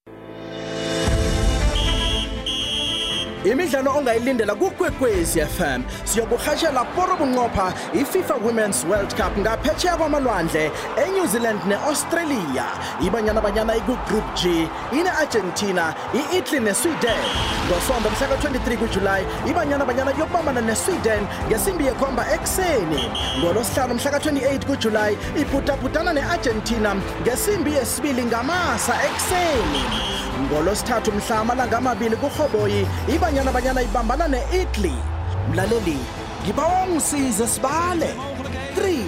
Imidlalo 3.43 3.91
ongayilindela 3.97 4.55
kukwekwezi 4.55 5.41
fm 5.41 5.81
siyokuhashela 6.03 6.85
poro 6.95 7.15
bunqopha 7.15 7.73
ififa 7.93 8.35
women's 8.35 8.85
world 8.85 9.15
cup 9.15 9.37
ngaphetsheya 9.37 9.97
kwamalwandle 9.97 10.71
enew 11.05 11.27
zealand 11.27 11.59
ne-australia. 11.67 12.65
Ibanyana 13.05 13.41
banyana 13.41 13.75
ikugroup 13.75 14.23
g 14.35 14.67
ine-argentina 14.91 15.93
i-italy 16.13 16.59
nesweden. 16.59 17.23
Ngosonto 17.67 18.09
mhla 18.09 18.27
ka-23 18.27 18.77
kujulayi 18.77 19.25
ibanyana 19.49 19.85
banyana 19.85 20.11
yokubambana 20.11 20.61
nesweden 20.61 21.27
ngesimbi 21.47 21.85
yekhomba 21.85 22.33
ekuseni. 22.33 23.11
Ngolosihlanu 23.39 23.93
mhla 23.93 24.11
ka-28 24.11 24.65
kujulayi 24.65 25.17
ibhudabhudana 25.41 26.13
ne-argentina 26.13 26.95
ngesimbi 27.21 27.73
yesibili 27.73 28.25
ngamasa 28.25 28.93
ekuseni. 29.05 29.83
Ngolosithathu 30.43 31.11
mhla 31.11 31.39
amalanga 31.39 31.77
amabili 31.77 32.15
kurhoboyi 32.15 32.87
ibanyana 33.33 33.51
banyana 33.51 33.81
ibambana 33.81 34.27
ne-italy 34.27 34.93
mlaleli 35.51 35.97
ngibawa 36.43 36.83
ungisize 36.83 37.47
sibale. 37.47 38.13
3 38.75 39.03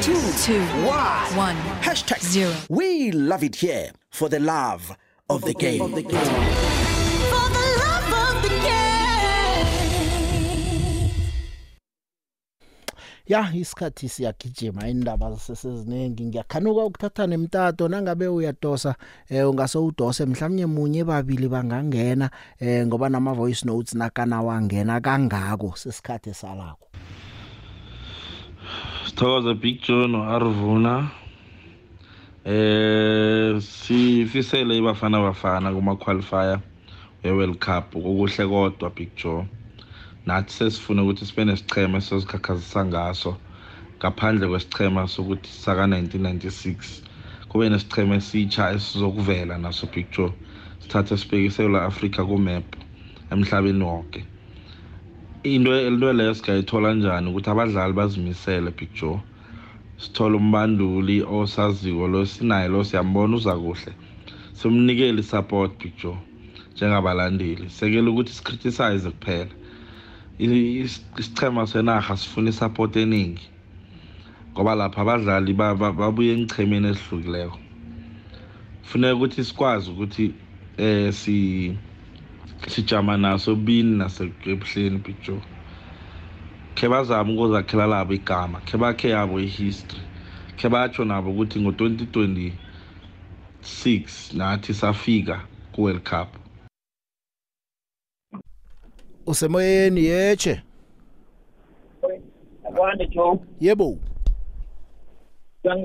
2 0.00 0.62
1 1.36 1.54
hashtag 1.80 2.18
0 2.18 2.50
we 2.70 3.10
love 3.10 3.46
it 3.46 3.56
here 3.56 3.92
for 4.10 4.30
the 4.30 4.38
love 4.38 4.94
of 5.28 5.42
the 5.42 5.54
game, 5.54 6.04
ya 13.26 13.48
isikhathi 13.54 14.08
siyagijima 14.08 14.88
indaba 14.88 15.36
seseziningi 15.36 16.24
ngiyakhanuka 16.24 16.84
ukuthatha 16.84 17.26
nemtato 17.26 17.88
nangabe 17.88 18.28
uyadosa 18.28 18.94
eh 19.28 19.48
ungase 19.48 19.78
udose 19.78 20.26
mhlawumnye 20.26 20.66
munye 20.66 21.04
babili 21.04 21.48
bangangena 21.48 22.30
eh 22.60 22.86
ngoba 22.86 23.08
nama 23.08 23.32
voice 23.32 23.64
notes 23.66 23.94
nakana 23.94 24.42
wangena 24.42 25.00
kangako 25.00 25.72
sesikhathi 25.76 26.34
salako 26.34 26.88
Sithokoze 29.06 29.54
Big 29.54 29.80
Joe 29.80 30.08
no 30.08 30.28
Arvuna 30.28 31.10
eh 32.44 33.60
sifisele 33.60 34.76
ibafana 34.76 35.20
bafana 35.20 35.72
kuma 35.72 35.96
qualifier 35.96 36.60
we 37.24 37.32
World 37.32 37.58
Cup. 37.58 37.96
Okuhle 37.96 38.46
kodwa 38.46 38.90
Big 38.90 39.16
Joe 39.16 39.46
nathi 40.26 40.52
sesifuna 40.52 41.02
ukuthi 41.02 41.26
sibe 41.26 41.44
nesichema 41.44 41.98
esizikhakhazisa 41.98 42.84
ngaso 42.84 43.36
ngaphandle 43.98 44.48
kwesichema 44.48 45.08
sokuthi 45.08 45.50
saka 45.50 45.86
1996 45.86 47.02
kube 47.48 47.68
nesichema 47.68 48.14
esitsha 48.16 48.72
esizokuvela 48.72 49.58
naso 49.58 49.86
Joe. 50.12 50.32
Sithathe 50.78 51.16
sibeke 51.16 51.46
eSouth 51.46 51.76
Africa 51.76 52.20
ku 52.26 52.38
map 52.38 52.64
emhlabeni 53.30 53.84
wonke. 53.84 54.24
Into 55.44 55.72
into 55.88 56.12
leyo 56.12 56.34
sigayithola 56.34 56.88
kanjani 56.88 57.30
ukuthi 57.30 57.50
abadlali 57.50 57.92
bazimisele 57.92 58.72
Joe. 58.94 59.20
Sithola 59.98 60.36
umbanduli 60.36 61.22
osaziko 61.22 62.08
lo 62.08 62.26
sinaye 62.26 62.68
lo 62.68 62.84
siyambona 62.84 63.36
uza 63.36 63.54
kuhle. 63.56 63.94
Simnikele 64.52 65.22
support 65.22 65.78
Joe 66.02 66.18
njengabalandeli. 66.76 67.70
Sekele 67.70 68.10
ukuthi 68.10 68.32
sicriticize 68.32 69.10
kuphela. 69.10 69.50
Isichema 70.38 71.66
senaga 71.66 72.16
sifuna 72.16 72.50
isupport 72.50 72.96
eningi 72.96 73.50
ngoba 74.52 74.74
lapha 74.74 75.00
abadlali 75.02 75.52
babuye 75.54 76.32
engichemeni 76.32 76.88
esihlukileko. 76.88 77.58
Kufuneka 78.82 79.14
ukuthi 79.16 79.44
sikwazi 79.44 79.90
ukuthi 79.90 80.34
eh 80.76 81.12
si 81.12 81.78
sijama 82.68 83.16
naso 83.16 83.54
bini 83.54 83.96
nasebuhleni 83.98 84.98
picture 84.98 85.40
khe 86.74 86.88
bazame 86.88 87.32
ukuzakhela 87.32 87.86
labo 87.86 88.14
igama 88.14 88.60
khe 88.60 88.78
bakhe 88.78 89.08
yabo 89.08 89.40
ihistory 89.40 90.02
khe 90.56 90.68
batsho 90.68 91.04
nabo 91.04 91.30
ukuthi 91.30 91.60
ngo-2026 91.60 94.36
nathi 94.36 94.74
safika 94.74 95.46
ku-world 95.72 96.02
cup. 96.02 96.43
Usemoyeni 99.26 100.04
yeche 100.04 100.62
Kwande 102.76 103.06
Joe. 103.06 103.38
yebo 103.60 103.98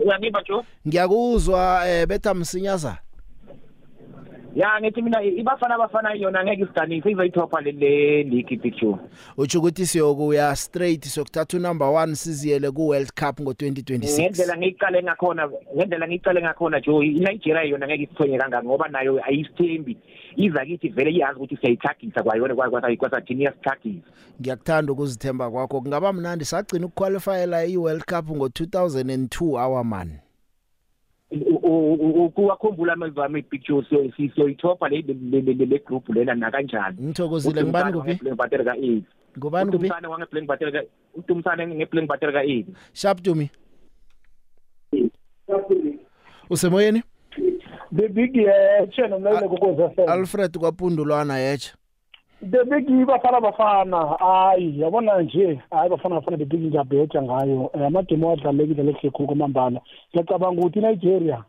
Uyangiba 0.06 0.44
Joe? 0.44 0.64
ngiyakuzwa 0.88 1.88
eh 1.90 2.08
betha 2.08 2.34
msinyaza 2.34 2.98
ya 4.56 4.82
ngithi 4.82 5.02
mina 5.02 5.24
ibafana 5.24 5.76
abafana 5.76 6.14
yona 6.14 6.44
ngeke 6.44 6.64
isiganise 6.64 7.12
izoyithopha 7.12 7.62
le 7.62 7.72
le 7.72 8.24
league 8.24 8.58
picture 8.58 8.98
utsho 9.38 9.60
ukuthi 9.60 9.86
siyokuya 9.86 10.56
straight 10.56 11.06
sokuthatha 11.06 11.58
unumber 11.58 11.88
1 11.88 12.16
siziyele 12.16 12.72
ku 12.72 12.88
World 12.88 13.12
Cup 13.14 13.40
ngo2026 13.40 14.20
ngendlela 14.20 14.58
ngiyiqale 14.58 15.04
ngakhona 15.04 15.50
ngendlela 15.76 16.08
ngiyiqale 16.08 16.42
ngakhona 16.42 16.82
jo 16.82 17.04
iNigeria 17.04 17.64
yona 17.64 17.88
ngeke 17.88 18.04
isithonye 18.04 18.38
kangaka 18.38 18.64
ngoba 18.64 18.88
nayo 18.88 19.20
ayisithembi. 19.26 19.98
Iza 20.36 20.66
kithi 20.66 20.90
vele 20.90 21.12
iyazi 21.12 21.38
ukuthi 21.38 21.58
siyayithagisa 21.58 22.24
kwayona 22.24 22.56
kwasathini 22.98 23.42
iyasithagisa. 23.42 24.08
Ngiyakuthanda 24.42 24.94
ukuzithemba 24.94 25.52
kwakho. 25.52 25.82
Kungaba 25.82 26.14
mnandi 26.14 26.46
sagcina 26.46 26.86
ukuqualifyela 26.86 27.66
i-World 27.66 28.06
Cup 28.06 28.30
ngo2002 28.30 29.58
our 29.58 29.84
man 31.32 32.30
kuwakhumbula 32.30 32.94
amazwi 32.94 33.24
ami 33.24 33.42
picture 33.42 33.86
so 33.90 34.12
siyoyithopha 34.16 34.90
le 34.90 35.02
le 35.02 35.66
le 35.66 35.80
group 35.80 36.10
lena 36.10 36.36
na 36.36 36.52
kanjani 36.52 36.98
ngithokozile 37.02 37.64
ngibani 37.64 37.94
kuphi? 37.94 38.36
battery 38.36 38.66
ka 38.66 38.74
8 38.74 39.02
ngubani 39.38 39.72
kuphi? 39.72 39.86
Umsane 39.86 40.08
wange 40.08 40.26
playing 40.26 40.48
battery 40.48 40.72
ka 40.72 40.84
umsane 41.34 41.68
nge 41.68 41.86
playing 41.86 42.08
battery 42.08 42.34
ka 42.34 42.44
8 42.44 42.66
sharp 42.94 43.22
to 43.22 43.36
me 43.36 43.52
usemoyeni 46.50 47.04
the 47.96 48.08
big 48.08 48.36
yeche 48.36 49.08
nomlaleli 49.08 49.50
kokoza 49.50 49.90
FM 49.90 50.10
Alfred 50.10 50.58
kwapundulwana 50.58 51.38
yeche 51.38 51.74
the 52.42 52.64
big 52.66 52.88
bafana 53.08 53.42
bafana. 53.42 54.18
Hayi 54.20 54.80
yabona 54.82 55.22
nje. 55.22 55.62
Hayi 55.72 55.90
bafana 55.90 56.16
bafana 56.16 56.38
the 56.38 56.46
big 56.46 56.60
ngiyabheja 56.62 57.22
ngayo. 57.22 57.72
Eh, 57.74 57.86
amagemu 57.88 58.32
adlalekile 58.32 58.84
lehle 58.84 59.10
khulu 59.10 59.28
kwamambala. 59.28 59.82
Ngiyacabanga 60.14 60.62
ukuthi 60.62 60.80
Nigeria 60.82 61.44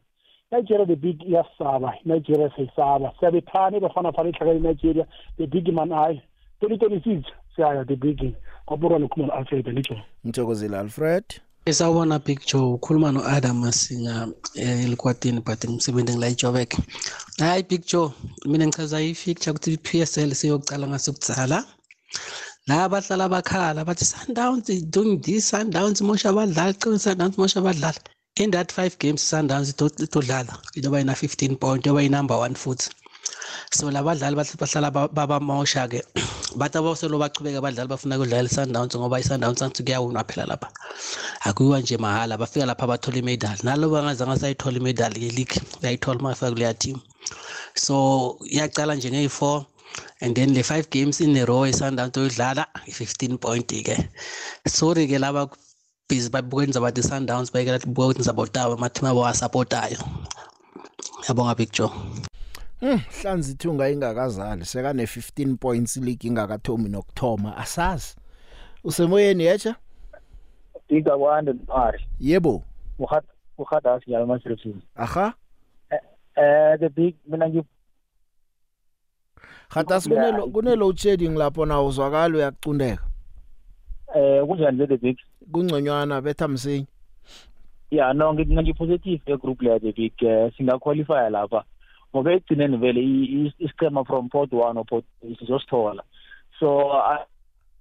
Nigeria 0.52 0.86
the 0.86 0.96
big 0.96 1.22
iyasaba. 1.22 1.94
Nigeria 2.04 2.50
siyisaba 2.56 3.12
siyabethana 3.20 3.80
bafana 3.80 4.12
bafana 4.12 4.28
ihlaka 4.28 4.54
Nigeria 4.54 5.06
the 5.38 5.46
big 5.46 5.68
man 5.72 5.90
hayi 5.92 6.22
2026 6.62 7.22
siyaya 7.56 7.84
the 7.84 7.96
big 7.96 8.34
kwabura 8.66 8.98
lokhumana 8.98 9.32
Alfred 9.34 9.66
lijo 9.66 9.96
ngithokozile 10.26 10.78
Alfred. 10.78 11.24
Esawubona 11.70 12.18
picture 12.18 12.64
ukhuluma 12.76 13.08
noAdam 13.12 13.56
Masinga 13.64 14.14
eh, 14.62 14.84
elikwatini 14.84 15.40
but 15.46 15.60
umsebenzi 15.64 16.12
ngila 16.12 16.26
eJobek. 16.32 16.70
Hayi 17.38 17.62
picture 17.62 18.10
mina 18.50 18.66
ngichaza 18.66 19.00
ifixture 19.00 19.50
ukuthi 19.52 19.72
iPSL 19.78 20.30
siyokucala 20.34 20.86
ngasukudzala. 20.88 21.58
La 22.68 22.88
bahlala 22.88 23.28
bakhala 23.34 23.84
bathi 23.84 24.04
Sundowns 24.04 24.66
doing 24.90 25.20
this 25.20 25.50
Sundowns 25.50 26.00
mosha 26.02 26.28
abadlali 26.30 26.74
qini 26.80 26.98
Sundowns 26.98 27.36
mosha 27.40 27.60
abadlali. 27.60 28.00
In 28.42 28.50
that 28.50 28.72
5 28.72 28.98
games 28.98 29.22
Sundowns 29.30 29.68
itodlala 30.06 30.54
idoba 30.74 31.00
ina 31.00 31.12
15 31.14 31.56
point 31.56 31.86
yoba 31.86 32.02
inumber 32.02 32.36
1 32.36 32.54
futhi. 32.62 32.90
So 33.72 33.90
labadlali 33.90 34.36
bahlala 34.36 34.90
ba- 34.92 35.08
babamosha 35.08 35.88
ke. 35.88 36.02
Bathi 36.58 36.78
aboselo 36.78 37.18
bachubeka 37.22 37.58
abadlali 37.62 37.88
bafuna 37.88 38.16
ukudlala 38.18 38.48
iSundowns 38.50 38.96
ngoba 38.96 39.20
iSundowns 39.20 39.62
angithi 39.62 39.82
kuyawina 39.84 40.24
phela 40.24 40.46
lapha. 40.46 40.68
akuyiwa 41.48 41.80
nje 41.80 41.96
mahhala 41.96 42.38
bafika 42.38 42.66
lapha 42.66 42.86
bathola 42.86 43.18
imedal 43.18 43.58
nalo 43.62 43.88
bangazange 43.90 44.36
sayithola 44.40 44.76
imedal 44.76 45.12
ye-league 45.22 45.56
yayithola 45.82 46.18
uma 46.20 46.34
fika 46.34 46.50
kuleya 46.52 46.74
team 46.74 46.96
so 47.74 47.94
iyacala 48.50 48.94
nje 48.94 49.10
ngeyi-four 49.10 49.64
and 50.20 50.36
then 50.36 50.52
le 50.54 50.62
five 50.62 50.90
games 50.90 51.20
in 51.20 51.36
a 51.36 51.44
row 51.46 51.62
isundowns 51.66 52.16
oyidlala 52.16 52.66
i-fifteen 52.90 53.38
point-ke 53.38 53.96
sorry-ke 54.66 55.18
laba 55.18 55.48
busy 56.08 56.28
bakwenza 56.28 56.80
bathi 56.80 57.00
i-sundowns 57.00 57.52
bayekela 57.52 57.78
ukuthi 57.86 58.18
ngisapotayo 58.20 58.72
amathim 58.76 59.06
abo 59.06 59.26
asapotayo 59.26 59.98
yabonga 61.28 61.54
big 61.54 61.70
joe 61.72 61.92
Mm, 62.82 63.00
hlanzi 63.20 63.52
ithunga 63.52 63.88
ingakazali 63.88 64.64
seka 64.64 64.92
ne 64.92 65.04
15 65.04 65.56
points 65.56 65.96
league 65.96 66.28
ingakathomi 66.28 66.88
nokuthoma. 66.88 67.56
Asazi. 67.56 68.16
Usemoyeni 68.84 69.44
yecha 69.44 69.76
Ika 70.88 71.18
kwande 71.18 71.54
ari 71.74 72.06
yebo. 72.20 72.62
Ukhat 72.98 73.24
ukhada 73.58 73.94
asiyala 73.94 74.26
masirifini 74.26 74.82
aha. 74.96 75.34
Eh 76.36 76.78
the 76.80 76.88
big 76.88 77.16
mina 77.26 77.48
ngi 77.48 77.62
khatas 79.68 80.08
kunelo 80.08 80.46
kunelo 80.46 80.96
shedding 80.96 81.36
lapho 81.36 81.66
na 81.66 81.82
uzwakala 81.82 82.36
uyacundeka 82.36 83.04
eh 84.14 84.46
kunjani 84.46 84.78
le 84.78 84.86
the 84.86 84.96
big? 84.96 85.18
Kungconywana 85.52 86.20
betha 86.20 86.48
msinyi 86.48 86.86
ya 87.90 88.12
no 88.12 88.34
ngithi 88.34 88.54
ngi 88.54 88.74
positive 88.74 89.22
e 89.26 89.36
group 89.36 89.62
le 89.62 89.80
the 89.80 89.92
big 89.92 90.12
eh, 90.22 90.52
singa 90.56 90.78
qualify 90.78 91.30
lapha. 91.30 91.64
Ngoba 92.14 92.32
egcineni 92.32 92.76
vele 92.76 93.00
isichema 93.58 94.04
from 94.04 94.28
port 94.28 94.52
1 94.52 94.76
or 94.78 94.84
port 94.84 95.04
sizosithola. 95.38 96.02
So 96.58 96.92
I- 96.92 97.24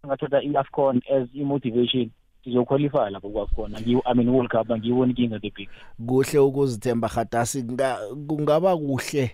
ngathatha 0.06 0.42
i-afcon 0.44 1.02
as 1.12 1.28
i-motivation 1.34 2.10
sizoqualify 2.44 3.10
lapho 3.12 3.30
kwakhona. 3.30 3.78
I 4.06 4.14
mean 4.14 4.30
world 4.30 4.50
cup 4.52 4.70
angiyiboni 4.72 5.12
inkinga 5.14 5.40
the 5.42 5.50
big. 5.56 5.70
Kuhle 6.08 6.40
ukuzithemba 6.40 7.10
khatasi. 7.10 7.64
Kunga- 7.64 8.00
kungaba 8.28 8.78
kuhle 8.78 9.32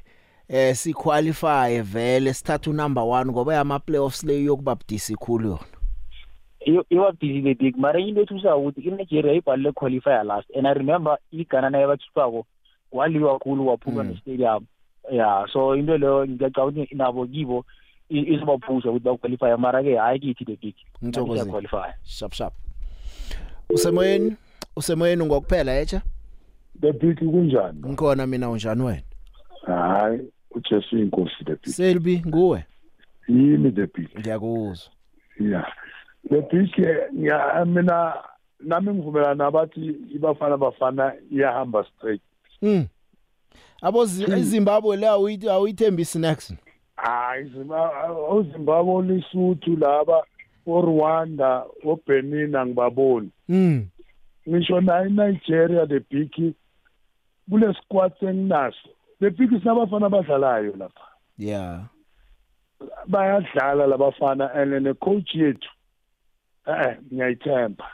eh 0.49 0.75
si 0.75 0.93
qualify 0.93 1.81
vele 1.81 2.33
sithatha 2.33 2.71
number 2.73 3.03
1 3.03 3.25
ngoba 3.31 3.59
ama 3.59 3.79
playoffs 3.79 4.23
le 4.23 4.43
yokuba 4.43 4.75
budisi 4.75 5.15
khulu 5.15 5.47
yona. 5.49 5.65
Iwabhizi 6.89 7.41
the 7.43 7.53
big 7.53 7.77
mara 7.77 7.99
into 7.99 8.21
ethusa 8.21 8.55
ukuthi 8.55 8.81
inigeria 8.81 9.33
ibhalele 9.33 9.71
qualifier 9.71 10.23
last. 10.25 10.49
And 10.55 10.67
i 10.67 10.73
remember 10.73 11.17
igana 11.31 11.69
naye 11.69 11.87
bakhiphako 11.87 12.45
waliwa 12.91 13.39
khulu 13.39 13.67
waphulwa 13.67 14.03
Mm. 14.03 14.09
ne-stadium. 14.09 14.65
Ya 15.11 15.47
so 15.53 15.75
into 15.75 15.97
leyo 15.97 16.27
ngiyacaba 16.27 16.67
ukuthi 16.67 16.95
nabo 16.95 17.27
kibo 17.27 17.65
i- 18.09 18.33
izobaphusha 18.33 18.89
ukuthi 18.89 19.05
baqualifye. 19.05 19.55
Mara-ke 19.55 19.95
hhayi 19.97 20.19
kithi 20.19 20.45
the 20.45 20.55
big 20.55 20.75
ngithokozile 21.03 21.51
qualify 21.51 21.91
sharp 22.03 22.33
sharp 22.33 22.53
usemoyeni? 23.69 24.35
Usemoyeni 24.75 25.25
ngokuphela 25.25 25.71
yecha 25.71 26.01
the 26.81 26.91
big 26.93 27.17
kunjani 27.19 27.79
ngikhona 27.85 28.27
mina 28.27 28.49
unjani 28.49 28.81
wena? 28.83 29.01
Hayi 29.65 30.19
ujesu 30.51 30.97
inkosi 30.97 31.43
the 31.45 31.51
big 31.55 31.65
selbi 31.73 32.23
nguwe? 32.27 32.63
Yini 33.27 33.71
the 33.71 33.87
big 33.87 34.09
ngiyakuzwa. 34.19 34.91
Ya 35.39 35.65
the 36.29 36.41
big 36.41 36.79
eh, 36.79 36.97
ngiya- 37.13 37.65
mina 37.65 38.13
nami 38.59 38.91
ngivumelana 38.93 39.35
nabathi 39.35 39.95
ibafana 40.15 40.57
bafana 40.57 41.13
iyahamba 41.31 41.85
straight. 41.85 42.21
Mm 42.61 42.85
abo 43.81 44.05
Zi- 44.05 44.23
izimbabwe 44.23 44.97
la 44.97 45.11
awuyithembi 45.11 46.05
snacks. 46.05 46.53
Hayi 46.95 47.49
Zimba- 47.49 48.11
ozimbabwe 48.29 49.03
lesotho 49.07 49.71
laba 49.79 50.23
orwanda 50.67 51.63
obenin 51.83 52.55
angibaboni 52.55 53.29
mm 53.49 53.85
ngisho 54.49 54.81
nayo 54.81 55.07
inigeria 55.07 55.87
the 55.87 55.99
big 55.99 56.53
kule 57.49 57.73
squad 57.73 58.13
enginaso. 58.21 58.89
The 59.19 59.29
big 59.29 59.49
sinabafana 59.49 60.05
abadlalayo 60.05 60.73
lapha. 60.77 61.01
Yeah 61.37 61.81
bayadlala 63.07 63.87
labafana 63.87 64.51
and 64.55 64.83
ne-coach 64.83 65.35
yethu 65.35 65.69
eh 66.67 66.97
ngiyayithemba. 67.13 67.85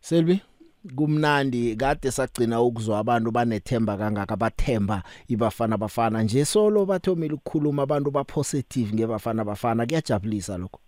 Selbi 0.00 0.40
kumnandi 0.96 1.76
kade 1.76 2.10
sagcina 2.10 2.62
ukuzwa 2.62 2.98
abantu 2.98 3.30
banethemba 3.30 3.96
kangaka 3.96 4.36
bathemba 4.36 5.02
ibafana 5.28 5.78
bafana 5.78 6.22
nje. 6.22 6.44
Solo 6.44 6.86
bathomile 6.86 7.34
ukukhuluma 7.34 7.82
abantu 7.82 8.10
ba 8.10 8.24
positive 8.24 8.94
ngebafana 8.94 9.44
bafana 9.44 9.86
kuyajabulisa 9.86 10.58
lokho? 10.58 10.80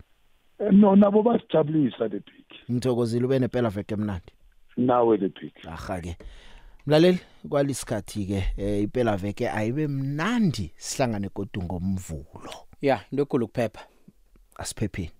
Eh, 0.59 0.71
no 0.73 0.95
nabo 0.95 1.23
basijabulisa 1.23 2.09
the 2.09 2.19
big 2.19 2.45
ngithokozile 2.71 3.25
ube 3.25 3.39
nepela 3.39 3.69
veke 3.69 3.95
mnandi 3.95 4.31
nawe 4.77 5.17
the 5.17 5.27
big 5.29 5.53
aha 5.67 6.01
ke 6.01 6.17
mlaleli 6.87 7.19
kwalisikhathi 7.49 8.25
ke 8.25 8.43
eh, 8.57 8.83
impela 8.83 9.17
veke 9.17 9.49
ayibe 9.49 9.87
mnandi 9.87 10.71
sihlangane 10.77 11.29
kodwa 11.29 11.63
ngomvulo. 11.63 12.53
Ya 12.81 13.01
into 13.11 13.23
ekhulu 13.23 13.47
kuphepha 13.47 13.87
asiphepheni. 14.55 15.11